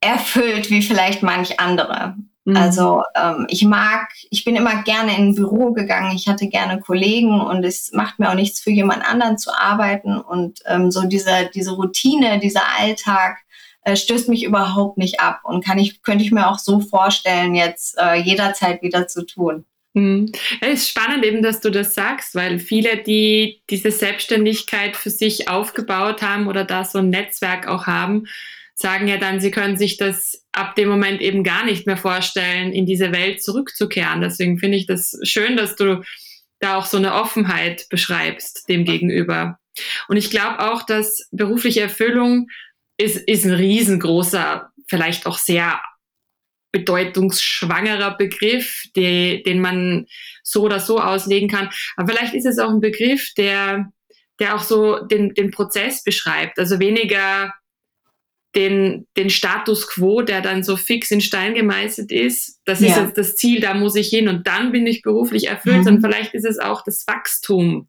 erfüllt 0.00 0.70
wie 0.70 0.82
vielleicht 0.82 1.22
manch 1.22 1.58
andere. 1.60 2.16
Mhm. 2.44 2.56
Also 2.56 3.02
ähm, 3.14 3.46
ich 3.48 3.64
mag, 3.64 4.08
ich 4.30 4.44
bin 4.44 4.56
immer 4.56 4.82
gerne 4.82 5.16
in 5.16 5.28
ein 5.28 5.34
Büro 5.34 5.72
gegangen, 5.72 6.14
ich 6.14 6.28
hatte 6.28 6.48
gerne 6.48 6.80
Kollegen 6.80 7.40
und 7.40 7.64
es 7.64 7.92
macht 7.92 8.18
mir 8.18 8.30
auch 8.30 8.34
nichts 8.34 8.60
für 8.60 8.70
jemand 8.70 9.08
anderen 9.08 9.38
zu 9.38 9.52
arbeiten 9.56 10.18
und 10.18 10.60
ähm, 10.66 10.90
so 10.90 11.02
diese, 11.02 11.50
diese 11.54 11.72
Routine, 11.72 12.40
dieser 12.40 12.62
Alltag 12.78 13.38
äh, 13.84 13.96
stößt 13.96 14.28
mich 14.28 14.44
überhaupt 14.44 14.98
nicht 14.98 15.20
ab 15.20 15.40
und 15.44 15.64
kann 15.64 15.78
ich, 15.78 16.02
könnte 16.02 16.24
ich 16.24 16.32
mir 16.32 16.48
auch 16.48 16.58
so 16.58 16.80
vorstellen, 16.80 17.54
jetzt 17.54 17.96
äh, 17.98 18.16
jederzeit 18.16 18.82
wieder 18.82 19.06
zu 19.06 19.24
tun. 19.24 19.64
Mhm. 19.94 20.32
Es 20.60 20.82
ist 20.82 20.88
spannend 20.90 21.24
eben, 21.24 21.42
dass 21.42 21.60
du 21.60 21.70
das 21.70 21.94
sagst, 21.94 22.34
weil 22.34 22.58
viele, 22.58 23.02
die 23.02 23.62
diese 23.68 23.90
Selbstständigkeit 23.90 24.96
für 24.96 25.10
sich 25.10 25.48
aufgebaut 25.48 26.22
haben 26.22 26.46
oder 26.46 26.64
da 26.64 26.84
so 26.84 26.98
ein 26.98 27.10
Netzwerk 27.10 27.66
auch 27.66 27.86
haben, 27.86 28.26
sagen 28.74 29.06
ja 29.06 29.18
dann, 29.18 29.40
sie 29.40 29.50
können 29.50 29.76
sich 29.76 29.98
das 29.98 30.46
ab 30.52 30.74
dem 30.76 30.88
Moment 30.88 31.20
eben 31.20 31.44
gar 31.44 31.64
nicht 31.64 31.86
mehr 31.86 31.98
vorstellen, 31.98 32.72
in 32.72 32.86
diese 32.86 33.12
Welt 33.12 33.42
zurückzukehren. 33.42 34.22
Deswegen 34.22 34.58
finde 34.58 34.78
ich 34.78 34.86
das 34.86 35.18
schön, 35.24 35.56
dass 35.56 35.76
du 35.76 36.02
da 36.58 36.76
auch 36.76 36.86
so 36.86 36.96
eine 36.96 37.14
Offenheit 37.14 37.86
beschreibst 37.90 38.68
dem 38.68 38.84
gegenüber. 38.84 39.58
Und 40.08 40.16
ich 40.16 40.30
glaube 40.30 40.60
auch, 40.60 40.84
dass 40.84 41.28
berufliche 41.32 41.80
Erfüllung 41.80 42.48
ist, 42.96 43.16
ist 43.16 43.44
ein 43.44 43.52
riesengroßer, 43.52 44.70
vielleicht 44.86 45.26
auch 45.26 45.38
sehr 45.38 45.80
bedeutungsschwangerer 46.72 48.16
Begriff, 48.16 48.84
die, 48.96 49.42
den 49.44 49.60
man 49.60 50.06
so 50.42 50.62
oder 50.62 50.80
so 50.80 50.98
auslegen 50.98 51.48
kann. 51.48 51.70
Aber 51.96 52.12
vielleicht 52.12 52.34
ist 52.34 52.46
es 52.46 52.58
auch 52.58 52.70
ein 52.70 52.80
Begriff, 52.80 53.32
der, 53.34 53.92
der 54.40 54.56
auch 54.56 54.62
so 54.62 54.98
den, 54.98 55.34
den 55.34 55.50
Prozess 55.50 56.02
beschreibt. 56.02 56.58
Also 56.58 56.80
weniger 56.80 57.52
den, 58.54 59.06
den 59.16 59.30
Status 59.30 59.88
quo, 59.88 60.22
der 60.22 60.40
dann 60.40 60.62
so 60.62 60.76
fix 60.76 61.10
in 61.10 61.20
Stein 61.20 61.54
gemeißelt 61.54 62.12
ist. 62.12 62.60
Das 62.64 62.80
ja. 62.80 62.88
ist 62.88 62.96
jetzt 62.96 63.18
das 63.18 63.36
Ziel, 63.36 63.60
da 63.60 63.74
muss 63.74 63.94
ich 63.94 64.08
hin 64.08 64.28
und 64.28 64.46
dann 64.46 64.72
bin 64.72 64.86
ich 64.86 65.02
beruflich 65.02 65.48
erfüllt. 65.48 65.82
Mhm. 65.82 65.86
Und 65.86 66.00
vielleicht 66.02 66.34
ist 66.34 66.44
es 66.44 66.58
auch 66.58 66.82
das 66.84 67.06
Wachstum. 67.06 67.88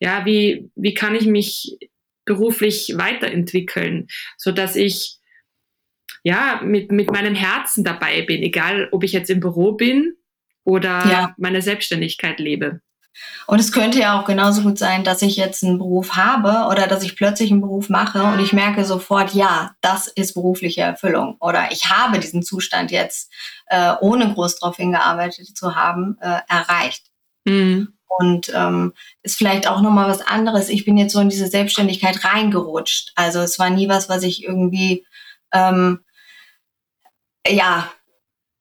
Ja, 0.00 0.26
wie, 0.26 0.70
wie 0.74 0.94
kann 0.94 1.14
ich 1.14 1.26
mich 1.26 1.78
beruflich 2.24 2.94
weiterentwickeln, 2.96 4.08
so 4.36 4.50
dass 4.50 4.76
ich 4.76 5.18
ja, 6.24 6.60
mit, 6.64 6.90
mit 6.90 7.12
meinem 7.12 7.34
Herzen 7.34 7.84
dabei 7.84 8.22
bin, 8.22 8.42
egal 8.42 8.88
ob 8.90 9.04
ich 9.04 9.12
jetzt 9.12 9.30
im 9.30 9.40
Büro 9.40 9.72
bin 9.72 10.16
oder 10.64 11.06
ja. 11.06 11.34
meine 11.36 11.62
Selbstständigkeit 11.62 12.40
lebe. 12.40 12.80
Und 13.46 13.60
es 13.60 13.70
könnte 13.70 14.00
ja 14.00 14.18
auch 14.18 14.24
genauso 14.24 14.62
gut 14.62 14.78
sein, 14.78 15.04
dass 15.04 15.22
ich 15.22 15.36
jetzt 15.36 15.62
einen 15.62 15.78
Beruf 15.78 16.16
habe 16.16 16.68
oder 16.70 16.88
dass 16.88 17.04
ich 17.04 17.14
plötzlich 17.14 17.52
einen 17.52 17.60
Beruf 17.60 17.88
mache 17.88 18.24
und 18.24 18.40
ich 18.40 18.52
merke 18.52 18.84
sofort, 18.84 19.34
ja, 19.34 19.76
das 19.82 20.08
ist 20.08 20.34
berufliche 20.34 20.80
Erfüllung 20.80 21.36
oder 21.38 21.70
ich 21.70 21.90
habe 21.90 22.18
diesen 22.18 22.42
Zustand 22.42 22.90
jetzt, 22.90 23.30
äh, 23.66 23.92
ohne 24.00 24.32
groß 24.32 24.58
darauf 24.58 24.76
hingearbeitet 24.76 25.56
zu 25.56 25.76
haben, 25.76 26.16
äh, 26.20 26.40
erreicht. 26.48 27.04
Mhm. 27.44 27.92
Und 28.18 28.52
ähm, 28.54 28.94
ist 29.22 29.36
vielleicht 29.36 29.68
auch 29.68 29.80
nochmal 29.80 30.08
was 30.08 30.22
anderes. 30.26 30.68
Ich 30.68 30.84
bin 30.84 30.96
jetzt 30.96 31.12
so 31.12 31.20
in 31.20 31.28
diese 31.28 31.48
Selbstständigkeit 31.48 32.24
reingerutscht. 32.24 33.12
Also 33.16 33.40
es 33.40 33.58
war 33.58 33.70
nie 33.70 33.88
was, 33.88 34.08
was 34.08 34.22
ich 34.22 34.44
irgendwie 34.44 35.04
ähm, 35.52 36.03
ja 37.48 37.90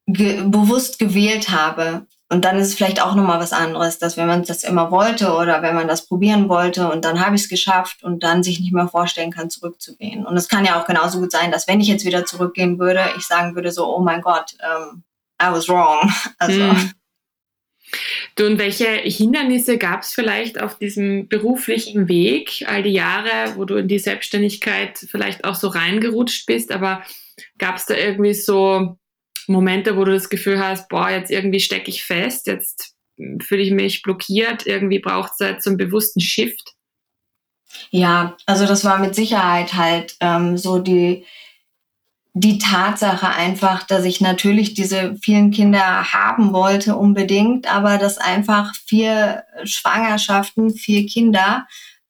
ge 0.08 0.44
bewusst 0.46 1.00
gewählt 1.00 1.50
habe. 1.50 2.06
Und 2.30 2.46
dann 2.46 2.58
ist 2.58 2.70
es 2.70 2.76
vielleicht 2.76 3.02
auch 3.02 3.14
nochmal 3.14 3.40
was 3.40 3.54
anderes, 3.54 4.00
dass 4.00 4.18
wenn 4.18 4.26
man 4.26 4.44
das 4.44 4.64
immer 4.64 4.90
wollte 4.90 5.34
oder 5.34 5.62
wenn 5.62 5.76
man 5.76 5.88
das 5.88 6.08
probieren 6.08 6.50
wollte 6.50 6.92
und 6.92 7.06
dann 7.06 7.24
habe 7.24 7.36
ich 7.36 7.44
es 7.44 7.50
geschafft 7.50 8.04
und 8.04 8.24
dann 8.24 8.42
sich 8.42 8.60
nicht 8.60 8.74
mehr 8.74 8.88
vorstellen 8.88 9.30
kann, 9.30 9.52
zurückzugehen. 9.52 10.26
Und 10.26 10.36
es 10.36 10.48
kann 10.48 10.66
ja 10.66 10.82
auch 10.82 10.88
genauso 10.88 11.20
gut 11.20 11.32
sein, 11.32 11.52
dass 11.52 11.68
wenn 11.68 11.80
ich 11.80 11.88
jetzt 11.88 12.06
wieder 12.06 12.26
zurückgehen 12.26 12.80
würde, 12.80 13.06
ich 13.18 13.24
sagen 13.24 13.54
würde 13.54 13.72
so, 13.72 13.86
oh 13.86 14.02
mein 14.02 14.22
Gott, 14.22 14.56
um, 14.64 15.04
I 15.42 15.52
was 15.52 15.70
wrong. 15.70 16.12
Also. 16.40 16.60
Hm. 16.60 16.92
Du, 18.36 18.48
und 18.48 18.58
welche 18.58 18.88
Hindernisse 18.88 19.78
gab 19.78 20.02
es 20.02 20.14
vielleicht 20.14 20.60
auf 20.60 20.80
diesem 20.80 21.28
beruflichen 21.28 22.08
Weg, 22.08 22.66
all 22.68 22.82
die 22.82 22.90
Jahre, 22.90 23.56
wo 23.56 23.66
du 23.66 23.76
in 23.76 23.88
die 23.88 24.00
Selbstständigkeit 24.00 24.98
vielleicht 24.98 25.46
auch 25.46 25.54
so 25.54 25.68
reingerutscht 25.68 26.48
bist, 26.48 26.72
aber 26.72 27.04
gab 27.64 27.78
es 27.78 27.86
da 27.86 27.96
irgendwie 27.96 28.34
so 28.34 28.98
Momente, 29.48 29.96
wo 29.96 30.04
du 30.04 30.12
das 30.12 30.28
Gefühl 30.28 30.60
hast, 30.60 30.90
boah, 30.90 31.10
jetzt 31.10 31.32
irgendwie 31.32 31.62
stecke 31.62 31.90
ich 31.90 32.04
fest, 32.04 32.46
jetzt 32.46 32.94
fühle 33.40 33.62
ich 33.62 33.72
mich 33.72 34.02
blockiert, 34.02 34.68
irgendwie 34.68 35.00
braucht 35.00 35.32
es 35.32 35.40
jetzt 35.40 35.64
so 35.64 35.70
einen 35.70 35.78
bewussten 35.78 36.20
Shift? 36.20 36.74
Ja, 37.90 38.36
also 38.46 38.66
das 38.66 38.84
war 38.84 39.00
mit 39.00 39.16
Sicherheit 39.16 39.76
halt 39.76 40.18
ähm, 40.20 40.58
so 40.58 40.80
die, 40.80 41.26
die 42.34 42.58
Tatsache 42.58 43.30
einfach, 43.30 43.88
dass 43.88 44.04
ich 44.04 44.20
natürlich 44.20 44.74
diese 44.74 45.16
vielen 45.24 45.52
Kinder 45.52 46.12
haben 46.12 46.52
wollte 46.52 46.98
unbedingt, 46.98 47.74
aber 47.74 47.98
dass 47.98 48.18
einfach 48.18 48.76
vier 48.76 49.46
Schwangerschaften, 49.64 50.72
vier 50.72 51.06
Kinder 51.06 51.66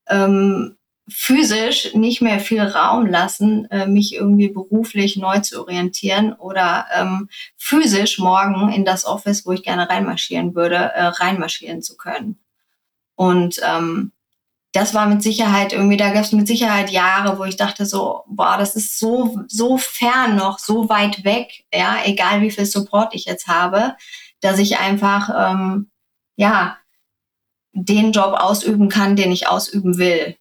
ähm, 0.09 0.77
physisch 1.09 1.93
nicht 1.93 2.21
mehr 2.21 2.39
viel 2.39 2.61
Raum 2.61 3.05
lassen, 3.05 3.65
äh, 3.71 3.87
mich 3.87 4.15
irgendwie 4.15 4.49
beruflich 4.49 5.17
neu 5.17 5.39
zu 5.39 5.61
orientieren 5.61 6.33
oder 6.33 6.85
ähm, 6.93 7.29
physisch 7.57 8.19
morgen 8.19 8.71
in 8.71 8.85
das 8.85 9.05
Office, 9.05 9.45
wo 9.45 9.51
ich 9.51 9.63
gerne 9.63 9.89
reinmarschieren 9.89 10.55
würde, 10.55 10.75
äh, 10.75 11.05
reinmarschieren 11.05 11.81
zu 11.81 11.97
können. 11.97 12.39
Und 13.15 13.59
ähm, 13.63 14.11
das 14.71 14.93
war 14.93 15.05
mit 15.05 15.21
Sicherheit 15.21 15.71
irgendwie, 15.71 15.97
da 15.97 16.11
gab 16.11 16.23
es 16.23 16.31
mit 16.31 16.47
Sicherheit 16.47 16.89
Jahre, 16.89 17.37
wo 17.37 17.43
ich 17.43 17.57
dachte 17.57 17.85
so, 17.85 18.23
boah, 18.27 18.57
das 18.57 18.75
ist 18.75 18.97
so, 18.97 19.39
so 19.47 19.77
fern 19.77 20.35
noch, 20.35 20.57
so 20.57 20.89
weit 20.89 21.23
weg, 21.23 21.65
ja, 21.71 21.97
egal 22.05 22.41
wie 22.41 22.49
viel 22.49 22.65
Support 22.65 23.13
ich 23.13 23.25
jetzt 23.25 23.47
habe, 23.47 23.95
dass 24.41 24.57
ich 24.57 24.79
einfach, 24.79 25.29
ähm, 25.51 25.91
ja, 26.37 26.77
den 27.73 28.11
Job 28.11 28.33
ausüben 28.37 28.89
kann, 28.89 29.15
den 29.15 29.31
ich 29.31 29.47
ausüben 29.47 29.97
will. 29.97 30.37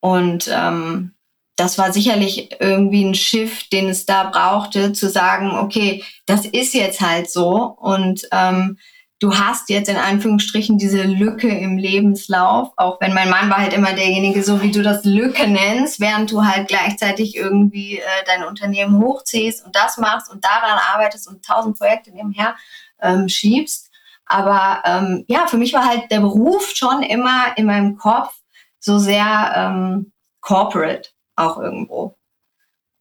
Und 0.00 0.50
ähm, 0.52 1.12
das 1.56 1.76
war 1.76 1.92
sicherlich 1.92 2.56
irgendwie 2.58 3.04
ein 3.04 3.14
Schiff, 3.14 3.68
den 3.68 3.88
es 3.90 4.06
da 4.06 4.24
brauchte, 4.24 4.92
zu 4.92 5.10
sagen, 5.10 5.50
okay, 5.58 6.02
das 6.24 6.46
ist 6.46 6.72
jetzt 6.72 7.00
halt 7.02 7.30
so 7.30 7.76
und 7.78 8.26
ähm, 8.32 8.78
du 9.20 9.38
hast 9.38 9.68
jetzt 9.68 9.90
in 9.90 9.98
Anführungsstrichen 9.98 10.78
diese 10.78 11.02
Lücke 11.02 11.48
im 11.48 11.76
Lebenslauf, 11.76 12.72
auch 12.76 12.98
wenn 13.02 13.12
mein 13.12 13.28
Mann 13.28 13.50
war 13.50 13.58
halt 13.58 13.74
immer 13.74 13.92
derjenige, 13.92 14.42
so 14.42 14.62
wie 14.62 14.70
du 14.70 14.82
das 14.82 15.04
Lücke 15.04 15.46
nennst, 15.46 16.00
während 16.00 16.32
du 16.32 16.44
halt 16.44 16.68
gleichzeitig 16.68 17.36
irgendwie 17.36 17.98
äh, 17.98 18.04
dein 18.26 18.44
Unternehmen 18.44 18.98
hochziehst 18.98 19.64
und 19.64 19.76
das 19.76 19.98
machst 19.98 20.32
und 20.32 20.42
daran 20.42 20.78
arbeitest 20.94 21.28
und 21.28 21.44
tausend 21.44 21.78
Projekte 21.78 22.10
nebenher 22.10 22.56
ähm, 23.02 23.28
schiebst. 23.28 23.90
Aber 24.24 24.82
ähm, 24.86 25.24
ja, 25.28 25.46
für 25.46 25.58
mich 25.58 25.74
war 25.74 25.84
halt 25.84 26.10
der 26.10 26.20
Beruf 26.20 26.70
schon 26.74 27.02
immer 27.02 27.52
in 27.56 27.66
meinem 27.66 27.98
Kopf 27.98 28.39
so 28.80 28.98
sehr 28.98 29.52
ähm, 29.54 30.12
corporate 30.40 31.10
auch 31.36 31.58
irgendwo. 31.58 32.16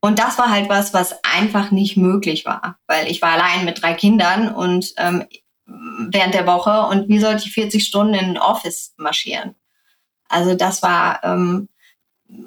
Und 0.02 0.20
das 0.20 0.38
war 0.38 0.50
halt 0.50 0.70
was, 0.70 0.94
was 0.94 1.24
einfach 1.24 1.72
nicht 1.72 1.98
möglich 1.98 2.46
war, 2.46 2.78
weil 2.88 3.08
ich 3.08 3.22
war 3.22 3.32
allein 3.32 3.66
mit 3.66 3.82
drei 3.82 3.94
Kindern 3.94 4.54
und 4.54 4.94
ähm, 4.98 5.26
während 5.66 6.34
der 6.34 6.48
Woche 6.48 6.88
und 6.88 7.10
wie 7.10 7.20
sollte 7.20 7.46
ich 7.46 7.54
40 7.54 7.86
Stunden 7.86 8.14
in 8.14 8.26
ein 8.26 8.38
Office 8.38 8.94
marschieren? 8.98 9.56
Also 10.30 10.56
das 10.56 10.82
war, 10.82 11.24
ähm, 11.24 11.68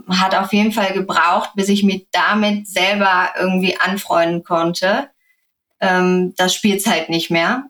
hat 0.09 0.35
auf 0.35 0.53
jeden 0.53 0.73
Fall 0.73 0.93
gebraucht, 0.93 1.51
bis 1.55 1.69
ich 1.69 1.83
mich 1.83 2.07
damit 2.13 2.69
selber 2.69 3.31
irgendwie 3.39 3.79
anfreunden 3.79 4.45
konnte. 4.45 5.11
Ähm, 5.81 6.35
das 6.37 6.55
spielt 6.55 6.87
halt 6.87 7.11
nicht 7.11 7.31
mehr. 7.31 7.65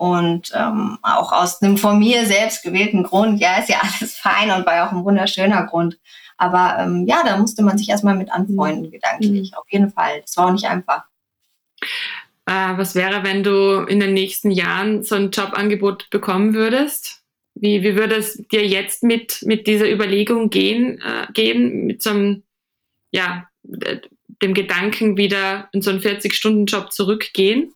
Und 0.00 0.50
ähm, 0.54 0.96
auch 1.02 1.30
aus 1.30 1.60
einem 1.60 1.76
von 1.76 1.98
mir 1.98 2.24
selbst 2.24 2.62
gewählten 2.62 3.02
Grund, 3.02 3.38
ja, 3.38 3.58
ist 3.58 3.68
ja 3.68 3.82
alles 4.00 4.16
fein 4.16 4.50
und 4.50 4.64
war 4.64 4.88
auch 4.88 4.92
ein 4.92 5.04
wunderschöner 5.04 5.66
Grund. 5.66 5.98
Aber 6.38 6.78
ähm, 6.78 7.04
ja, 7.06 7.22
da 7.22 7.36
musste 7.36 7.62
man 7.62 7.76
sich 7.76 7.90
erstmal 7.90 8.16
mit 8.16 8.32
anfreunden, 8.32 8.86
mhm. 8.86 8.92
gedanklich. 8.92 9.54
Auf 9.54 9.66
jeden 9.68 9.90
Fall. 9.90 10.22
Das 10.22 10.38
war 10.38 10.46
auch 10.46 10.52
nicht 10.52 10.64
einfach. 10.64 11.04
Äh, 12.46 12.78
was 12.78 12.94
wäre, 12.94 13.24
wenn 13.24 13.42
du 13.42 13.84
in 13.84 14.00
den 14.00 14.14
nächsten 14.14 14.50
Jahren 14.50 15.02
so 15.02 15.16
ein 15.16 15.32
Jobangebot 15.32 16.08
bekommen 16.08 16.54
würdest? 16.54 17.22
Wie, 17.54 17.82
wie 17.82 17.94
würde 17.94 18.14
es 18.14 18.42
dir 18.50 18.66
jetzt 18.66 19.02
mit, 19.02 19.42
mit 19.42 19.66
dieser 19.66 19.92
Überlegung 19.92 20.48
gehen, 20.48 20.98
äh, 21.02 21.30
gehen, 21.34 21.84
mit 21.84 22.00
so 22.00 22.08
einem, 22.08 22.42
ja, 23.12 23.50
dem 23.62 24.54
Gedanken 24.54 25.18
wieder 25.18 25.68
in 25.72 25.82
so 25.82 25.90
einen 25.90 26.00
40-Stunden-Job 26.00 26.90
zurückgehen? 26.90 27.74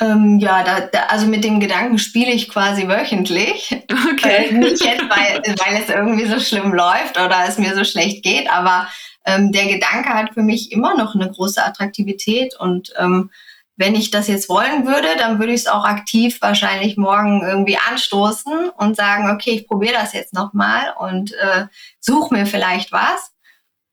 Ähm, 0.00 0.38
ja, 0.38 0.64
da, 0.64 0.80
da, 0.80 1.04
also 1.08 1.26
mit 1.26 1.44
dem 1.44 1.60
Gedanken 1.60 1.98
spiele 1.98 2.32
ich 2.32 2.48
quasi 2.48 2.88
wöchentlich. 2.88 3.76
Okay. 4.12 4.48
Äh, 4.48 4.52
nicht 4.52 4.84
jetzt, 4.84 5.02
weil, 5.02 5.42
weil 5.42 5.82
es 5.82 5.88
irgendwie 5.88 6.26
so 6.26 6.40
schlimm 6.40 6.72
läuft 6.72 7.18
oder 7.18 7.44
es 7.46 7.58
mir 7.58 7.74
so 7.74 7.84
schlecht 7.84 8.22
geht, 8.22 8.50
aber 8.50 8.86
ähm, 9.24 9.52
der 9.52 9.66
Gedanke 9.66 10.10
hat 10.10 10.34
für 10.34 10.42
mich 10.42 10.72
immer 10.72 10.96
noch 10.96 11.14
eine 11.14 11.30
große 11.30 11.62
Attraktivität 11.62 12.58
und 12.58 12.92
ähm, 12.98 13.30
wenn 13.76 13.94
ich 13.94 14.10
das 14.10 14.28
jetzt 14.28 14.50
wollen 14.50 14.86
würde, 14.86 15.08
dann 15.16 15.38
würde 15.38 15.54
ich 15.54 15.60
es 15.60 15.66
auch 15.66 15.84
aktiv 15.84 16.38
wahrscheinlich 16.42 16.98
morgen 16.98 17.42
irgendwie 17.42 17.78
anstoßen 17.78 18.68
und 18.76 18.94
sagen, 18.94 19.30
okay, 19.30 19.52
ich 19.52 19.66
probiere 19.66 19.94
das 19.94 20.12
jetzt 20.12 20.34
nochmal 20.34 20.94
und 20.98 21.32
äh, 21.32 21.66
suche 21.98 22.34
mir 22.34 22.46
vielleicht 22.46 22.92
was. 22.92 23.32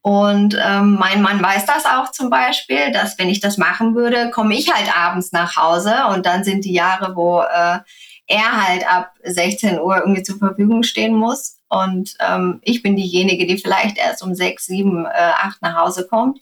Und 0.07 0.57
ähm, 0.57 0.95
mein 0.97 1.21
Mann 1.21 1.43
weiß 1.43 1.65
das 1.65 1.85
auch 1.85 2.11
zum 2.11 2.29
Beispiel, 2.29 2.93
dass 2.93 3.19
wenn 3.19 3.27
ich 3.27 3.41
das 3.41 3.57
machen 3.57 3.93
würde, 3.93 4.31
komme 4.31 4.55
ich 4.55 4.73
halt 4.73 4.89
abends 4.97 5.33
nach 5.33 5.57
Hause 5.57 5.93
und 6.13 6.25
dann 6.25 6.45
sind 6.45 6.63
die 6.63 6.71
Jahre, 6.71 7.17
wo 7.17 7.41
äh, 7.41 7.79
er 8.25 8.65
halt 8.65 8.89
ab 8.89 9.11
16 9.21 9.81
Uhr 9.81 9.97
irgendwie 9.97 10.23
zur 10.23 10.37
Verfügung 10.37 10.83
stehen 10.83 11.13
muss. 11.13 11.59
Und 11.67 12.13
ähm, 12.25 12.61
ich 12.61 12.81
bin 12.83 12.95
diejenige, 12.95 13.45
die 13.45 13.57
vielleicht 13.57 13.97
erst 13.97 14.23
um 14.23 14.33
6, 14.33 14.67
7, 14.67 15.05
äh, 15.07 15.09
8 15.09 15.61
nach 15.61 15.75
Hause 15.75 16.07
kommt. 16.07 16.39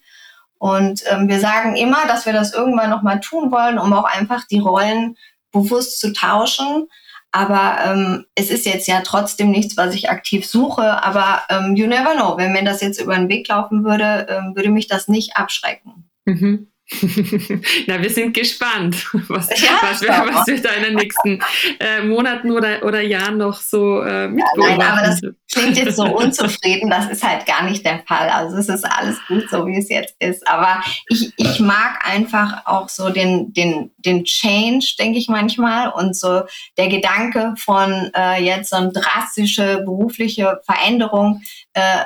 Und 0.59 1.01
ähm, 1.09 1.27
wir 1.27 1.39
sagen 1.39 1.75
immer, 1.75 2.05
dass 2.05 2.27
wir 2.27 2.33
das 2.33 2.53
irgendwann 2.53 2.91
nochmal 2.91 3.19
tun 3.19 3.51
wollen, 3.51 3.79
um 3.79 3.93
auch 3.93 4.05
einfach 4.05 4.45
die 4.45 4.59
Rollen 4.59 5.17
bewusst 5.51 5.99
zu 5.99 6.13
tauschen. 6.13 6.87
Aber 7.35 7.79
ähm, 7.83 8.25
es 8.35 8.49
ist 8.49 8.65
jetzt 8.65 8.87
ja 8.87 9.01
trotzdem 9.01 9.51
nichts, 9.51 9.75
was 9.75 9.93
ich 9.93 10.09
aktiv 10.09 10.45
suche. 10.45 11.03
Aber 11.03 11.41
ähm, 11.49 11.75
you 11.75 11.85
never 11.85 12.15
know. 12.15 12.37
Wenn 12.37 12.53
mir 12.53 12.63
das 12.63 12.79
jetzt 12.79 13.01
über 13.01 13.13
den 13.13 13.27
Weg 13.27 13.49
laufen 13.49 13.83
würde, 13.83 14.25
ähm, 14.29 14.55
würde 14.55 14.69
mich 14.69 14.87
das 14.87 15.09
nicht 15.09 15.35
abschrecken. 15.35 16.09
Mhm. 16.23 16.67
Na, 17.87 17.99
wir 17.99 18.11
sind 18.11 18.33
gespannt, 18.35 18.95
was, 19.27 19.49
ja, 19.59 19.79
was, 19.81 20.01
wir, 20.01 20.09
was 20.09 20.45
wir 20.45 20.61
da 20.61 20.69
in 20.71 20.83
den 20.83 20.95
nächsten 20.95 21.39
äh, 21.79 22.03
Monaten 22.03 22.51
oder, 22.51 22.83
oder 22.83 23.01
Jahren 23.01 23.37
noch 23.37 23.59
so 23.59 24.01
äh, 24.03 24.27
mitbeobachten. 24.27 24.69
Ja, 24.69 24.77
nein, 24.77 24.81
aber 24.81 25.07
das 25.07 25.21
klingt 25.51 25.77
jetzt 25.77 25.95
so 25.95 26.03
unzufrieden, 26.15 26.91
das 26.91 27.09
ist 27.09 27.23
halt 27.23 27.47
gar 27.47 27.63
nicht 27.63 27.83
der 27.83 28.03
Fall. 28.07 28.29
Also 28.29 28.57
es 28.57 28.69
ist 28.69 28.83
alles 28.83 29.17
gut, 29.27 29.49
so 29.49 29.65
wie 29.65 29.79
es 29.79 29.89
jetzt 29.89 30.15
ist. 30.19 30.47
Aber 30.47 30.83
ich, 31.09 31.33
ich 31.37 31.59
mag 31.59 32.07
einfach 32.07 32.65
auch 32.65 32.87
so 32.87 33.09
den, 33.09 33.51
den, 33.53 33.91
den 33.97 34.23
Change, 34.23 34.85
denke 34.99 35.17
ich 35.17 35.27
manchmal, 35.27 35.89
und 35.89 36.15
so 36.15 36.43
der 36.77 36.87
Gedanke 36.89 37.55
von 37.57 38.11
äh, 38.15 38.43
jetzt 38.43 38.69
so 38.69 38.75
eine 38.75 38.91
drastische 38.91 39.81
berufliche 39.83 40.61
Veränderung 40.65 41.41
äh, 41.73 42.05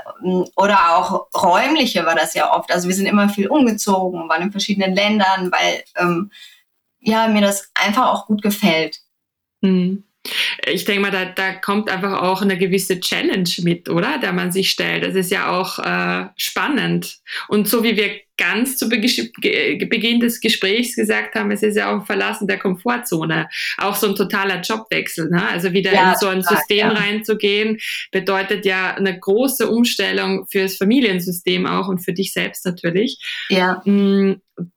oder 0.56 0.96
auch 0.96 1.28
räumliche 1.36 2.06
war 2.06 2.16
das 2.16 2.34
ja 2.34 2.56
oft. 2.56 2.72
Also 2.72 2.88
wir 2.88 2.96
sind 2.96 3.08
immer 3.08 3.30
viel 3.30 3.48
umgezogen, 3.48 4.30
waren 4.30 4.44
in 4.44 4.52
verschiedenen 4.52 4.68
Ländern, 4.76 5.51
weil 5.51 5.84
ähm, 5.97 6.32
ja 6.99 7.28
mir 7.28 7.41
das 7.41 7.72
einfach 7.74 8.07
auch 8.07 8.28
gut 8.28 8.41
gefällt. 8.41 8.99
Mhm. 9.61 10.03
Ich 10.65 10.84
denke 10.84 11.01
mal, 11.01 11.11
da, 11.11 11.26
da 11.26 11.53
kommt 11.53 11.89
einfach 11.89 12.22
auch 12.22 12.41
eine 12.41 12.57
gewisse 12.57 12.99
Challenge 12.99 13.49
mit, 13.59 13.89
oder? 13.89 14.20
Der 14.20 14.34
man 14.34 14.51
sich 14.51 14.70
stellt. 14.70 15.03
Das 15.03 15.15
ist 15.15 15.32
ja 15.32 15.49
auch 15.49 15.80
äh, 15.80 16.30
spannend. 16.36 17.20
Und 17.47 17.70
so 17.70 17.84
wie 17.84 17.95
wir 17.95 18.20
ganz 18.38 18.78
zu 18.78 18.89
Beginn 18.89 20.20
des 20.20 20.39
Gesprächs 20.39 20.95
gesagt 20.95 21.36
haben, 21.36 21.51
es 21.51 21.63
ist 21.63 21.76
ja 21.76 21.89
auch 21.89 22.01
ein 22.01 22.05
Verlassen 22.05 22.47
der 22.47 22.59
Komfortzone. 22.59 23.49
Auch 23.78 23.95
so 23.95 24.07
ein 24.07 24.15
totaler 24.15 24.61
Jobwechsel. 24.61 25.30
Ne? 25.30 25.47
Also 25.47 25.72
wieder 25.74 25.93
ja, 25.93 26.11
in 26.11 26.17
so 26.17 26.28
ein 26.28 26.41
total, 26.41 26.57
System 26.57 26.78
ja. 26.78 26.89
reinzugehen, 26.89 27.80
bedeutet 28.11 28.65
ja 28.65 28.95
eine 28.95 29.17
große 29.17 29.70
Umstellung 29.70 30.47
fürs 30.49 30.78
Familiensystem 30.78 31.65
auch 31.65 31.88
und 31.88 31.99
für 31.99 32.13
dich 32.13 32.34
selbst 32.34 32.65
natürlich. 32.65 33.20
Ja. 33.49 33.82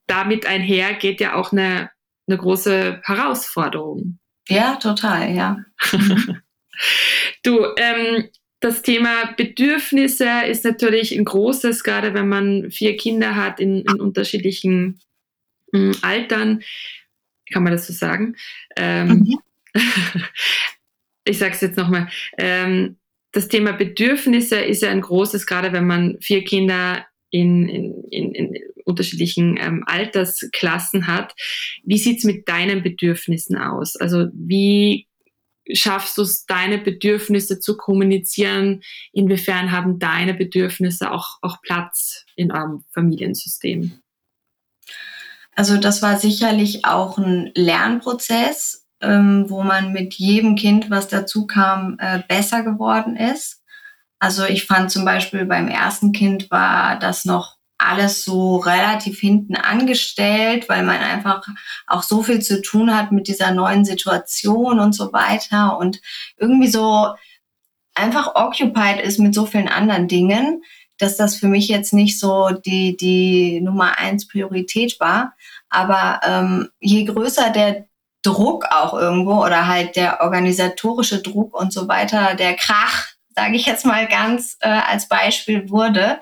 Damit 0.06 0.46
einher 0.46 0.94
geht 0.94 1.20
ja 1.20 1.34
auch 1.34 1.52
eine, 1.52 1.90
eine 2.26 2.38
große 2.38 3.00
Herausforderung. 3.04 4.18
Ja, 4.48 4.76
total, 4.76 5.34
ja. 5.34 5.58
du, 7.42 7.66
ähm, 7.76 8.28
das 8.60 8.82
Thema 8.82 9.32
Bedürfnisse 9.36 10.28
ist 10.46 10.64
natürlich 10.64 11.16
ein 11.16 11.24
großes, 11.24 11.82
gerade 11.82 12.14
wenn 12.14 12.28
man 12.28 12.70
vier 12.70 12.96
Kinder 12.96 13.34
hat 13.34 13.60
in, 13.60 13.80
in 13.80 14.00
unterschiedlichen 14.00 15.00
äh, 15.72 15.92
Altern. 16.02 16.62
Kann 17.52 17.64
man 17.64 17.72
das 17.72 17.86
so 17.86 17.92
sagen? 17.92 18.36
Ähm, 18.76 19.08
mhm. 19.08 19.38
ich 21.24 21.38
sage 21.38 21.54
es 21.54 21.60
jetzt 21.60 21.76
nochmal. 21.76 22.08
Ähm, 22.38 22.96
das 23.32 23.48
Thema 23.48 23.72
Bedürfnisse 23.72 24.60
ist 24.60 24.82
ja 24.82 24.90
ein 24.90 25.00
großes, 25.00 25.46
gerade 25.46 25.72
wenn 25.72 25.86
man 25.86 26.18
vier 26.20 26.44
Kinder 26.44 27.06
in, 27.30 27.68
in, 27.68 28.04
in, 28.10 28.34
in 28.34 28.54
unterschiedlichen 28.84 29.56
ähm, 29.58 29.84
Altersklassen 29.86 31.06
hat. 31.06 31.34
Wie 31.84 31.98
sieht's 31.98 32.24
mit 32.24 32.48
deinen 32.48 32.82
Bedürfnissen 32.82 33.56
aus? 33.56 33.96
Also 33.96 34.28
wie 34.32 35.08
schaffst 35.72 36.18
du 36.18 36.22
es, 36.22 36.44
deine 36.46 36.78
Bedürfnisse 36.78 37.60
zu 37.60 37.76
kommunizieren? 37.76 38.82
Inwiefern 39.12 39.72
haben 39.72 39.98
deine 39.98 40.34
Bedürfnisse 40.34 41.10
auch, 41.10 41.38
auch 41.42 41.60
Platz 41.62 42.24
in 42.36 42.52
eurem 42.52 42.84
Familiensystem? 42.92 43.92
Also 45.54 45.76
das 45.76 46.02
war 46.02 46.18
sicherlich 46.18 46.84
auch 46.84 47.18
ein 47.18 47.50
Lernprozess, 47.54 48.86
ähm, 49.00 49.46
wo 49.48 49.62
man 49.62 49.92
mit 49.92 50.14
jedem 50.14 50.56
Kind, 50.56 50.90
was 50.90 51.08
dazu 51.08 51.46
kam, 51.46 51.96
äh, 51.98 52.22
besser 52.26 52.62
geworden 52.62 53.16
ist. 53.16 53.62
Also 54.18 54.44
ich 54.44 54.66
fand 54.66 54.90
zum 54.90 55.04
Beispiel 55.04 55.44
beim 55.44 55.68
ersten 55.68 56.12
Kind 56.12 56.50
war 56.50 56.98
das 56.98 57.24
noch 57.24 57.56
alles 57.82 58.24
so 58.24 58.56
relativ 58.56 59.18
hinten 59.20 59.56
angestellt, 59.56 60.68
weil 60.68 60.82
man 60.84 60.98
einfach 60.98 61.46
auch 61.86 62.02
so 62.02 62.22
viel 62.22 62.40
zu 62.40 62.62
tun 62.62 62.96
hat 62.96 63.12
mit 63.12 63.28
dieser 63.28 63.52
neuen 63.52 63.84
Situation 63.84 64.80
und 64.80 64.92
so 64.94 65.12
weiter 65.12 65.78
und 65.78 66.00
irgendwie 66.36 66.68
so 66.68 67.14
einfach 67.94 68.34
occupied 68.34 69.00
ist 69.02 69.18
mit 69.18 69.34
so 69.34 69.46
vielen 69.46 69.68
anderen 69.68 70.08
Dingen, 70.08 70.62
dass 70.98 71.16
das 71.16 71.36
für 71.36 71.48
mich 71.48 71.68
jetzt 71.68 71.92
nicht 71.92 72.18
so 72.18 72.50
die, 72.50 72.96
die 72.96 73.60
Nummer 73.60 73.98
eins 73.98 74.28
Priorität 74.28 75.00
war. 75.00 75.34
Aber 75.68 76.20
ähm, 76.24 76.68
je 76.80 77.04
größer 77.04 77.50
der 77.50 77.86
Druck 78.22 78.66
auch 78.70 78.94
irgendwo 78.94 79.44
oder 79.44 79.66
halt 79.66 79.96
der 79.96 80.20
organisatorische 80.20 81.20
Druck 81.20 81.58
und 81.58 81.72
so 81.72 81.88
weiter, 81.88 82.34
der 82.36 82.54
Krach, 82.54 83.08
sage 83.34 83.56
ich 83.56 83.66
jetzt 83.66 83.84
mal 83.84 84.06
ganz 84.06 84.56
äh, 84.60 84.68
als 84.68 85.08
Beispiel 85.08 85.70
wurde, 85.70 86.20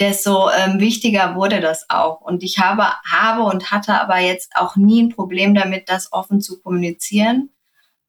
desto 0.00 0.50
ähm, 0.50 0.80
wichtiger 0.80 1.34
wurde 1.34 1.60
das 1.60 1.88
auch. 1.90 2.20
Und 2.20 2.42
ich 2.42 2.58
habe, 2.58 2.86
habe 3.04 3.42
und 3.42 3.70
hatte 3.70 4.00
aber 4.00 4.18
jetzt 4.18 4.52
auch 4.56 4.76
nie 4.76 5.02
ein 5.02 5.10
Problem 5.10 5.54
damit, 5.54 5.88
das 5.88 6.12
offen 6.12 6.40
zu 6.40 6.60
kommunizieren. 6.60 7.50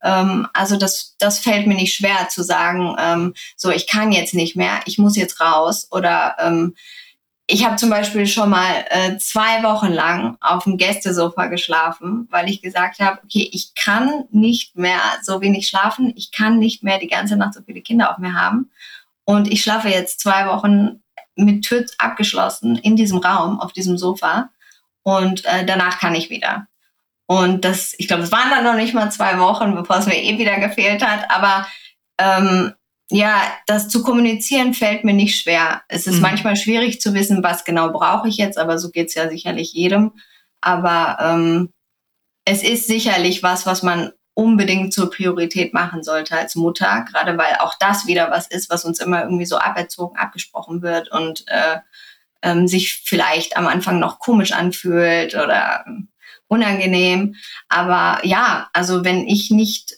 Ähm, 0.02 0.48
also 0.54 0.78
das, 0.78 1.16
das 1.20 1.40
fällt 1.40 1.68
mir 1.68 1.76
nicht 1.76 1.94
schwer 1.94 2.30
zu 2.30 2.44
sagen, 2.44 2.96
ähm, 3.00 3.34
so 3.56 3.70
ich 3.70 3.88
kann 3.88 4.12
jetzt 4.12 4.34
nicht 4.34 4.56
mehr, 4.56 4.80
ich 4.86 4.98
muss 4.98 5.16
jetzt 5.16 5.40
raus 5.42 5.88
oder 5.92 6.36
ähm, 6.40 6.76
ich 7.48 7.66
habe 7.66 7.76
zum 7.76 7.90
Beispiel 7.90 8.28
schon 8.28 8.50
mal 8.50 8.86
äh, 8.90 9.18
zwei 9.18 9.62
Wochen 9.64 9.92
lang 9.92 10.38
auf 10.40 10.64
dem 10.64 10.78
Gästesofa 10.78 11.48
geschlafen, 11.48 12.28
weil 12.32 12.50
ich 12.50 12.62
gesagt 12.62 13.00
habe, 13.00 13.20
okay, 13.26 13.50
ich 13.52 13.76
kann 13.76 14.24
nicht 14.32 14.78
mehr 14.78 15.02
so 15.22 15.42
wenig 15.42 15.68
schlafen, 15.68 16.14
ich 16.16 16.32
kann 16.32 16.60
nicht 16.60 16.82
mehr 16.82 16.98
die 16.98 17.10
ganze 17.10 17.36
Nacht 17.36 17.54
so 17.54 17.62
viele 17.62 17.82
Kinder 17.82 18.10
auf 18.10 18.20
mir 18.20 18.36
haben. 18.36 18.72
Und 19.26 19.52
ich 19.52 19.62
schlafe 19.62 19.90
jetzt 19.90 20.22
zwei 20.22 20.48
Wochen 20.48 21.01
mit 21.36 21.64
Tür 21.64 21.86
abgeschlossen 21.98 22.78
in 22.78 22.96
diesem 22.96 23.20
Raum, 23.20 23.60
auf 23.60 23.74
diesem 23.74 23.98
Sofa. 23.98 24.50
Und 25.04 25.46
äh, 25.46 25.66
danach 25.66 26.00
kann 26.00 26.16
ich 26.16 26.30
wieder. 26.30 26.68
Und 27.26 27.64
das, 27.64 27.96
ich 27.98 28.08
glaube, 28.08 28.24
es 28.24 28.32
waren 28.32 28.50
dann 28.50 28.64
noch 28.64 28.76
nicht 28.76 28.94
mal 28.94 29.10
zwei 29.12 29.40
Wochen, 29.40 29.74
bevor 29.74 29.98
es 29.98 30.06
mir 30.06 30.22
eh 30.22 30.38
wieder 30.38 30.60
gefehlt 30.60 31.06
hat. 31.06 31.32
Aber 31.32 31.66
ähm, 32.20 32.74
ja, 33.10 33.42
das 33.68 33.90
zu 33.90 34.04
kommunizieren 34.04 34.74
fällt 34.74 35.04
mir 35.04 35.14
nicht 35.14 35.40
schwer. 35.40 35.82
Es 35.88 36.08
ist 36.08 36.16
mhm. 36.16 36.22
manchmal 36.22 36.56
schwierig 36.56 37.02
zu 37.02 37.14
wissen, 37.14 37.44
was 37.44 37.66
genau 37.66 37.92
brauche 37.92 38.28
ich 38.28 38.38
jetzt, 38.38 38.58
aber 38.58 38.78
so 38.78 38.90
geht 38.90 39.08
es 39.08 39.16
ja 39.16 39.30
sicherlich 39.30 39.74
jedem. 39.74 40.14
Aber 40.62 41.18
ähm, 41.22 41.74
es 42.46 42.64
ist 42.64 42.88
sicherlich 42.88 43.44
was, 43.44 43.66
was 43.66 43.84
man 43.84 44.12
unbedingt 44.34 44.94
zur 44.94 45.10
Priorität 45.10 45.74
machen 45.74 46.04
sollte 46.04 46.38
als 46.38 46.56
Mutter, 46.56 47.06
gerade 47.12 47.38
weil 47.38 47.56
auch 47.60 47.76
das 47.80 48.08
wieder 48.08 48.32
was 48.32 48.48
ist, 48.48 48.70
was 48.70 48.86
uns 48.86 49.00
immer 49.00 49.24
irgendwie 49.24 49.46
so 49.46 49.58
aberzogen, 49.58 50.18
abgesprochen 50.18 50.82
wird 50.82 51.12
und 51.12 51.44
äh, 51.48 51.80
ähm, 52.42 52.68
sich 52.68 53.02
vielleicht 53.06 53.58
am 53.58 53.68
Anfang 53.68 54.00
noch 54.00 54.20
komisch 54.20 54.54
anfühlt 54.54 55.36
oder 55.36 55.86
unangenehm. 56.48 57.36
Aber 57.70 58.26
ja, 58.26 58.70
also 58.74 59.04
wenn 59.04 59.28
ich 59.28 59.52
nicht 59.52 59.96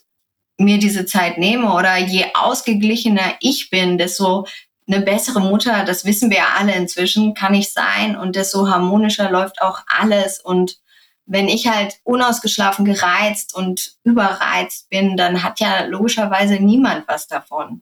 mir 0.57 0.77
diese 0.77 1.05
Zeit 1.05 1.37
nehme 1.37 1.73
oder 1.73 1.97
je 1.97 2.25
ausgeglichener 2.33 3.35
ich 3.39 3.69
bin, 3.69 3.97
desto 3.97 4.45
eine 4.87 5.01
bessere 5.01 5.39
Mutter, 5.39 5.85
das 5.85 6.05
wissen 6.05 6.29
wir 6.29 6.37
ja 6.37 6.47
alle 6.57 6.75
inzwischen, 6.75 7.33
kann 7.33 7.53
ich 7.53 7.71
sein 7.71 8.17
und 8.17 8.35
desto 8.35 8.67
harmonischer 8.67 9.31
läuft 9.31 9.61
auch 9.61 9.79
alles 9.87 10.41
und 10.41 10.77
wenn 11.25 11.47
ich 11.47 11.67
halt 11.67 11.99
unausgeschlafen 12.03 12.85
gereizt 12.85 13.55
und 13.55 13.93
überreizt 14.03 14.89
bin, 14.89 15.15
dann 15.17 15.43
hat 15.43 15.59
ja 15.59 15.85
logischerweise 15.85 16.55
niemand 16.55 17.07
was 17.07 17.27
davon. 17.27 17.81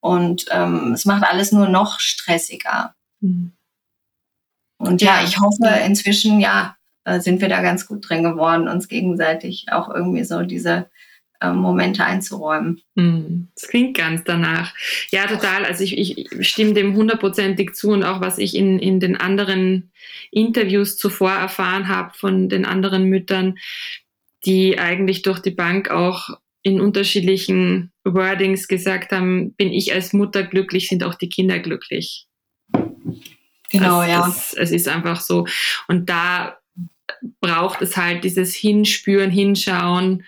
Und 0.00 0.46
ähm, 0.50 0.92
es 0.94 1.04
macht 1.04 1.24
alles 1.24 1.52
nur 1.52 1.68
noch 1.68 2.00
stressiger. 2.00 2.94
Mhm. 3.20 3.52
Und 4.78 5.02
ja, 5.02 5.22
ich 5.22 5.38
hoffe, 5.38 5.68
inzwischen, 5.84 6.40
ja, 6.40 6.76
äh, 7.04 7.20
sind 7.20 7.42
wir 7.42 7.50
da 7.50 7.60
ganz 7.60 7.86
gut 7.86 8.08
drin 8.08 8.22
geworden, 8.22 8.66
uns 8.66 8.88
gegenseitig 8.88 9.66
auch 9.70 9.90
irgendwie 9.90 10.24
so 10.24 10.42
diese 10.42 10.88
äh, 11.40 11.52
Momente 11.52 12.04
einzuräumen. 12.04 12.82
Hm, 12.96 13.48
das 13.54 13.68
klingt 13.68 13.96
ganz 13.96 14.24
danach. 14.24 14.74
Ja, 15.10 15.26
total. 15.26 15.64
Also 15.64 15.84
ich, 15.84 15.96
ich 15.98 16.48
stimme 16.48 16.74
dem 16.74 16.94
hundertprozentig 16.94 17.74
zu 17.74 17.90
und 17.90 18.04
auch 18.04 18.20
was 18.20 18.38
ich 18.38 18.54
in, 18.54 18.78
in 18.78 19.00
den 19.00 19.16
anderen 19.16 19.90
Interviews 20.30 20.96
zuvor 20.96 21.32
erfahren 21.32 21.88
habe 21.88 22.12
von 22.14 22.48
den 22.48 22.64
anderen 22.64 23.04
Müttern, 23.04 23.58
die 24.44 24.78
eigentlich 24.78 25.22
durch 25.22 25.40
die 25.40 25.50
Bank 25.50 25.90
auch 25.90 26.30
in 26.62 26.80
unterschiedlichen 26.80 27.90
Wordings 28.04 28.68
gesagt 28.68 29.12
haben, 29.12 29.54
bin 29.54 29.72
ich 29.72 29.92
als 29.94 30.12
Mutter 30.12 30.42
glücklich, 30.42 30.88
sind 30.88 31.04
auch 31.04 31.14
die 31.14 31.28
Kinder 31.28 31.58
glücklich. 31.58 32.26
Genau, 33.70 34.02
es, 34.02 34.08
ja. 34.08 34.28
Es, 34.28 34.54
es 34.54 34.70
ist 34.72 34.88
einfach 34.88 35.20
so. 35.20 35.46
Und 35.88 36.10
da 36.10 36.58
braucht 37.40 37.82
es 37.82 37.96
halt 37.96 38.24
dieses 38.24 38.54
Hinspüren, 38.54 39.30
Hinschauen, 39.30 40.24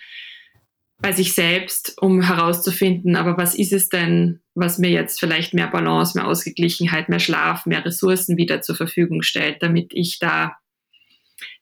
bei 1.02 1.12
sich 1.12 1.34
selbst, 1.34 2.00
um 2.00 2.22
herauszufinden, 2.22 3.16
aber 3.16 3.36
was 3.36 3.56
ist 3.56 3.72
es 3.72 3.88
denn, 3.88 4.40
was 4.54 4.78
mir 4.78 4.90
jetzt 4.90 5.18
vielleicht 5.18 5.52
mehr 5.52 5.66
Balance, 5.66 6.16
mehr 6.16 6.28
Ausgeglichenheit, 6.28 7.08
mehr 7.08 7.18
Schlaf, 7.18 7.66
mehr 7.66 7.84
Ressourcen 7.84 8.36
wieder 8.36 8.62
zur 8.62 8.76
Verfügung 8.76 9.22
stellt, 9.22 9.62
damit 9.62 9.90
ich 9.92 10.20
da 10.20 10.56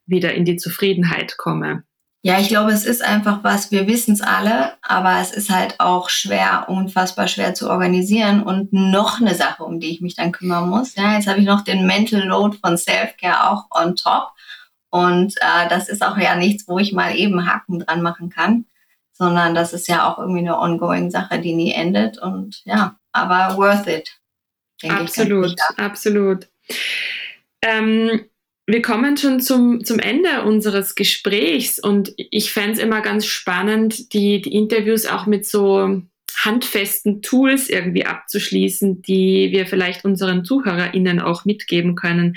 wieder 0.06 0.34
in 0.34 0.44
die 0.44 0.56
Zufriedenheit 0.56 1.38
komme. 1.38 1.84
Ja, 2.22 2.38
ich 2.38 2.48
glaube, 2.48 2.72
es 2.72 2.84
ist 2.84 3.02
einfach 3.02 3.42
was, 3.42 3.70
wir 3.70 3.86
wissen 3.86 4.12
es 4.12 4.20
alle, 4.20 4.74
aber 4.82 5.20
es 5.22 5.30
ist 5.30 5.48
halt 5.48 5.76
auch 5.80 6.10
schwer, 6.10 6.66
unfassbar 6.68 7.28
schwer 7.28 7.54
zu 7.54 7.70
organisieren. 7.70 8.42
Und 8.42 8.74
noch 8.74 9.22
eine 9.22 9.34
Sache, 9.34 9.64
um 9.64 9.80
die 9.80 9.90
ich 9.90 10.02
mich 10.02 10.16
dann 10.16 10.32
kümmern 10.32 10.68
muss. 10.68 10.96
Ja, 10.96 11.14
jetzt 11.14 11.26
habe 11.26 11.40
ich 11.40 11.46
noch 11.46 11.62
den 11.62 11.86
Mental 11.86 12.22
Load 12.22 12.58
von 12.58 12.76
Self-Care 12.76 13.48
auch 13.48 13.68
on 13.70 13.96
top. 13.96 14.32
Und 14.90 15.34
äh, 15.38 15.68
das 15.70 15.88
ist 15.88 16.04
auch 16.04 16.18
ja 16.18 16.36
nichts, 16.36 16.68
wo 16.68 16.78
ich 16.78 16.92
mal 16.92 17.16
eben 17.16 17.50
Haken 17.50 17.78
dran 17.78 18.02
machen 18.02 18.28
kann 18.28 18.66
sondern 19.20 19.54
das 19.54 19.74
ist 19.74 19.86
ja 19.86 20.10
auch 20.10 20.18
irgendwie 20.18 20.40
eine 20.40 20.58
ongoing 20.58 21.10
Sache, 21.10 21.38
die 21.40 21.52
nie 21.52 21.72
endet 21.72 22.16
und 22.16 22.62
ja, 22.64 22.96
aber 23.12 23.58
worth 23.58 23.86
it. 23.86 24.18
Absolut, 24.88 25.54
absolut. 25.76 26.48
Ähm, 27.60 28.24
wir 28.66 28.80
kommen 28.80 29.18
schon 29.18 29.40
zum, 29.40 29.84
zum 29.84 29.98
Ende 29.98 30.44
unseres 30.44 30.94
Gesprächs 30.94 31.78
und 31.78 32.14
ich 32.16 32.50
fände 32.50 32.72
es 32.72 32.78
immer 32.78 33.02
ganz 33.02 33.26
spannend, 33.26 34.14
die, 34.14 34.40
die 34.40 34.54
Interviews 34.54 35.04
auch 35.04 35.26
mit 35.26 35.44
so 35.44 36.00
handfesten 36.42 37.20
Tools 37.20 37.68
irgendwie 37.68 38.06
abzuschließen, 38.06 39.02
die 39.02 39.50
wir 39.52 39.66
vielleicht 39.66 40.06
unseren 40.06 40.46
ZuhörerInnen 40.46 41.20
auch 41.20 41.44
mitgeben 41.44 41.94
können. 41.94 42.36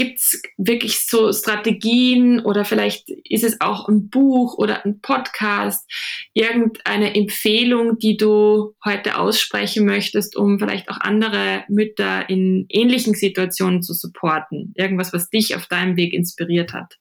Gibt 0.00 0.18
es 0.18 0.40
wirklich 0.56 1.06
so 1.06 1.30
Strategien 1.30 2.40
oder 2.40 2.64
vielleicht 2.64 3.10
ist 3.10 3.44
es 3.44 3.60
auch 3.60 3.86
ein 3.86 4.08
Buch 4.08 4.56
oder 4.56 4.82
ein 4.86 5.02
Podcast, 5.02 5.86
irgendeine 6.32 7.14
Empfehlung, 7.14 7.98
die 7.98 8.16
du 8.16 8.74
heute 8.82 9.18
aussprechen 9.18 9.84
möchtest, 9.84 10.36
um 10.36 10.58
vielleicht 10.58 10.88
auch 10.88 10.98
andere 11.02 11.64
Mütter 11.68 12.30
in 12.30 12.64
ähnlichen 12.70 13.12
Situationen 13.12 13.82
zu 13.82 13.92
supporten? 13.92 14.72
Irgendwas, 14.74 15.12
was 15.12 15.28
dich 15.28 15.54
auf 15.54 15.66
deinem 15.66 15.98
Weg 15.98 16.14
inspiriert 16.14 16.72
hat? 16.72 16.96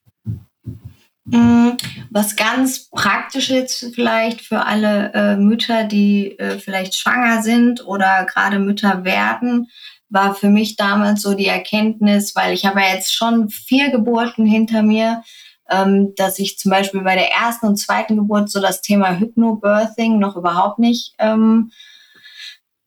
Mm, 1.23 1.77
was 2.09 2.35
ganz 2.35 2.89
praktisch 2.89 3.49
ist 3.49 3.95
vielleicht 3.95 4.41
für 4.41 4.65
alle 4.65 5.13
äh, 5.13 5.37
Mütter, 5.37 5.85
die 5.85 6.37
äh, 6.37 6.59
vielleicht 6.59 6.95
schwanger 6.95 7.43
sind 7.43 7.85
oder 7.85 8.25
gerade 8.29 8.59
Mütter 8.59 9.05
werden, 9.05 9.67
war 10.09 10.35
für 10.35 10.49
mich 10.49 10.75
damals 10.75 11.21
so 11.21 11.33
die 11.33 11.47
Erkenntnis, 11.47 12.35
weil 12.35 12.53
ich 12.53 12.65
habe 12.65 12.81
ja 12.81 12.93
jetzt 12.93 13.15
schon 13.15 13.49
vier 13.49 13.91
Geburten 13.91 14.45
hinter 14.45 14.81
mir, 14.81 15.23
ähm, 15.69 16.13
dass 16.15 16.39
ich 16.39 16.57
zum 16.57 16.71
Beispiel 16.71 17.01
bei 17.01 17.15
der 17.15 17.31
ersten 17.31 17.67
und 17.67 17.77
zweiten 17.77 18.15
Geburt 18.15 18.49
so 18.49 18.59
das 18.59 18.81
Thema 18.81 19.19
Hypnobirthing 19.19 20.19
noch 20.19 20.35
überhaupt 20.35 20.79
nicht 20.79 21.13
ähm, 21.19 21.71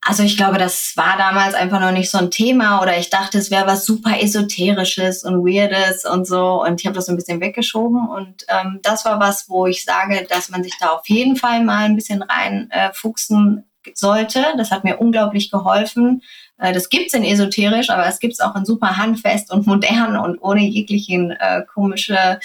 also 0.04 0.24
ich 0.24 0.36
glaube, 0.36 0.58
das 0.58 0.96
war 0.96 1.16
damals 1.16 1.54
einfach 1.54 1.80
noch 1.80 1.92
nicht 1.92 2.10
so 2.10 2.18
ein 2.18 2.32
Thema 2.32 2.82
oder 2.82 2.98
ich 2.98 3.08
dachte, 3.08 3.38
es 3.38 3.52
wäre 3.52 3.68
was 3.68 3.86
super 3.86 4.20
Esoterisches 4.20 5.22
und 5.22 5.44
Weirdes 5.44 6.04
und 6.04 6.26
so 6.26 6.60
und 6.64 6.80
ich 6.80 6.86
habe 6.86 6.96
das 6.96 7.06
so 7.06 7.12
ein 7.12 7.16
bisschen 7.16 7.40
weggeschoben 7.40 8.08
und 8.08 8.44
ähm, 8.48 8.80
das 8.82 9.04
war 9.04 9.20
was, 9.20 9.48
wo 9.48 9.66
ich 9.66 9.84
sage, 9.84 10.26
dass 10.28 10.48
man 10.48 10.64
sich 10.64 10.76
da 10.80 10.88
auf 10.88 11.08
jeden 11.08 11.36
Fall 11.36 11.62
mal 11.62 11.84
ein 11.84 11.94
bisschen 11.94 12.22
reinfuchsen 12.22 13.64
äh, 13.86 13.90
sollte. 13.94 14.44
Das 14.56 14.72
hat 14.72 14.82
mir 14.82 14.98
unglaublich 14.98 15.52
geholfen. 15.52 16.22
Äh, 16.62 16.72
das 16.72 16.88
gibt's 16.88 17.12
in 17.12 17.24
esoterisch, 17.24 17.90
aber 17.90 18.06
es 18.06 18.20
gibt's 18.20 18.40
auch 18.40 18.54
in 18.54 18.64
super 18.64 18.96
handfest 18.96 19.52
und 19.52 19.66
modern 19.66 20.16
und 20.16 20.38
ohne 20.38 20.62
jeglichen 20.62 21.32
äh, 21.32 21.62
komische 21.74 22.38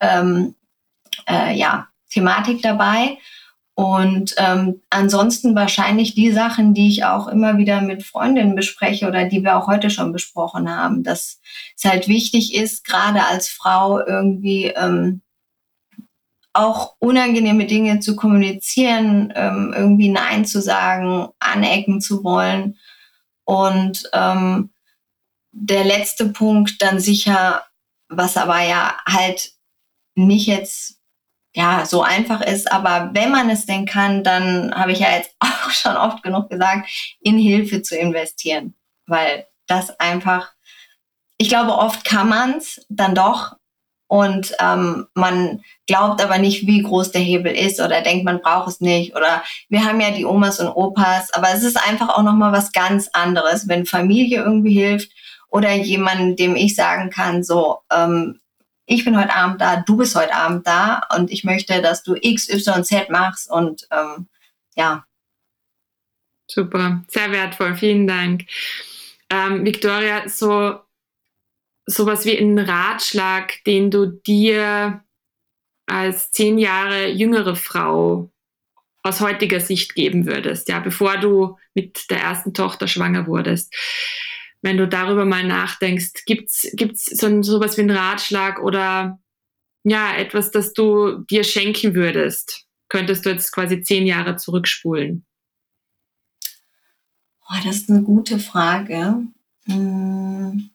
ähm, 0.00 0.54
äh, 1.26 1.56
ja, 1.56 1.88
Thematik 2.10 2.62
dabei. 2.62 3.18
Und 3.74 4.34
ähm, 4.36 4.82
ansonsten 4.90 5.54
wahrscheinlich 5.54 6.14
die 6.14 6.30
Sachen, 6.30 6.74
die 6.74 6.88
ich 6.88 7.04
auch 7.04 7.26
immer 7.26 7.56
wieder 7.56 7.80
mit 7.80 8.02
Freundinnen 8.02 8.54
bespreche 8.54 9.08
oder 9.08 9.24
die 9.24 9.42
wir 9.42 9.56
auch 9.56 9.66
heute 9.66 9.88
schon 9.88 10.12
besprochen 10.12 10.70
haben, 10.70 11.02
dass 11.02 11.40
es 11.74 11.84
halt 11.84 12.06
wichtig 12.06 12.54
ist, 12.54 12.84
gerade 12.84 13.24
als 13.24 13.48
Frau 13.48 13.98
irgendwie 13.98 14.66
ähm, 14.66 15.22
auch 16.52 16.96
unangenehme 16.98 17.64
Dinge 17.64 18.00
zu 18.00 18.14
kommunizieren, 18.14 19.32
ähm, 19.34 19.72
irgendwie 19.74 20.10
Nein 20.10 20.44
zu 20.44 20.60
sagen, 20.60 21.28
anecken 21.38 22.02
zu 22.02 22.22
wollen. 22.22 22.76
Und 23.44 24.08
ähm, 24.12 24.72
der 25.52 25.84
letzte 25.84 26.28
Punkt 26.30 26.80
dann 26.80 27.00
sicher, 27.00 27.64
was 28.08 28.36
aber 28.36 28.60
ja 28.62 28.96
halt 29.06 29.52
nicht 30.14 30.46
jetzt 30.46 31.02
ja, 31.54 31.84
so 31.84 32.02
einfach 32.02 32.40
ist. 32.40 32.70
Aber 32.70 33.10
wenn 33.12 33.30
man 33.30 33.50
es 33.50 33.66
denn 33.66 33.86
kann, 33.86 34.24
dann 34.24 34.74
habe 34.74 34.92
ich 34.92 35.00
ja 35.00 35.10
jetzt 35.12 35.34
auch 35.40 35.70
schon 35.70 35.96
oft 35.96 36.22
genug 36.22 36.48
gesagt, 36.50 36.88
in 37.20 37.38
Hilfe 37.38 37.82
zu 37.82 37.96
investieren. 37.96 38.74
Weil 39.06 39.46
das 39.66 39.98
einfach, 40.00 40.52
ich 41.38 41.48
glaube, 41.48 41.72
oft 41.72 42.04
kann 42.04 42.28
man 42.28 42.54
es 42.54 42.84
dann 42.88 43.14
doch. 43.14 43.56
Und 44.12 44.54
ähm, 44.60 45.06
man 45.14 45.62
glaubt 45.86 46.22
aber 46.22 46.36
nicht, 46.36 46.66
wie 46.66 46.82
groß 46.82 47.12
der 47.12 47.22
Hebel 47.22 47.50
ist 47.50 47.80
oder 47.80 48.02
denkt, 48.02 48.26
man 48.26 48.42
braucht 48.42 48.68
es 48.68 48.80
nicht. 48.82 49.16
Oder 49.16 49.42
wir 49.70 49.86
haben 49.86 50.02
ja 50.02 50.10
die 50.10 50.26
Omas 50.26 50.60
und 50.60 50.68
Opas, 50.68 51.32
aber 51.32 51.48
es 51.54 51.62
ist 51.62 51.78
einfach 51.78 52.10
auch 52.10 52.22
nochmal 52.22 52.52
was 52.52 52.72
ganz 52.72 53.08
anderes, 53.14 53.68
wenn 53.68 53.86
Familie 53.86 54.42
irgendwie 54.42 54.74
hilft 54.74 55.12
oder 55.48 55.72
jemand, 55.72 56.38
dem 56.38 56.56
ich 56.56 56.74
sagen 56.74 57.08
kann, 57.08 57.42
so, 57.42 57.78
ähm, 57.90 58.38
ich 58.84 59.02
bin 59.02 59.18
heute 59.18 59.34
Abend 59.34 59.62
da, 59.62 59.76
du 59.76 59.96
bist 59.96 60.14
heute 60.14 60.34
Abend 60.34 60.66
da 60.66 61.04
und 61.16 61.30
ich 61.30 61.44
möchte, 61.44 61.80
dass 61.80 62.02
du 62.02 62.14
X, 62.14 62.50
Y, 62.50 62.84
Z 62.84 63.08
machst 63.08 63.50
und 63.50 63.88
ähm, 63.90 64.28
ja. 64.76 65.06
Super, 66.46 67.02
sehr 67.08 67.32
wertvoll, 67.32 67.76
vielen 67.76 68.06
Dank. 68.06 68.42
Ähm, 69.30 69.64
Victoria, 69.64 70.28
so 70.28 70.80
sowas 71.86 72.24
wie 72.24 72.38
ein 72.38 72.58
Ratschlag, 72.58 73.62
den 73.64 73.90
du 73.90 74.06
dir 74.06 75.04
als 75.86 76.30
zehn 76.30 76.58
Jahre 76.58 77.08
jüngere 77.08 77.56
Frau 77.56 78.30
aus 79.02 79.20
heutiger 79.20 79.60
Sicht 79.60 79.94
geben 79.94 80.26
würdest, 80.26 80.68
ja, 80.68 80.78
bevor 80.78 81.18
du 81.18 81.58
mit 81.74 82.08
der 82.10 82.20
ersten 82.20 82.54
Tochter 82.54 82.86
schwanger 82.86 83.26
wurdest 83.26 83.74
wenn 84.62 84.76
du 84.76 84.88
darüber 84.88 85.24
mal 85.24 85.44
nachdenkst, 85.44 86.24
gibt's 86.24 86.68
gibt's 86.74 87.06
so 87.06 87.42
sowas 87.42 87.76
wie 87.76 87.82
einen 87.82 87.96
Ratschlag 87.96 88.62
oder 88.62 89.18
ja 89.84 90.14
etwas, 90.14 90.52
das 90.52 90.72
du 90.72 91.24
dir 91.28 91.44
schenken 91.44 91.94
würdest? 91.94 92.66
Könntest 92.88 93.26
du 93.26 93.30
jetzt 93.30 93.52
quasi 93.52 93.82
zehn 93.82 94.06
Jahre 94.06 94.36
zurückspulen? 94.36 95.26
Oh, 97.48 97.56
das 97.64 97.76
ist 97.76 97.90
eine 97.90 98.02
gute 98.02 98.38
Frage. 98.38 99.26
Hm. 99.66 100.70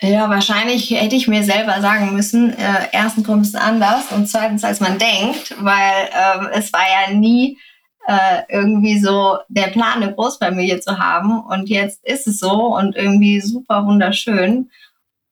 Ja, 0.00 0.30
wahrscheinlich 0.30 0.90
hätte 0.92 1.16
ich 1.16 1.26
mir 1.26 1.42
selber 1.42 1.80
sagen 1.80 2.14
müssen, 2.14 2.50
äh, 2.56 2.86
erstens 2.92 3.26
kommt 3.26 3.46
es 3.46 3.54
anders 3.56 4.12
und 4.12 4.28
zweitens 4.28 4.62
als 4.62 4.78
man 4.78 4.98
denkt, 4.98 5.56
weil 5.58 6.08
äh, 6.12 6.56
es 6.58 6.72
war 6.72 6.82
ja 6.82 7.12
nie 7.12 7.58
äh, 8.08 8.42
irgendwie 8.48 8.98
so 8.98 9.38
der 9.48 9.66
Plan, 9.68 10.02
eine 10.02 10.14
Großfamilie 10.14 10.80
zu 10.80 10.98
haben. 10.98 11.40
Und 11.44 11.68
jetzt 11.68 12.02
ist 12.04 12.26
es 12.26 12.38
so 12.38 12.74
und 12.74 12.96
irgendwie 12.96 13.40
super 13.40 13.84
wunderschön. 13.84 14.70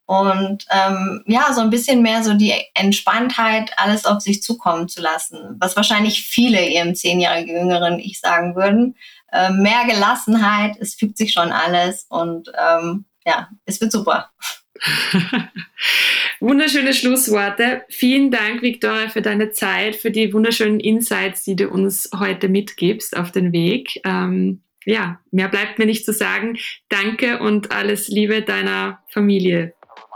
Und 0.05 0.65
ähm, 0.69 1.23
ja, 1.25 1.51
so 1.53 1.61
ein 1.61 1.71
bisschen 1.71 2.01
mehr 2.01 2.23
so 2.23 2.35
die 2.35 2.53
Entspanntheit, 2.75 3.71
alles 3.77 4.05
auf 4.05 4.21
sich 4.21 4.43
zukommen 4.43 4.87
zu 4.87 5.01
lassen. 5.01 5.57
Was 5.59 5.75
wahrscheinlich 5.75 6.21
viele 6.21 6.65
ihrem 6.69 6.93
zehnjährigen 6.93 7.57
Jüngeren 7.57 7.99
ich 7.99 8.19
sagen 8.19 8.55
würden. 8.55 8.95
Äh, 9.31 9.51
mehr 9.51 9.85
Gelassenheit, 9.85 10.77
es 10.79 10.93
fügt 10.93 11.17
sich 11.17 11.33
schon 11.33 11.51
alles 11.51 12.05
und 12.09 12.51
ähm, 12.57 13.05
ja, 13.27 13.49
es 13.65 13.79
wird 13.81 13.91
super. 13.91 14.31
Wunderschöne 16.39 16.93
Schlussworte. 16.93 17.83
Vielen 17.89 18.31
Dank, 18.31 18.61
Victoria, 18.61 19.09
für 19.09 19.21
deine 19.21 19.51
Zeit, 19.51 19.95
für 19.95 20.11
die 20.11 20.33
wunderschönen 20.33 20.79
Insights, 20.79 21.43
die 21.43 21.55
du 21.55 21.67
uns 21.67 22.09
heute 22.17 22.47
mitgibst 22.47 23.17
auf 23.17 23.31
den 23.31 23.51
Weg. 23.51 23.99
Ähm, 24.05 24.61
ja, 24.85 25.19
mehr 25.31 25.49
bleibt 25.49 25.79
mir 25.79 25.85
nicht 25.85 26.05
zu 26.05 26.13
sagen. 26.13 26.57
Danke 26.89 27.39
und 27.39 27.71
alles 27.71 28.07
Liebe 28.07 28.43
deiner 28.43 28.99
Familie. 29.09 29.73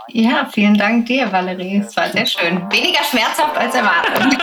Ja, 0.08 0.48
vielen 0.52 0.76
Dank 0.76 1.06
dir, 1.06 1.30
Valerie. 1.30 1.78
Es 1.86 1.96
war 1.96 2.10
sehr 2.10 2.26
schön. 2.26 2.58
Weniger 2.70 3.04
schmerzhaft 3.04 3.56
als 3.56 3.74
erwartet. 3.74 4.38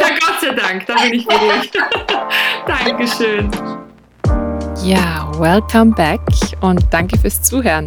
ja, 0.00 0.08
Gott 0.08 0.40
sei 0.40 0.52
Dank, 0.52 0.86
da 0.86 0.94
bin 0.94 1.14
ich 1.14 1.26
beruhigt. 1.26 1.76
Dankeschön. 2.66 3.75
Ja, 4.86 5.28
welcome 5.36 5.90
back 5.96 6.20
und 6.60 6.80
danke 6.90 7.18
fürs 7.18 7.42
Zuhören. 7.42 7.84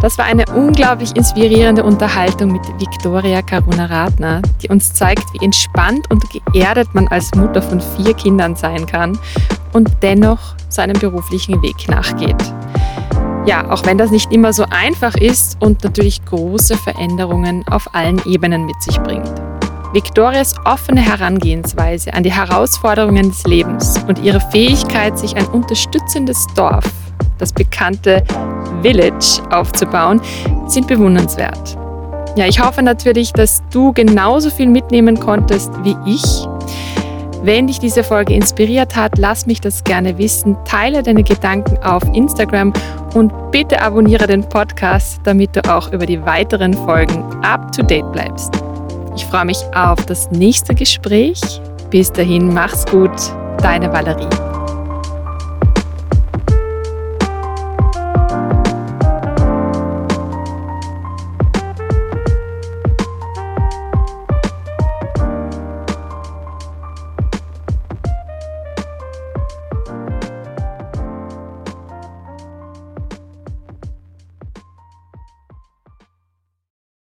Das 0.00 0.18
war 0.18 0.26
eine 0.26 0.44
unglaublich 0.54 1.16
inspirierende 1.16 1.82
Unterhaltung 1.82 2.52
mit 2.52 2.62
Viktoria 2.78 3.42
Karuna 3.42 3.86
Ratner, 3.86 4.40
die 4.62 4.68
uns 4.68 4.94
zeigt, 4.94 5.24
wie 5.32 5.44
entspannt 5.44 6.08
und 6.12 6.22
geerdet 6.30 6.94
man 6.94 7.08
als 7.08 7.34
Mutter 7.34 7.60
von 7.60 7.80
vier 7.80 8.14
Kindern 8.14 8.54
sein 8.54 8.86
kann 8.86 9.18
und 9.72 9.90
dennoch 10.00 10.54
seinem 10.68 10.96
beruflichen 11.00 11.60
Weg 11.60 11.88
nachgeht. 11.88 12.54
Ja, 13.44 13.68
auch 13.72 13.84
wenn 13.84 13.98
das 13.98 14.12
nicht 14.12 14.30
immer 14.30 14.52
so 14.52 14.64
einfach 14.70 15.16
ist 15.16 15.60
und 15.60 15.82
natürlich 15.82 16.24
große 16.24 16.76
Veränderungen 16.76 17.66
auf 17.66 17.92
allen 17.96 18.24
Ebenen 18.26 18.64
mit 18.64 18.80
sich 18.80 19.00
bringt. 19.00 19.47
Victorias 19.92 20.54
offene 20.66 21.00
Herangehensweise 21.00 22.12
an 22.12 22.22
die 22.22 22.32
Herausforderungen 22.32 23.30
des 23.30 23.44
Lebens 23.44 23.98
und 24.06 24.18
ihre 24.22 24.40
Fähigkeit, 24.40 25.18
sich 25.18 25.34
ein 25.34 25.46
unterstützendes 25.46 26.46
Dorf, 26.54 26.84
das 27.38 27.52
bekannte 27.52 28.22
Village, 28.82 29.42
aufzubauen, 29.50 30.20
sind 30.66 30.88
bewundernswert. 30.88 31.78
Ja, 32.36 32.46
ich 32.46 32.60
hoffe 32.60 32.82
natürlich, 32.82 33.32
dass 33.32 33.62
du 33.70 33.92
genauso 33.92 34.50
viel 34.50 34.68
mitnehmen 34.68 35.18
konntest 35.18 35.72
wie 35.82 35.96
ich. 36.04 36.46
Wenn 37.42 37.66
dich 37.66 37.78
diese 37.78 38.04
Folge 38.04 38.34
inspiriert 38.34 38.94
hat, 38.94 39.16
lass 39.16 39.46
mich 39.46 39.60
das 39.60 39.84
gerne 39.84 40.18
wissen. 40.18 40.56
Teile 40.66 41.02
deine 41.02 41.22
Gedanken 41.22 41.78
auf 41.82 42.02
Instagram 42.12 42.74
und 43.14 43.32
bitte 43.52 43.80
abonniere 43.80 44.26
den 44.26 44.46
Podcast, 44.46 45.20
damit 45.24 45.56
du 45.56 45.64
auch 45.72 45.92
über 45.92 46.04
die 46.04 46.22
weiteren 46.26 46.74
Folgen 46.74 47.24
up 47.42 47.72
to 47.72 47.82
date 47.82 48.10
bleibst. 48.12 48.67
Ich 49.18 49.26
freue 49.26 49.46
mich 49.46 49.58
auf 49.74 50.06
das 50.06 50.30
nächste 50.30 50.76
Gespräch. 50.76 51.40
Bis 51.90 52.12
dahin, 52.12 52.54
mach's 52.54 52.86
gut, 52.86 53.10
deine 53.60 53.92
Valerie. 53.92 54.47